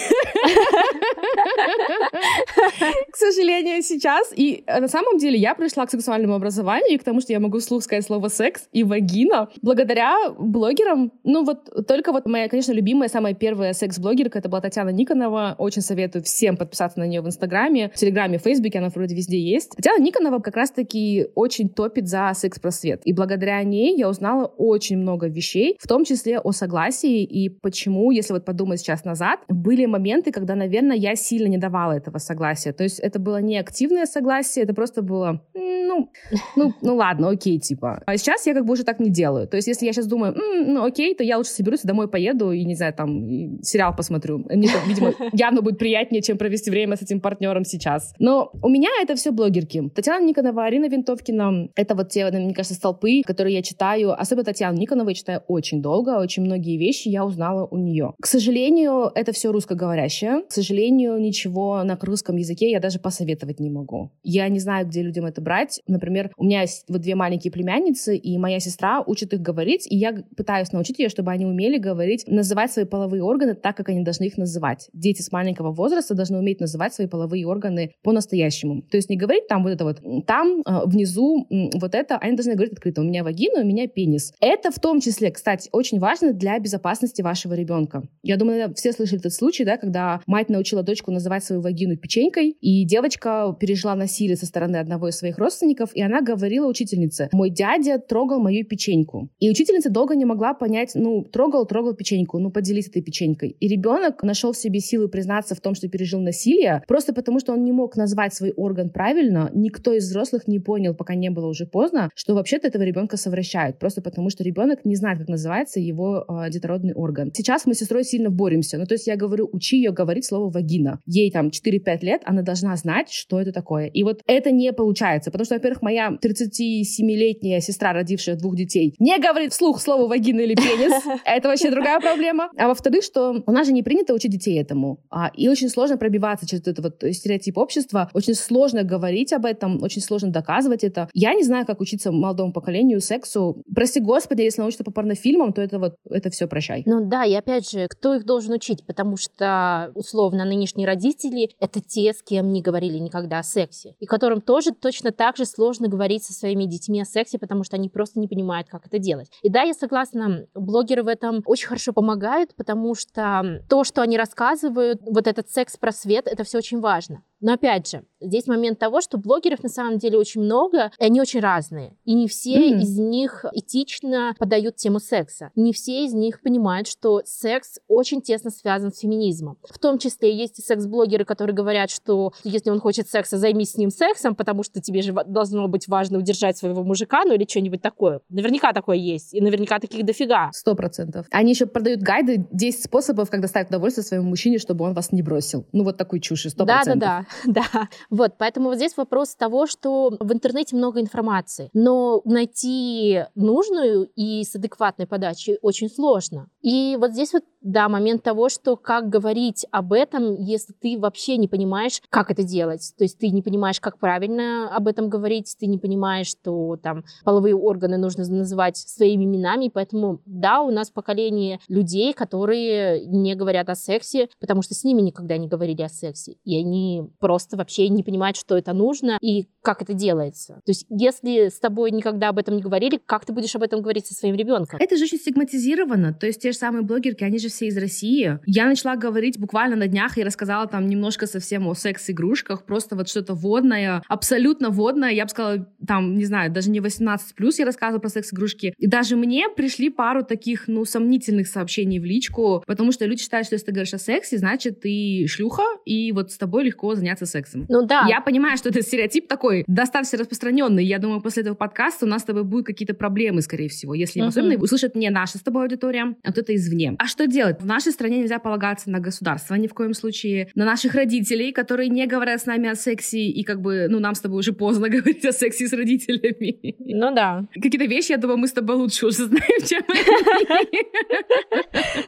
К 3.11 3.15
сожалению, 3.15 3.81
сейчас. 3.81 4.31
И 4.35 4.63
э, 4.65 4.79
на 4.79 4.87
самом 4.87 5.17
деле 5.17 5.37
я 5.37 5.55
пришла 5.55 5.85
к 5.85 5.91
сексуальному 5.91 6.35
образованию 6.35 6.95
и 6.95 6.97
к 6.97 7.03
тому, 7.03 7.21
что 7.21 7.33
я 7.33 7.39
могу 7.39 7.59
вслух 7.59 7.83
сказать 7.83 8.05
слово 8.05 8.27
секс 8.29 8.67
и 8.71 8.83
вагина 8.83 9.49
благодаря 9.61 10.15
блогерам. 10.37 11.11
Ну 11.23 11.43
вот 11.43 11.87
только 11.87 12.11
вот 12.11 12.25
моя, 12.25 12.49
конечно, 12.49 12.71
любимая, 12.71 13.09
самая 13.09 13.33
первая 13.33 13.73
секс-блогерка, 13.73 14.39
это 14.39 14.49
была 14.49 14.61
Татьяна 14.61 14.89
Никонова. 14.89 15.55
Очень 15.57 15.81
советую 15.81 16.23
всем 16.23 16.57
подписаться 16.57 16.99
на 16.99 17.05
нее 17.07 17.21
в 17.21 17.27
Инстаграме, 17.27 17.89
в 17.89 17.95
Телеграме, 17.95 18.37
в 18.37 18.43
Фейсбуке, 18.43 18.79
она 18.79 18.89
вроде 18.89 19.15
везде 19.15 19.39
есть. 19.39 19.75
Татьяна 19.75 20.03
Никонова 20.03 20.39
как 20.39 20.55
раз-таки 20.55 21.27
очень 21.35 21.64
топит 21.69 22.07
за 22.07 22.31
секс-просвет. 22.33 23.01
И 23.05 23.13
благодаря 23.13 23.63
ней 23.63 23.97
я 23.97 24.09
узнала 24.09 24.45
очень 24.45 24.97
много 24.97 25.27
вещей, 25.27 25.77
в 25.79 25.87
том 25.87 26.05
числе 26.05 26.39
о 26.39 26.51
согласии 26.51 27.23
и 27.23 27.49
почему, 27.49 28.11
если 28.11 28.33
вот 28.33 28.45
подумать 28.45 28.79
сейчас 28.79 29.05
назад, 29.05 29.39
были 29.47 29.85
моменты, 29.85 30.31
когда, 30.31 30.55
наверное, 30.55 30.95
я 30.95 31.15
сильно 31.15 31.47
не 31.47 31.57
давала 31.57 31.93
этого 31.93 32.17
согласия. 32.17 32.73
То 32.73 32.83
есть 32.83 32.99
это 32.99 33.19
было 33.19 33.41
не 33.41 33.57
активное 33.57 34.05
согласие, 34.05 34.63
это 34.63 34.73
просто 34.73 35.01
было, 35.01 35.41
ну, 35.53 36.09
ну, 36.55 36.73
ну 36.81 36.95
ладно, 36.95 37.29
окей, 37.29 37.59
типа. 37.59 38.03
А 38.05 38.17
сейчас 38.17 38.45
я 38.47 38.53
как 38.53 38.65
бы 38.65 38.73
уже 38.73 38.83
так 38.83 38.99
не 38.99 39.09
делаю. 39.09 39.47
То 39.47 39.57
есть 39.57 39.67
если 39.67 39.85
я 39.85 39.93
сейчас 39.93 40.07
думаю, 40.07 40.35
ну 40.35 40.83
окей, 40.83 41.15
то 41.15 41.23
я 41.23 41.37
лучше 41.37 41.51
соберусь 41.51 41.83
и 41.83 41.87
домой 41.87 42.07
поеду 42.07 42.51
и, 42.51 42.63
не 42.65 42.75
знаю, 42.75 42.93
там, 42.93 43.61
сериал 43.61 43.95
посмотрю. 43.95 44.39
Мне, 44.49 44.69
видимо, 44.87 45.13
явно 45.33 45.61
будет 45.61 45.79
приятнее, 45.79 46.21
чем 46.21 46.37
провести 46.37 46.69
время 46.69 46.95
с 46.95 47.01
этим 47.01 47.19
партнером 47.21 47.63
сейчас. 47.65 48.13
Но 48.19 48.51
у 48.61 48.69
меня 48.69 48.89
это 49.01 49.15
все 49.15 49.31
блогерки. 49.31 49.89
Татьяна 49.89 50.25
Никонова, 50.25 50.65
Арина 50.65 50.87
Винтовкина. 50.87 51.54
Это 51.75 51.95
вот 51.95 52.09
те, 52.09 52.29
мне 52.29 52.53
кажется, 52.53 52.75
столпы, 52.75 53.21
которые 53.25 53.55
я 53.55 53.61
читаю. 53.61 54.19
Особенно 54.19 54.45
Татьяну 54.45 54.77
Никонову 54.77 55.09
я 55.09 55.15
читаю 55.15 55.43
очень 55.47 55.81
долго. 55.81 56.19
Очень 56.19 56.43
многие 56.43 56.77
вещи 56.77 57.09
я 57.09 57.25
узнала 57.25 57.67
у 57.69 57.77
нее. 57.77 58.13
К 58.21 58.27
сожалению, 58.27 59.11
это 59.13 59.31
все 59.31 59.51
русскоговорящее. 59.51 60.43
К 60.47 60.51
сожалению, 60.51 61.19
ничего 61.19 61.83
на 61.83 61.97
русском 62.01 62.37
языке 62.37 62.71
я 62.71 62.79
даже 62.79 62.99
посоветовать 62.99 63.59
не 63.59 63.69
могу. 63.69 64.11
Я 64.23 64.47
не 64.49 64.59
знаю, 64.59 64.87
где 64.87 65.01
людям 65.01 65.25
это 65.25 65.41
брать. 65.41 65.81
Например, 65.87 66.31
у 66.37 66.45
меня 66.45 66.61
есть 66.61 66.85
вот 66.87 67.01
две 67.01 67.15
маленькие 67.15 67.51
племянницы, 67.51 68.15
и 68.15 68.37
моя 68.37 68.59
сестра 68.59 69.03
учит 69.05 69.33
их 69.33 69.41
говорить, 69.41 69.87
и 69.89 69.97
я 69.97 70.15
пытаюсь 70.37 70.71
научить 70.71 70.99
ее, 70.99 71.09
чтобы 71.09 71.31
они 71.31 71.45
умели 71.45 71.77
говорить, 71.77 72.25
называть 72.27 72.71
свои 72.71 72.85
половые 72.85 73.23
органы 73.23 73.55
так, 73.55 73.75
как 73.75 73.89
они 73.89 74.01
должны 74.03 74.25
их 74.25 74.37
называть. 74.37 74.89
Дети 74.93 75.21
с 75.21 75.31
маленького 75.31 75.71
возраста 75.71 76.13
должны 76.13 76.37
уметь 76.37 76.59
называть 76.59 76.93
свои 76.93 77.07
половые 77.07 77.45
органы 77.47 77.91
по-настоящему. 78.03 78.81
То 78.83 78.97
есть 78.97 79.09
не 79.09 79.17
говорить 79.17 79.47
там 79.47 79.63
вот 79.63 79.71
это 79.71 79.83
вот, 79.83 80.01
там, 80.25 80.61
э, 80.65 80.85
внизу, 80.85 81.44
вот 81.49 81.95
это, 81.95 82.17
они 82.17 82.35
должны 82.35 82.53
говорить 82.53 82.73
открыто, 82.73 83.01
у 83.01 83.03
меня 83.03 83.23
вагина, 83.23 83.61
у 83.61 83.65
меня 83.65 83.87
пенис. 83.87 84.33
Это 84.39 84.71
в 84.71 84.79
том 84.79 84.99
числе, 84.99 85.31
кстати, 85.31 85.69
очень 85.71 85.99
важно 85.99 86.33
для 86.33 86.57
безопасности 86.59 87.21
вашего 87.21 87.53
ребенка. 87.53 88.03
Я 88.23 88.37
думаю, 88.37 88.73
все 88.75 88.91
слышали 88.91 89.19
этот 89.19 89.33
случай, 89.33 89.65
да, 89.65 89.77
когда 89.77 90.21
мать 90.27 90.49
научила 90.49 90.83
дочку 90.83 91.11
называть 91.11 91.43
свою 91.43 91.61
вагину 91.61 91.97
печенькой, 91.97 92.55
и 92.61 92.85
девочка 92.85 93.55
пережила 93.59 93.95
насилие 93.95 94.35
со 94.35 94.45
стороны 94.45 94.77
одного 94.77 95.09
из 95.09 95.17
своих 95.17 95.37
родственников, 95.37 95.91
и 95.93 96.01
она 96.01 96.21
говорила 96.21 96.67
учительнице, 96.67 97.29
мой 97.31 97.49
дядя 97.49 97.99
трогал 97.99 98.39
мою 98.39 98.65
печеньку. 98.65 99.29
И 99.39 99.49
учительница 99.49 99.89
долго 99.89 100.15
не 100.15 100.25
могла 100.25 100.53
понять, 100.53 100.91
ну, 100.95 101.23
трогал, 101.23 101.65
трогал 101.65 101.93
печеньку, 101.93 102.39
ну, 102.39 102.51
поделись 102.51 102.87
этой 102.87 103.01
печенькой. 103.01 103.49
И 103.59 103.67
ребенок 103.67 104.23
нашел 104.23 104.53
в 104.53 104.57
себе 104.57 104.79
силы 104.79 105.07
признаться 105.07 105.55
в 105.55 105.61
том, 105.61 105.75
что 105.75 105.87
пережил 105.87 106.19
насилие, 106.19 106.83
просто 106.87 107.13
потому 107.13 107.39
что 107.39 107.53
он 107.53 107.63
не 107.63 107.71
мог 107.71 107.95
назвать 107.95 108.33
свой 108.33 108.51
орган 108.51 108.89
правильно, 108.89 109.49
никто 109.53 109.93
из 109.93 110.07
взрослых 110.07 110.47
не 110.47 110.59
понял, 110.59 110.95
пока 110.95 111.15
не 111.15 111.29
было 111.35 111.47
уже 111.47 111.65
поздно, 111.65 112.09
что 112.15 112.33
вообще-то 112.33 112.67
этого 112.67 112.83
ребенка 112.83 113.17
совращают, 113.17 113.77
просто 113.79 114.01
потому 114.01 114.29
что 114.29 114.43
ребенок 114.43 114.85
не 114.85 114.95
знает, 114.95 115.19
как 115.19 115.27
называется 115.27 115.79
его 115.79 116.25
э, 116.27 116.49
детородный 116.49 116.93
орган. 116.93 117.31
Сейчас 117.33 117.65
мы 117.65 117.73
с 117.75 117.79
сестрой 117.79 118.03
сильно 118.03 118.29
боремся. 118.29 118.77
Ну, 118.77 118.85
то 118.85 118.95
есть 118.95 119.07
я 119.07 119.15
говорю, 119.15 119.49
учи 119.51 119.77
ее 119.77 119.91
говорить 119.91 120.25
слово 120.25 120.49
вагина. 120.49 120.99
Ей 121.05 121.31
там 121.31 121.49
4-5 121.49 121.99
лет, 122.01 122.21
она 122.25 122.41
должна 122.41 122.75
знать, 122.75 123.11
что 123.11 123.39
это 123.39 123.51
такое. 123.51 123.87
И 123.87 124.03
вот 124.03 124.21
это 124.25 124.51
не 124.51 124.73
получается, 124.73 125.31
потому 125.31 125.45
что, 125.45 125.55
во-первых, 125.55 125.81
моя 125.81 126.17
37-летняя 126.23 127.59
сестра, 127.59 127.93
родившая 127.93 128.35
двух 128.35 128.55
детей, 128.55 128.95
не 128.99 129.17
говорит 129.19 129.53
вслух 129.53 129.81
слово 129.81 130.07
вагина 130.07 130.41
или 130.41 130.55
пенис. 130.55 131.03
Это 131.25 131.49
вообще 131.49 131.69
другая 131.69 131.99
проблема. 131.99 132.49
А 132.57 132.67
во-вторых, 132.67 133.03
что 133.03 133.43
у 133.45 133.51
нас 133.51 133.67
же 133.67 133.73
не 133.73 133.83
принято 133.83 134.13
учить 134.13 134.31
детей 134.31 134.59
этому. 134.59 134.99
А, 135.09 135.31
и 135.35 135.47
очень 135.47 135.69
сложно 135.69 135.97
пробиваться 135.97 136.47
через 136.47 136.61
этот 136.61 136.79
вот 136.79 137.03
стереотип 137.13 137.57
общества. 137.57 138.09
Очень 138.13 138.35
сложно 138.35 138.83
говорить 138.83 139.33
об 139.33 139.45
этом, 139.45 139.81
очень 139.81 140.01
сложно 140.01 140.31
доказывать 140.31 140.83
это. 140.83 141.09
Я 141.13 141.24
не 141.33 141.43
знаю, 141.43 141.65
как 141.65 141.81
учиться 141.81 142.11
молодому 142.11 142.53
поколению 142.53 143.01
сексу. 143.01 143.61
Прости 143.73 143.99
господи, 143.99 144.41
если 144.41 144.61
научиться 144.61 144.83
по 144.83 144.91
порнофильмам, 144.91 145.53
то 145.53 145.61
это 145.61 145.79
вот, 145.79 145.95
это 146.09 146.29
все 146.29 146.47
прощай. 146.47 146.83
Ну 146.85 147.05
да, 147.05 147.25
и 147.25 147.33
опять 147.33 147.69
же, 147.69 147.87
кто 147.87 148.15
их 148.15 148.25
должен 148.25 148.53
учить? 148.53 148.85
Потому 148.85 149.17
что, 149.17 149.91
условно, 149.95 150.45
нынешние 150.45 150.87
родители— 150.87 151.51
это 151.59 151.81
те, 151.81 152.13
с 152.13 152.21
кем 152.21 152.51
не 152.51 152.61
говорили 152.61 152.97
никогда 152.97 153.39
о 153.39 153.43
сексе. 153.43 153.95
И 153.99 154.05
которым 154.05 154.41
тоже 154.41 154.71
точно 154.71 155.11
так 155.11 155.37
же 155.37 155.45
сложно 155.45 155.87
говорить 155.87 156.23
со 156.23 156.33
своими 156.33 156.65
детьми 156.65 157.01
о 157.01 157.05
сексе, 157.05 157.39
потому 157.39 157.63
что 157.63 157.75
они 157.75 157.89
просто 157.89 158.19
не 158.19 158.27
понимают, 158.27 158.67
как 158.69 158.85
это 158.87 158.99
делать. 158.99 159.29
И 159.41 159.49
да, 159.49 159.63
я 159.63 159.73
согласна, 159.73 160.47
блогеры 160.53 161.03
в 161.03 161.07
этом 161.07 161.41
очень 161.45 161.67
хорошо 161.67 161.93
помогают, 161.93 162.55
потому 162.55 162.95
что 162.95 163.61
то, 163.69 163.83
что 163.83 164.01
они 164.01 164.17
рассказывают, 164.17 165.01
вот 165.01 165.27
этот 165.27 165.49
секс-просвет, 165.49 166.27
это 166.27 166.43
все 166.43 166.57
очень 166.57 166.79
важно. 166.79 167.21
Но 167.45 167.53
опять 167.53 167.87
же, 167.91 168.01
здесь 168.19 168.47
момент 168.47 168.79
того, 168.79 169.01
что 169.01 169.19
блогеров 169.19 169.61
на 169.61 169.69
самом 169.69 169.99
деле 169.99 170.17
очень 170.17 170.41
много, 170.41 170.91
и 170.97 171.03
они 171.05 171.21
очень 171.21 171.41
разные. 171.41 171.95
И 172.03 172.15
не 172.15 172.27
все 172.27 172.55
mm-hmm. 172.55 172.81
из 172.81 172.97
них 172.97 173.45
этично 173.53 174.33
подают 174.39 174.77
тему 174.77 174.99
секса. 174.99 175.51
Не 175.55 175.71
все 175.71 176.05
из 176.05 176.13
них 176.15 176.41
понимают, 176.41 176.87
что 176.87 177.21
секс 177.23 177.77
очень 177.87 178.23
тесно 178.23 178.49
связан 178.49 178.91
с 178.91 178.97
феминизмом. 178.97 179.59
В 179.69 179.77
том 179.77 179.99
числе 179.99 180.35
есть 180.35 180.57
и 180.57 180.63
секс-блогеры, 180.63 181.23
которые 181.23 181.55
говорят, 181.55 181.91
что 181.91 182.33
если 182.43 182.71
он 182.71 182.79
хочет 182.79 183.07
секса, 183.09 183.37
займись 183.37 183.73
с 183.73 183.77
ним 183.77 183.91
сексом, 183.91 184.35
потому 184.35 184.63
что 184.63 184.81
тебе 184.81 185.03
же 185.03 185.13
должно 185.13 185.67
быть 185.67 185.87
важно 185.87 186.17
удержать 186.17 186.57
своего 186.57 186.83
мужика, 186.83 187.25
ну 187.25 187.35
или 187.35 187.45
что-нибудь 187.47 187.83
такое. 187.83 188.21
Наверняка 188.29 188.73
такое 188.73 188.97
есть. 188.97 189.35
И 189.35 189.41
наверняка 189.41 189.77
таких 189.77 190.03
дофига. 190.03 190.49
Сто 190.51 190.73
процентов. 190.73 191.27
Они 191.29 191.51
еще 191.51 191.67
продают 191.67 192.01
гайды 192.01 192.47
10 192.51 192.85
способов, 192.85 193.29
как 193.29 193.41
доставить 193.41 193.69
удовольствие 193.69 194.03
своему 194.03 194.29
мужчине, 194.29 194.57
чтобы 194.57 194.83
он 194.83 194.95
вас 194.95 195.11
не 195.11 195.21
бросил. 195.21 195.67
Ну 195.73 195.83
вот 195.83 195.95
такой 195.97 196.19
чушь, 196.19 196.47
сто 196.49 196.65
процентов. 196.65 196.99
Да-да-да. 196.99 197.34
да. 197.45 197.89
Вот, 198.09 198.33
поэтому 198.37 198.69
вот 198.69 198.75
здесь 198.75 198.97
вопрос 198.97 199.35
того, 199.35 199.67
что 199.67 200.15
в 200.19 200.33
интернете 200.33 200.75
много 200.75 201.01
информации, 201.01 201.69
но 201.73 202.21
найти 202.25 203.25
нужную 203.35 204.09
и 204.15 204.43
с 204.43 204.55
адекватной 204.55 205.07
подачей 205.07 205.57
очень 205.61 205.89
сложно. 205.89 206.49
И 206.61 206.97
вот 206.99 207.11
здесь 207.11 207.33
вот, 207.33 207.43
да, 207.65 207.89
момент 207.89 208.21
того, 208.23 208.47
что 208.47 208.77
как 208.77 209.09
говорить 209.09 209.65
об 209.71 209.91
этом, 209.91 210.35
если 210.35 210.71
ты 210.71 210.99
вообще 210.99 211.37
не 211.37 211.47
понимаешь, 211.47 212.01
как 212.09 212.29
это 212.29 212.43
делать. 212.43 212.93
То 212.97 213.03
есть 213.03 213.17
ты 213.17 213.29
не 213.29 213.41
понимаешь, 213.41 213.81
как 213.81 213.97
правильно 213.97 214.69
об 214.73 214.87
этом 214.87 215.09
говорить, 215.09 215.55
ты 215.59 215.65
не 215.65 215.79
понимаешь, 215.79 216.27
что 216.27 216.77
там 216.81 217.03
половые 217.23 217.55
органы 217.55 217.97
нужно 217.97 218.23
называть 218.27 218.77
своими 218.77 219.25
именами, 219.25 219.71
поэтому, 219.73 220.21
да, 220.25 220.61
у 220.61 220.69
нас 220.69 220.91
поколение 220.91 221.59
людей, 221.67 222.13
которые 222.13 223.05
не 223.07 223.33
говорят 223.33 223.67
о 223.69 223.75
сексе, 223.75 224.29
потому 224.39 224.61
что 224.61 224.75
с 224.75 224.83
ними 224.83 225.01
никогда 225.01 225.37
не 225.37 225.47
говорили 225.47 225.81
о 225.81 225.89
сексе, 225.89 226.37
и 226.43 226.59
они 226.59 227.09
просто 227.19 227.57
вообще 227.57 227.89
не 227.89 228.03
понимают, 228.03 228.37
что 228.37 228.55
это 228.55 228.73
нужно 228.73 229.17
и 229.21 229.47
как 229.63 229.81
это 229.81 229.93
делается. 229.93 230.61
То 230.65 230.69
есть, 230.69 230.85
если 230.89 231.49
с 231.49 231.59
тобой 231.59 231.89
никогда 231.89 232.29
об 232.29 232.37
этом 232.37 232.55
не 232.55 232.61
говорили, 232.61 233.01
как 233.03 233.25
ты 233.25 233.33
будешь 233.33 233.55
об 233.55 233.63
этом 233.63 233.81
говорить 233.81 234.05
со 234.05 234.13
своим 234.13 234.35
ребенком? 234.35 234.79
Это 234.79 234.95
же 234.95 235.05
очень 235.05 235.17
стигматизировано. 235.17 236.13
То 236.13 236.27
есть, 236.27 236.41
те 236.41 236.51
же 236.51 236.57
самые 236.57 236.83
блогерки, 236.83 237.23
они 237.23 237.39
же 237.39 237.49
все 237.55 237.67
из 237.67 237.77
России. 237.77 238.39
Я 238.45 238.65
начала 238.65 238.95
говорить 238.95 239.39
буквально 239.39 239.75
на 239.75 239.87
днях 239.87 240.17
и 240.17 240.23
рассказала 240.23 240.67
там 240.67 240.87
немножко 240.87 241.27
совсем 241.27 241.67
о 241.67 241.73
секс-игрушках, 241.73 242.65
просто 242.65 242.95
вот 242.95 243.09
что-то 243.09 243.33
водное, 243.33 244.03
абсолютно 244.07 244.69
водное. 244.69 245.11
Я 245.11 245.25
бы 245.25 245.29
сказала, 245.29 245.67
там, 245.85 246.15
не 246.15 246.25
знаю, 246.25 246.51
даже 246.51 246.69
не 246.69 246.79
18 246.79 247.35
плюс 247.35 247.59
я 247.59 247.65
рассказывала 247.65 247.99
про 247.99 248.09
секс-игрушки. 248.09 248.73
И 248.77 248.87
даже 248.87 249.15
мне 249.15 249.47
пришли 249.49 249.89
пару 249.89 250.23
таких, 250.23 250.67
ну, 250.67 250.85
сомнительных 250.85 251.47
сообщений 251.47 251.99
в 251.99 252.05
личку, 252.05 252.63
потому 252.67 252.91
что 252.91 253.05
люди 253.05 253.21
считают, 253.21 253.47
что 253.47 253.55
если 253.55 253.67
ты 253.67 253.71
говоришь 253.71 253.93
о 253.93 253.99
сексе, 253.99 254.37
значит, 254.37 254.81
ты 254.81 255.25
шлюха, 255.27 255.63
и 255.85 256.11
вот 256.11 256.31
с 256.31 256.37
тобой 256.37 256.65
легко 256.65 256.95
заняться 256.95 257.25
сексом. 257.25 257.65
Ну 257.69 257.85
да. 257.85 258.05
Я 258.07 258.21
понимаю, 258.21 258.57
что 258.57 258.69
это 258.69 258.81
стереотип 258.81 259.27
такой 259.27 259.63
достаточно 259.67 260.19
распространенный. 260.19 260.85
Я 260.85 260.99
думаю, 260.99 261.21
после 261.21 261.41
этого 261.41 261.55
подкаста 261.55 262.05
у 262.05 262.09
нас 262.09 262.21
с 262.21 262.25
тобой 262.25 262.43
будут 262.43 262.65
какие-то 262.65 262.93
проблемы, 262.93 263.41
скорее 263.41 263.69
всего, 263.69 263.93
если 263.93 264.21
uh-huh. 264.21 264.27
особенно 264.27 264.55
услышат 264.55 264.95
не 264.95 265.09
наша 265.09 265.37
с 265.37 265.41
тобой 265.41 265.63
аудитория, 265.63 266.15
а 266.23 266.31
кто-то 266.31 266.55
извне. 266.55 266.95
А 266.97 267.07
что 267.07 267.27
делать? 267.27 267.44
В 267.53 267.65
нашей 267.65 267.91
стране 267.91 268.19
нельзя 268.19 268.39
полагаться 268.39 268.89
на 268.89 268.99
государство 268.99 269.55
ни 269.55 269.67
в 269.67 269.73
коем 269.73 269.93
случае, 269.93 270.49
на 270.55 270.65
наших 270.65 270.95
родителей, 270.95 271.51
которые 271.51 271.89
не 271.89 272.05
говорят 272.07 272.41
с 272.41 272.45
нами 272.45 272.69
о 272.69 272.75
сексе, 272.75 273.19
и 273.19 273.43
как 273.43 273.61
бы, 273.61 273.87
ну, 273.89 273.99
нам 273.99 274.15
с 274.15 274.19
тобой 274.19 274.39
уже 274.39 274.53
поздно 274.53 274.89
говорить 274.95 275.25
о 275.25 275.31
сексе 275.31 275.67
с 275.67 275.73
родителями. 275.73 276.75
Ну 276.79 277.13
да. 277.13 277.45
Какие-то 277.53 277.85
вещи, 277.85 278.11
я 278.11 278.17
думаю, 278.17 278.37
мы 278.37 278.47
с 278.47 278.53
тобой 278.53 278.75
лучше 278.75 279.05
уже 279.07 279.25
знаем, 279.25 279.65
чем 279.65 279.83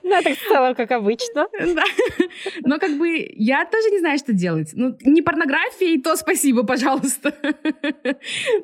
Ну, 0.03 0.23
так 0.23 0.37
в 0.37 0.47
целом, 0.47 0.75
как 0.75 0.91
обычно. 0.91 1.47
Да. 1.75 1.83
Но 2.63 2.79
как 2.79 2.97
бы 2.97 3.27
я 3.35 3.65
тоже 3.65 3.89
не 3.91 3.99
знаю, 3.99 4.17
что 4.17 4.33
делать. 4.33 4.71
Ну, 4.73 4.95
не 5.01 5.21
порнографией, 5.21 6.01
то 6.01 6.15
спасибо, 6.15 6.63
пожалуйста. 6.63 7.33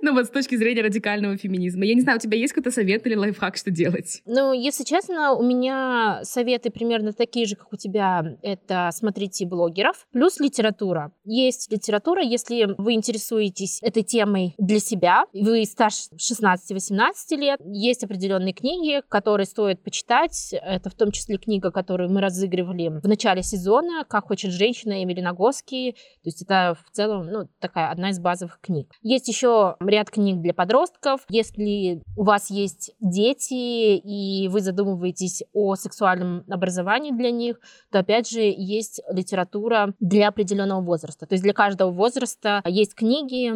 Ну 0.02 0.14
вот 0.14 0.26
с 0.26 0.30
точки 0.30 0.56
зрения 0.56 0.82
радикального 0.82 1.38
феминизма. 1.38 1.86
Я 1.86 1.96
не 1.96 2.02
знаю, 2.02 2.18
у 2.18 2.22
тебя 2.22 2.38
есть 2.38 2.54
какой-то 2.54 2.72
совет 2.72 3.06
или 3.08 3.16
лайфхак, 3.16 3.58
что 3.58 3.72
делать? 3.72 4.22
Ну, 4.26 4.54
если 4.54 4.84
честно, 4.84 5.34
у 5.34 5.44
меня 5.44 6.22
советы 6.64 6.72
примерно 6.72 7.14
такие 7.14 7.46
же, 7.46 7.56
как 7.56 7.72
у 7.72 7.78
тебя. 7.78 8.24
Это 8.42 8.90
смотрите 8.92 9.46
блогеров, 9.46 10.08
плюс 10.12 10.40
литература. 10.40 11.12
Есть 11.26 11.72
литература, 11.72 12.22
если 12.22 12.76
вы 12.78 12.94
интересуетесь 12.94 13.82
этой 13.82 14.04
темой 14.04 14.56
для 14.58 14.80
себя, 14.80 15.26
вы 15.34 15.66
старше 15.66 16.10
16-18 16.16 17.12
лет, 17.38 17.60
есть 17.66 18.04
определенные 18.04 18.54
книги, 18.54 19.02
которые 19.10 19.46
стоит 19.46 19.84
почитать. 19.84 20.54
Это 20.54 20.90
в 20.90 20.96
том 20.96 21.12
числе 21.12 21.38
книга, 21.38 21.72
которую 21.72 22.10
мы 22.12 22.22
разыгрывали 22.22 22.88
в 22.88 23.08
начале 23.08 23.44
сезона 23.44 24.06
«Как 24.08 24.28
хочет 24.28 24.52
женщина» 24.52 25.04
Эмили 25.04 25.22
Нагоски. 25.22 25.94
То 26.24 26.28
есть 26.28 26.42
это 26.42 26.78
в 26.86 26.92
целом 26.92 27.28
ну, 27.28 27.48
такая 27.60 27.92
одна 27.92 28.10
из 28.10 28.20
базовых 28.20 28.60
книг. 28.62 28.92
Есть 29.02 29.28
еще 29.28 29.76
ряд 29.80 30.10
книг 30.10 30.42
для 30.42 30.54
подростков. 30.54 31.22
Если 31.30 32.02
у 32.16 32.24
вас 32.24 32.50
есть 32.50 32.94
дети 33.00 33.98
и 33.98 34.48
вы 34.48 34.62
задумываетесь 34.62 35.44
о 35.54 35.76
сексуальном 35.76 36.43
образовании 36.50 37.12
для 37.12 37.32
них, 37.32 37.60
то 37.92 38.00
опять 38.00 38.30
же 38.30 38.42
есть 38.42 39.02
литература 39.10 39.94
для 40.00 40.28
определенного 40.28 40.82
возраста. 40.82 41.26
То 41.26 41.34
есть 41.34 41.44
для 41.44 41.54
каждого 41.54 41.92
возраста 41.92 42.62
есть 42.66 42.96
книги, 42.96 43.52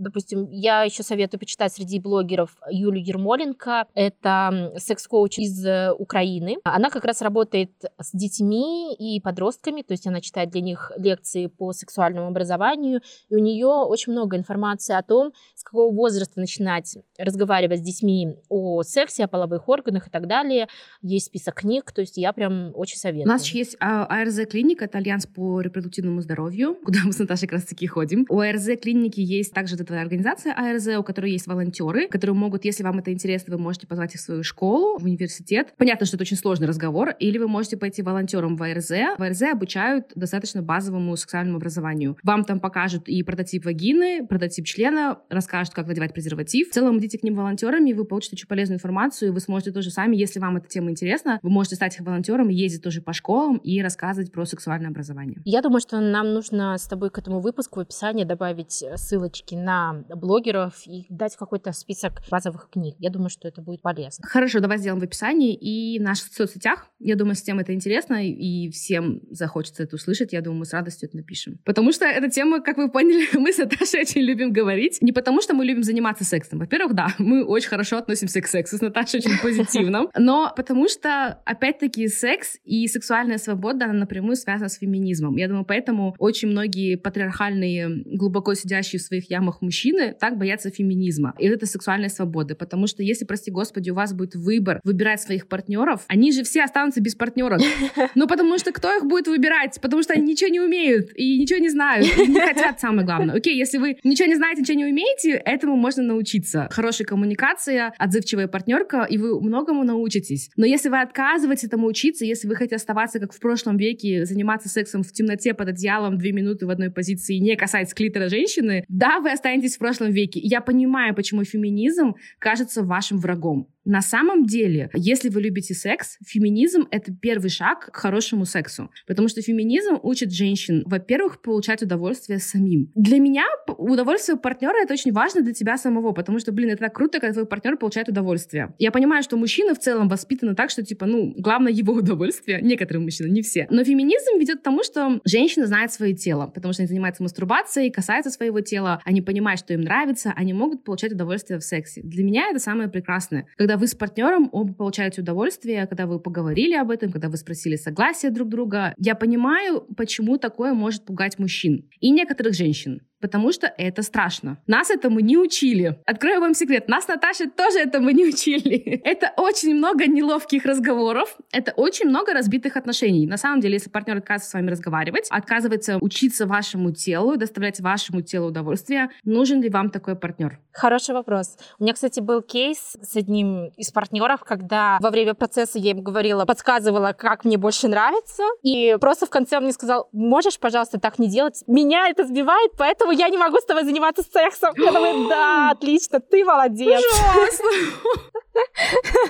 Допустим, 0.00 0.48
я 0.50 0.82
еще 0.84 1.02
советую 1.02 1.38
почитать 1.38 1.74
среди 1.74 2.00
блогеров 2.00 2.56
Юлю 2.70 2.98
Ермоленко. 2.98 3.86
Это 3.94 4.72
секс-коуч 4.78 5.38
из 5.38 5.62
э, 5.66 5.92
Украины. 5.92 6.56
Она 6.64 6.88
как 6.88 7.04
раз 7.04 7.20
работает 7.20 7.70
с 7.98 8.10
детьми 8.12 8.94
и 8.94 9.20
подростками, 9.20 9.82
то 9.82 9.92
есть 9.92 10.06
она 10.06 10.22
читает 10.22 10.50
для 10.50 10.62
них 10.62 10.90
лекции 10.96 11.48
по 11.48 11.74
сексуальному 11.74 12.28
образованию. 12.28 13.02
И 13.28 13.34
у 13.34 13.38
нее 13.38 13.66
очень 13.66 14.12
много 14.12 14.38
информации 14.38 14.94
о 14.94 15.02
том, 15.02 15.34
с 15.54 15.62
какого 15.62 15.94
возраста 15.94 16.40
начинать 16.40 16.96
разговаривать 17.18 17.80
с 17.80 17.82
детьми 17.82 18.36
о 18.48 18.82
сексе, 18.82 19.24
о 19.24 19.28
половых 19.28 19.68
органах 19.68 20.08
и 20.08 20.10
так 20.10 20.26
далее. 20.26 20.68
Есть 21.02 21.26
список 21.26 21.56
книг, 21.56 21.92
то 21.92 22.00
есть 22.00 22.16
я 22.16 22.32
прям 22.32 22.72
очень 22.74 22.96
советую. 22.96 23.26
У 23.26 23.28
нас 23.28 23.44
еще 23.44 23.58
есть 23.58 23.76
а, 23.80 24.06
АРЗ-клиника, 24.06 24.86
это 24.86 24.96
Альянс 24.96 25.26
по 25.26 25.60
репродуктивному 25.60 26.22
здоровью, 26.22 26.78
куда 26.84 27.00
мы 27.04 27.12
с 27.12 27.18
Наташей 27.18 27.48
как 27.48 27.58
раз 27.58 27.64
таки 27.66 27.86
ходим. 27.86 28.24
У 28.30 28.40
АРЗ-клиники 28.40 29.20
есть 29.20 29.52
также 29.52 29.76
твоя 29.90 30.02
организация 30.02 30.54
АРЗ, 30.54 30.98
у 30.98 31.02
которой 31.02 31.32
есть 31.32 31.46
волонтеры, 31.46 32.08
которые 32.08 32.34
могут, 32.34 32.64
если 32.64 32.82
вам 32.82 32.98
это 32.98 33.12
интересно, 33.12 33.56
вы 33.56 33.62
можете 33.62 33.86
позвать 33.86 34.14
их 34.14 34.20
в 34.20 34.24
свою 34.24 34.42
школу, 34.42 34.98
в 34.98 35.04
университет. 35.04 35.74
Понятно, 35.76 36.06
что 36.06 36.16
это 36.16 36.22
очень 36.22 36.36
сложный 36.36 36.66
разговор. 36.66 37.10
Или 37.18 37.38
вы 37.38 37.48
можете 37.48 37.76
пойти 37.76 38.02
волонтером 38.02 38.56
в 38.56 38.62
АРЗ. 38.62 38.90
В 39.18 39.22
АРЗ 39.22 39.42
обучают 39.52 40.12
достаточно 40.14 40.62
базовому 40.62 41.16
сексуальному 41.16 41.58
образованию. 41.58 42.16
Вам 42.22 42.44
там 42.44 42.60
покажут 42.60 43.08
и 43.08 43.22
прототип 43.22 43.64
вагины, 43.64 44.26
прототип 44.26 44.64
члена, 44.64 45.18
расскажут, 45.28 45.74
как 45.74 45.86
надевать 45.86 46.14
презерватив. 46.14 46.68
В 46.68 46.72
целом 46.72 46.98
идите 46.98 47.18
к 47.18 47.22
ним 47.22 47.34
волонтерами, 47.34 47.92
вы 47.92 48.04
получите 48.04 48.36
очень 48.36 48.46
полезную 48.46 48.76
информацию, 48.76 49.30
и 49.30 49.32
вы 49.32 49.40
сможете 49.40 49.72
тоже 49.72 49.90
сами, 49.90 50.16
если 50.16 50.38
вам 50.40 50.56
эта 50.56 50.68
тема 50.68 50.90
интересна, 50.90 51.38
вы 51.42 51.50
можете 51.50 51.76
стать 51.76 51.96
их 51.96 52.06
волонтером, 52.06 52.48
ездить 52.48 52.82
тоже 52.82 53.02
по 53.02 53.12
школам 53.12 53.56
и 53.56 53.82
рассказывать 53.82 54.32
про 54.32 54.44
сексуальное 54.44 54.90
образование. 54.90 55.38
Я 55.44 55.62
думаю, 55.62 55.80
что 55.80 56.00
нам 56.00 56.32
нужно 56.32 56.76
с 56.78 56.86
тобой 56.86 57.10
к 57.10 57.18
этому 57.18 57.40
выпуску 57.40 57.80
в 57.80 57.82
описании 57.82 58.24
добавить 58.24 58.84
ссылочки 58.96 59.54
на 59.54 59.79
блогеров 60.14 60.74
и 60.86 61.06
дать 61.08 61.36
какой-то 61.36 61.72
список 61.72 62.22
базовых 62.30 62.68
книг. 62.70 62.96
Я 62.98 63.10
думаю, 63.10 63.30
что 63.30 63.48
это 63.48 63.62
будет 63.62 63.82
полезно. 63.82 64.24
Хорошо, 64.26 64.60
давай 64.60 64.78
сделаем 64.78 65.00
в 65.00 65.04
описании 65.04 65.54
и 65.54 65.98
в 65.98 66.02
наших 66.02 66.32
соцсетях. 66.32 66.86
Я 66.98 67.16
думаю, 67.16 67.34
всем 67.34 67.58
это 67.58 67.72
интересно, 67.74 68.26
и 68.26 68.70
всем 68.70 69.20
захочется 69.30 69.82
это 69.82 69.96
услышать. 69.96 70.32
Я 70.32 70.40
думаю, 70.40 70.60
мы 70.60 70.64
с 70.66 70.72
радостью 70.72 71.08
это 71.08 71.16
напишем. 71.16 71.58
Потому 71.64 71.92
что 71.92 72.04
эта 72.04 72.28
тема, 72.28 72.60
как 72.60 72.76
вы 72.76 72.90
поняли, 72.90 73.26
мы 73.38 73.52
с 73.52 73.58
Наташей 73.58 74.00
очень 74.00 74.22
любим 74.22 74.52
говорить. 74.52 74.98
Не 75.00 75.12
потому, 75.12 75.40
что 75.40 75.54
мы 75.54 75.64
любим 75.64 75.82
заниматься 75.82 76.24
сексом. 76.24 76.58
Во-первых, 76.58 76.94
да, 76.94 77.08
мы 77.18 77.44
очень 77.44 77.68
хорошо 77.68 77.96
относимся 77.98 78.40
к 78.40 78.46
сексу 78.46 78.76
с 78.76 78.80
Наташей, 78.80 79.20
очень 79.20 79.38
позитивно. 79.42 80.06
Но 80.16 80.52
потому 80.56 80.88
что, 80.88 81.40
опять-таки, 81.44 82.08
секс 82.08 82.56
и 82.64 82.86
сексуальная 82.86 83.38
свобода, 83.38 83.86
она 83.86 83.94
напрямую 83.94 84.36
связана 84.36 84.68
с 84.68 84.78
феминизмом. 84.78 85.36
Я 85.36 85.48
думаю, 85.48 85.64
поэтому 85.64 86.14
очень 86.18 86.48
многие 86.48 86.96
патриархальные, 86.96 88.04
глубоко 88.04 88.54
сидящие 88.54 89.00
в 89.00 89.02
своих 89.02 89.30
ямах 89.30 89.62
мужчины 89.70 90.16
так 90.18 90.36
боятся 90.36 90.68
феминизма. 90.70 91.32
И 91.38 91.46
это 91.46 91.64
сексуальная 91.64 92.08
свобода. 92.08 92.56
Потому 92.56 92.88
что 92.88 93.04
если, 93.04 93.24
прости 93.24 93.52
господи, 93.52 93.90
у 93.90 93.94
вас 93.94 94.12
будет 94.12 94.34
выбор 94.34 94.80
выбирать 94.82 95.20
своих 95.20 95.46
партнеров, 95.46 96.04
они 96.08 96.32
же 96.32 96.42
все 96.42 96.64
останутся 96.64 97.00
без 97.00 97.14
партнеров. 97.14 97.62
Ну, 98.14 98.26
потому 98.26 98.58
что 98.58 98.72
кто 98.72 98.92
их 98.96 99.04
будет 99.04 99.28
выбирать? 99.28 99.78
Потому 99.80 100.02
что 100.02 100.14
они 100.14 100.32
ничего 100.32 100.50
не 100.50 100.60
умеют 100.60 101.10
и 101.14 101.38
ничего 101.38 101.60
не 101.60 101.68
знают, 101.68 102.06
и 102.18 102.26
не 102.26 102.40
хотят, 102.40 102.80
самое 102.80 103.06
главное. 103.06 103.36
Окей, 103.36 103.56
если 103.56 103.78
вы 103.78 103.98
ничего 104.02 104.28
не 104.28 104.34
знаете, 104.34 104.62
ничего 104.62 104.78
не 104.78 104.86
умеете, 104.86 105.30
этому 105.30 105.76
можно 105.76 106.02
научиться. 106.02 106.68
Хорошая 106.70 107.06
коммуникация, 107.06 107.92
отзывчивая 107.98 108.48
партнерка, 108.48 109.06
и 109.08 109.18
вы 109.18 109.40
многому 109.40 109.84
научитесь. 109.84 110.50
Но 110.56 110.66
если 110.66 110.88
вы 110.88 111.00
отказываетесь 111.00 111.64
этому 111.64 111.86
учиться, 111.86 112.24
если 112.24 112.48
вы 112.48 112.56
хотите 112.56 112.76
оставаться 112.76 113.20
как 113.20 113.32
в 113.32 113.38
прошлом 113.38 113.76
веке, 113.76 114.24
заниматься 114.24 114.68
сексом 114.68 115.02
в 115.02 115.12
темноте 115.12 115.54
под 115.54 115.68
одеялом 115.68 116.18
две 116.18 116.32
минуты 116.32 116.66
в 116.66 116.70
одной 116.70 116.90
позиции, 116.90 117.36
не 117.36 117.56
касаясь 117.56 117.94
клитора 117.94 118.28
женщины, 118.28 118.84
да, 118.88 119.20
вы 119.20 119.30
останетесь 119.50 119.76
в 119.76 119.78
прошлом 119.78 120.10
веке. 120.12 120.40
я 120.40 120.60
понимаю, 120.60 121.14
почему 121.14 121.44
феминизм 121.44 122.14
кажется 122.38 122.82
вашим 122.82 123.18
врагом. 123.18 123.68
На 123.90 124.02
самом 124.02 124.46
деле, 124.46 124.88
если 124.94 125.30
вы 125.30 125.42
любите 125.42 125.74
секс, 125.74 126.16
феминизм— 126.24 126.86
это 126.92 127.12
первый 127.12 127.50
шаг 127.50 127.90
к 127.90 127.96
хорошему 127.96 128.44
сексу. 128.44 128.88
Потому 129.08 129.26
что 129.26 129.42
феминизм 129.42 129.98
учит 130.04 130.30
женщин, 130.30 130.84
во-первых, 130.86 131.42
получать 131.42 131.82
удовольствие 131.82 132.38
самим. 132.38 132.92
Для 132.94 133.18
меня 133.18 133.42
удовольствие 133.66 134.38
партнера— 134.38 134.76
это 134.84 134.92
очень 134.92 135.10
важно 135.10 135.42
для 135.42 135.52
тебя 135.52 135.76
самого, 135.76 136.12
потому 136.12 136.38
что, 136.38 136.52
блин, 136.52 136.70
это 136.70 136.84
так 136.84 136.94
круто, 136.94 137.18
когда 137.18 137.32
твой 137.32 137.46
партнер 137.46 137.76
получает 137.76 138.08
удовольствие. 138.08 138.72
Я 138.78 138.92
понимаю, 138.92 139.24
что 139.24 139.36
мужчины 139.36 139.74
в 139.74 139.80
целом 139.80 140.08
воспитаны 140.08 140.54
так, 140.54 140.70
что, 140.70 140.84
типа, 140.84 141.06
ну, 141.06 141.34
главное 141.36 141.72
его 141.72 141.92
удовольствие. 142.00 142.60
Некоторые 142.62 143.02
мужчины, 143.02 143.28
не 143.28 143.42
все. 143.42 143.66
Но 143.70 143.82
феминизм 143.82 144.38
ведет 144.38 144.60
к 144.60 144.62
тому, 144.62 144.84
что 144.84 145.20
женщина 145.24 145.66
знает 145.66 145.92
свое 145.92 146.14
тело, 146.14 146.46
потому 146.46 146.72
что 146.72 146.82
они 146.82 146.88
занимаются 146.88 147.24
мастурбацией, 147.24 147.90
касаются 147.90 148.30
своего 148.30 148.60
тела, 148.60 149.02
они 149.04 149.20
понимают, 149.20 149.58
что 149.58 149.74
им 149.74 149.80
нравится, 149.80 150.32
они 150.36 150.52
могут 150.52 150.84
получать 150.84 151.12
удовольствие 151.12 151.58
в 151.58 151.64
сексе. 151.64 152.02
Для 152.04 152.22
меня 152.22 152.50
это 152.50 152.60
самое 152.60 152.88
прекрасное. 152.88 153.48
Когда 153.56 153.79
вы 153.80 153.86
с 153.86 153.94
партнером 153.94 154.50
оба 154.52 154.74
получаете 154.74 155.22
удовольствие, 155.22 155.86
когда 155.86 156.06
вы 156.06 156.20
поговорили 156.20 156.74
об 156.74 156.90
этом, 156.90 157.10
когда 157.10 157.28
вы 157.28 157.38
спросили 157.38 157.76
согласие 157.76 158.30
друг 158.30 158.48
друга. 158.48 158.94
Я 158.98 159.14
понимаю, 159.14 159.86
почему 159.96 160.36
такое 160.36 160.74
может 160.74 161.06
пугать 161.06 161.38
мужчин 161.38 161.88
и 161.98 162.10
некоторых 162.10 162.54
женщин 162.54 163.00
потому 163.20 163.52
что 163.52 163.72
это 163.78 164.02
страшно. 164.02 164.58
Нас 164.66 164.90
этому 164.90 165.20
не 165.20 165.36
учили. 165.36 165.98
Открою 166.06 166.40
вам 166.40 166.54
секрет, 166.54 166.88
нас, 166.88 167.08
Наташа, 167.08 167.48
тоже 167.50 167.78
этому 167.78 168.10
не 168.10 168.26
учили. 168.26 169.00
Это 169.04 169.32
очень 169.36 169.74
много 169.74 170.06
неловких 170.06 170.64
разговоров, 170.64 171.36
это 171.52 171.72
очень 171.72 172.08
много 172.08 172.32
разбитых 172.32 172.76
отношений. 172.76 173.26
На 173.26 173.36
самом 173.36 173.60
деле, 173.60 173.74
если 173.74 173.90
партнер 173.90 174.16
отказывается 174.16 174.50
с 174.50 174.54
вами 174.54 174.70
разговаривать, 174.70 175.26
отказывается 175.30 175.98
учиться 176.00 176.46
вашему 176.46 176.92
телу, 176.92 177.36
доставлять 177.36 177.80
вашему 177.80 178.22
телу 178.22 178.48
удовольствие, 178.48 179.10
нужен 179.24 179.62
ли 179.62 179.68
вам 179.68 179.90
такой 179.90 180.16
партнер? 180.16 180.58
Хороший 180.72 181.14
вопрос. 181.14 181.56
У 181.78 181.82
меня, 181.82 181.94
кстати, 181.94 182.20
был 182.20 182.42
кейс 182.42 182.96
с 183.02 183.16
одним 183.16 183.66
из 183.76 183.90
партнеров, 183.90 184.44
когда 184.44 184.98
во 185.00 185.10
время 185.10 185.34
процесса 185.34 185.78
я 185.78 185.90
им 185.90 186.02
говорила, 186.02 186.44
подсказывала, 186.44 187.12
как 187.12 187.44
мне 187.44 187.56
больше 187.56 187.88
нравится, 187.88 188.42
и 188.62 188.96
просто 189.00 189.26
в 189.26 189.30
конце 189.30 189.56
он 189.56 189.64
мне 189.64 189.72
сказал, 189.72 190.08
можешь, 190.12 190.58
пожалуйста, 190.58 191.00
так 191.00 191.18
не 191.18 191.28
делать? 191.28 191.62
Меня 191.66 192.08
это 192.08 192.26
сбивает, 192.26 192.72
поэтому 192.78 193.09
поэтому 193.10 193.12
я 193.12 193.28
не 193.28 193.38
могу 193.38 193.58
с 193.58 193.64
тобой 193.64 193.84
заниматься 193.84 194.22
сексом. 194.22 194.72
Я 194.76 194.92
думаю, 194.92 195.28
да, 195.28 195.70
отлично, 195.70 196.20
ты 196.20 196.44
молодец. 196.44 197.02
Ужасно. 197.12 197.70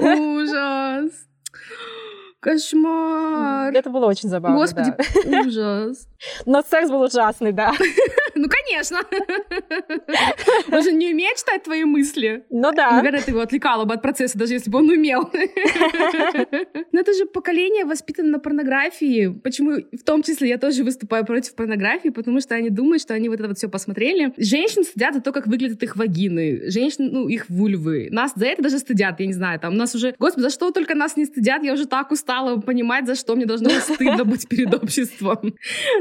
Ужас. 0.16 1.12
Кошмар. 2.40 3.74
Это 3.74 3.90
было 3.90 4.06
очень 4.06 4.30
забавно. 4.30 4.56
Господи, 4.56 4.94
да. 5.24 5.40
ужас. 5.40 6.08
Но 6.46 6.62
секс 6.62 6.90
был 6.90 7.02
ужасный, 7.02 7.52
да. 7.52 7.72
Ну, 8.34 8.48
конечно. 8.48 8.98
Он 10.72 10.82
же 10.82 10.92
не 10.92 11.12
умеет 11.12 11.36
читать 11.36 11.62
твои 11.62 11.84
мысли. 11.84 12.44
Ну 12.50 12.72
да. 12.72 12.92
Наверное, 12.92 13.22
ты 13.22 13.30
его 13.30 13.40
отвлекала 13.40 13.84
бы 13.84 13.94
от 13.94 14.02
процесса, 14.02 14.38
даже 14.38 14.54
если 14.54 14.70
бы 14.70 14.78
он 14.78 14.88
умел. 14.90 15.30
Но 16.92 17.00
это 17.00 17.12
же 17.12 17.26
поколение 17.26 17.84
воспитано 17.84 18.30
на 18.30 18.38
порнографии. 18.38 19.28
Почему 19.28 19.72
в 19.92 20.04
том 20.04 20.22
числе 20.22 20.48
я 20.48 20.58
тоже 20.58 20.84
выступаю 20.84 21.24
против 21.24 21.54
порнографии, 21.54 22.10
потому 22.10 22.40
что 22.40 22.54
они 22.54 22.70
думают, 22.70 23.02
что 23.02 23.14
они 23.14 23.28
вот 23.28 23.38
это 23.38 23.48
вот 23.48 23.58
все 23.58 23.68
посмотрели. 23.68 24.32
Женщин 24.36 24.84
стыдят 24.84 25.14
за 25.14 25.20
то, 25.20 25.32
как 25.32 25.46
выглядят 25.46 25.82
их 25.82 25.96
вагины. 25.96 26.70
Женщин, 26.70 27.10
ну, 27.12 27.28
их 27.28 27.48
вульвы. 27.48 28.08
Нас 28.10 28.32
за 28.34 28.46
это 28.46 28.62
даже 28.62 28.78
стыдят, 28.78 29.20
я 29.20 29.26
не 29.26 29.32
знаю. 29.32 29.58
Там 29.60 29.76
нас 29.76 29.94
уже... 29.94 30.14
Господи, 30.18 30.44
за 30.44 30.50
что 30.50 30.70
только 30.70 30.94
нас 30.94 31.16
не 31.16 31.24
стыдят? 31.24 31.62
Я 31.62 31.72
уже 31.74 31.86
так 31.86 32.10
устала 32.10 32.60
понимать, 32.60 33.06
за 33.06 33.14
что 33.14 33.36
мне 33.36 33.46
должно 33.46 33.68
быть 33.70 33.82
стыдно 33.82 34.24
быть 34.24 34.48
перед 34.48 34.74
обществом. 34.74 35.54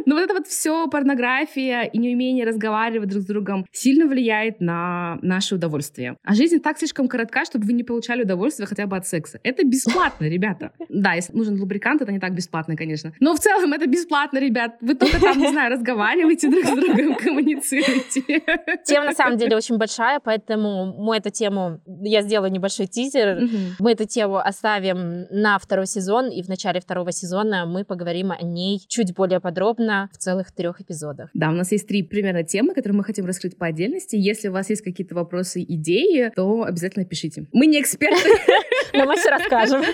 Но 0.06 0.16
вот 0.16 0.22
это 0.22 0.34
вот 0.34 0.48
все 0.48 0.88
порнография 0.88 1.84
и 1.84 1.98
неумение 1.98 2.19
умение 2.20 2.46
разговаривать 2.46 3.10
друг 3.10 3.24
с 3.24 3.26
другом 3.26 3.66
сильно 3.72 4.06
влияет 4.06 4.60
на 4.60 5.18
наше 5.22 5.56
удовольствие. 5.56 6.18
А 6.24 6.36
жизнь 6.36 6.60
так 6.60 6.78
слишком 6.78 7.08
коротка, 7.08 7.46
чтобы 7.46 7.66
вы 7.66 7.74
не 7.74 7.84
получали 7.84 8.24
удовольствие 8.24 8.68
хотя 8.68 8.88
бы 8.88 8.98
от 8.98 9.08
секса. 9.08 9.40
Это 9.44 9.66
бесплатно, 9.66 10.26
ребята. 10.26 10.72
Да, 10.90 11.14
если 11.14 11.34
нужен 11.34 11.58
лубрикант, 11.60 12.02
это 12.02 12.12
не 12.12 12.20
так 12.20 12.34
бесплатно, 12.34 12.76
конечно. 12.76 13.14
Но 13.20 13.36
в 13.36 13.40
целом 13.40 13.72
это 13.74 13.88
бесплатно, 13.88 14.40
ребят. 14.40 14.76
Вы 14.82 14.96
только 14.96 15.22
там, 15.22 15.38
не 15.38 15.48
знаю, 15.48 15.72
разговариваете 15.72 16.50
друг 16.50 16.66
с 16.66 16.70
другом, 16.70 17.16
коммуницируете. 17.24 18.42
Тема 18.86 19.06
на 19.06 19.14
самом 19.14 19.38
деле 19.38 19.56
очень 19.56 19.78
большая, 19.78 20.20
поэтому 20.20 20.94
мы 20.98 21.18
эту 21.18 21.30
тему, 21.30 21.80
я 21.86 22.22
сделаю 22.22 22.52
небольшой 22.52 22.88
тизер, 22.88 23.48
мы 23.80 23.92
эту 23.92 24.06
тему 24.06 24.40
оставим 24.40 25.28
на 25.30 25.58
второй 25.60 25.86
сезон, 25.86 26.30
и 26.30 26.42
в 26.42 26.50
начале 26.50 26.82
второго 26.82 27.12
сезона 27.12 27.66
мы 27.66 27.86
поговорим 27.86 28.32
о 28.32 28.42
ней 28.42 28.82
чуть 28.88 29.14
более 29.14 29.40
подробно 29.40 30.10
в 30.12 30.18
целых 30.18 30.52
трех 30.52 30.82
эпизодах. 30.82 31.30
Да, 31.34 31.50
у 31.50 31.54
нас 31.54 31.72
есть 31.72 31.88
три 31.88 32.09
примерно 32.10 32.44
темы, 32.44 32.74
которые 32.74 32.98
мы 32.98 33.04
хотим 33.04 33.26
раскрыть 33.26 33.58
по 33.58 33.68
отдельности. 33.68 34.16
Если 34.16 34.50
у 34.50 34.52
вас 34.52 34.70
есть 34.70 34.82
какие-то 34.82 35.16
вопросы, 35.16 35.64
идеи, 35.64 36.32
то 36.36 36.64
обязательно 36.64 37.06
пишите. 37.06 37.46
Мы 37.54 37.68
не 37.68 37.82
эксперты. 37.82 38.30
Но 38.94 39.06
мы 39.06 39.16
все 39.16 39.30
расскажем. 39.30 39.84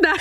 Да. 0.00 0.14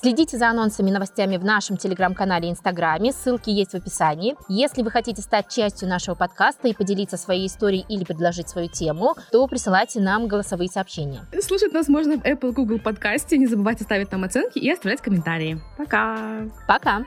Следите 0.00 0.38
за 0.38 0.48
анонсами 0.48 0.88
и 0.88 0.92
новостями 0.92 1.36
в 1.36 1.44
нашем 1.44 1.76
телеграм-канале 1.76 2.48
и 2.48 2.50
инстаграме. 2.50 3.12
Ссылки 3.12 3.50
есть 3.50 3.72
в 3.72 3.74
описании. 3.74 4.34
Если 4.48 4.82
вы 4.82 4.90
хотите 4.90 5.20
стать 5.20 5.50
частью 5.50 5.88
нашего 5.88 6.14
подкаста 6.14 6.68
и 6.68 6.74
поделиться 6.74 7.18
своей 7.18 7.46
историей 7.46 7.84
или 7.86 8.04
предложить 8.04 8.48
свою 8.48 8.68
тему, 8.68 9.14
то 9.30 9.46
присылайте 9.46 10.00
нам 10.00 10.26
голосовые 10.26 10.70
сообщения. 10.70 11.20
Слушать 11.42 11.74
нас 11.74 11.88
можно 11.88 12.16
в 12.16 12.24
Apple, 12.24 12.52
Google 12.52 12.78
подкасте. 12.78 13.36
Не 13.36 13.46
забывайте 13.46 13.84
ставить 13.84 14.10
нам 14.10 14.24
оценки 14.24 14.58
и 14.58 14.70
оставлять 14.70 15.02
комментарии. 15.02 15.60
Пока! 15.76 16.48
Пока! 16.66 17.04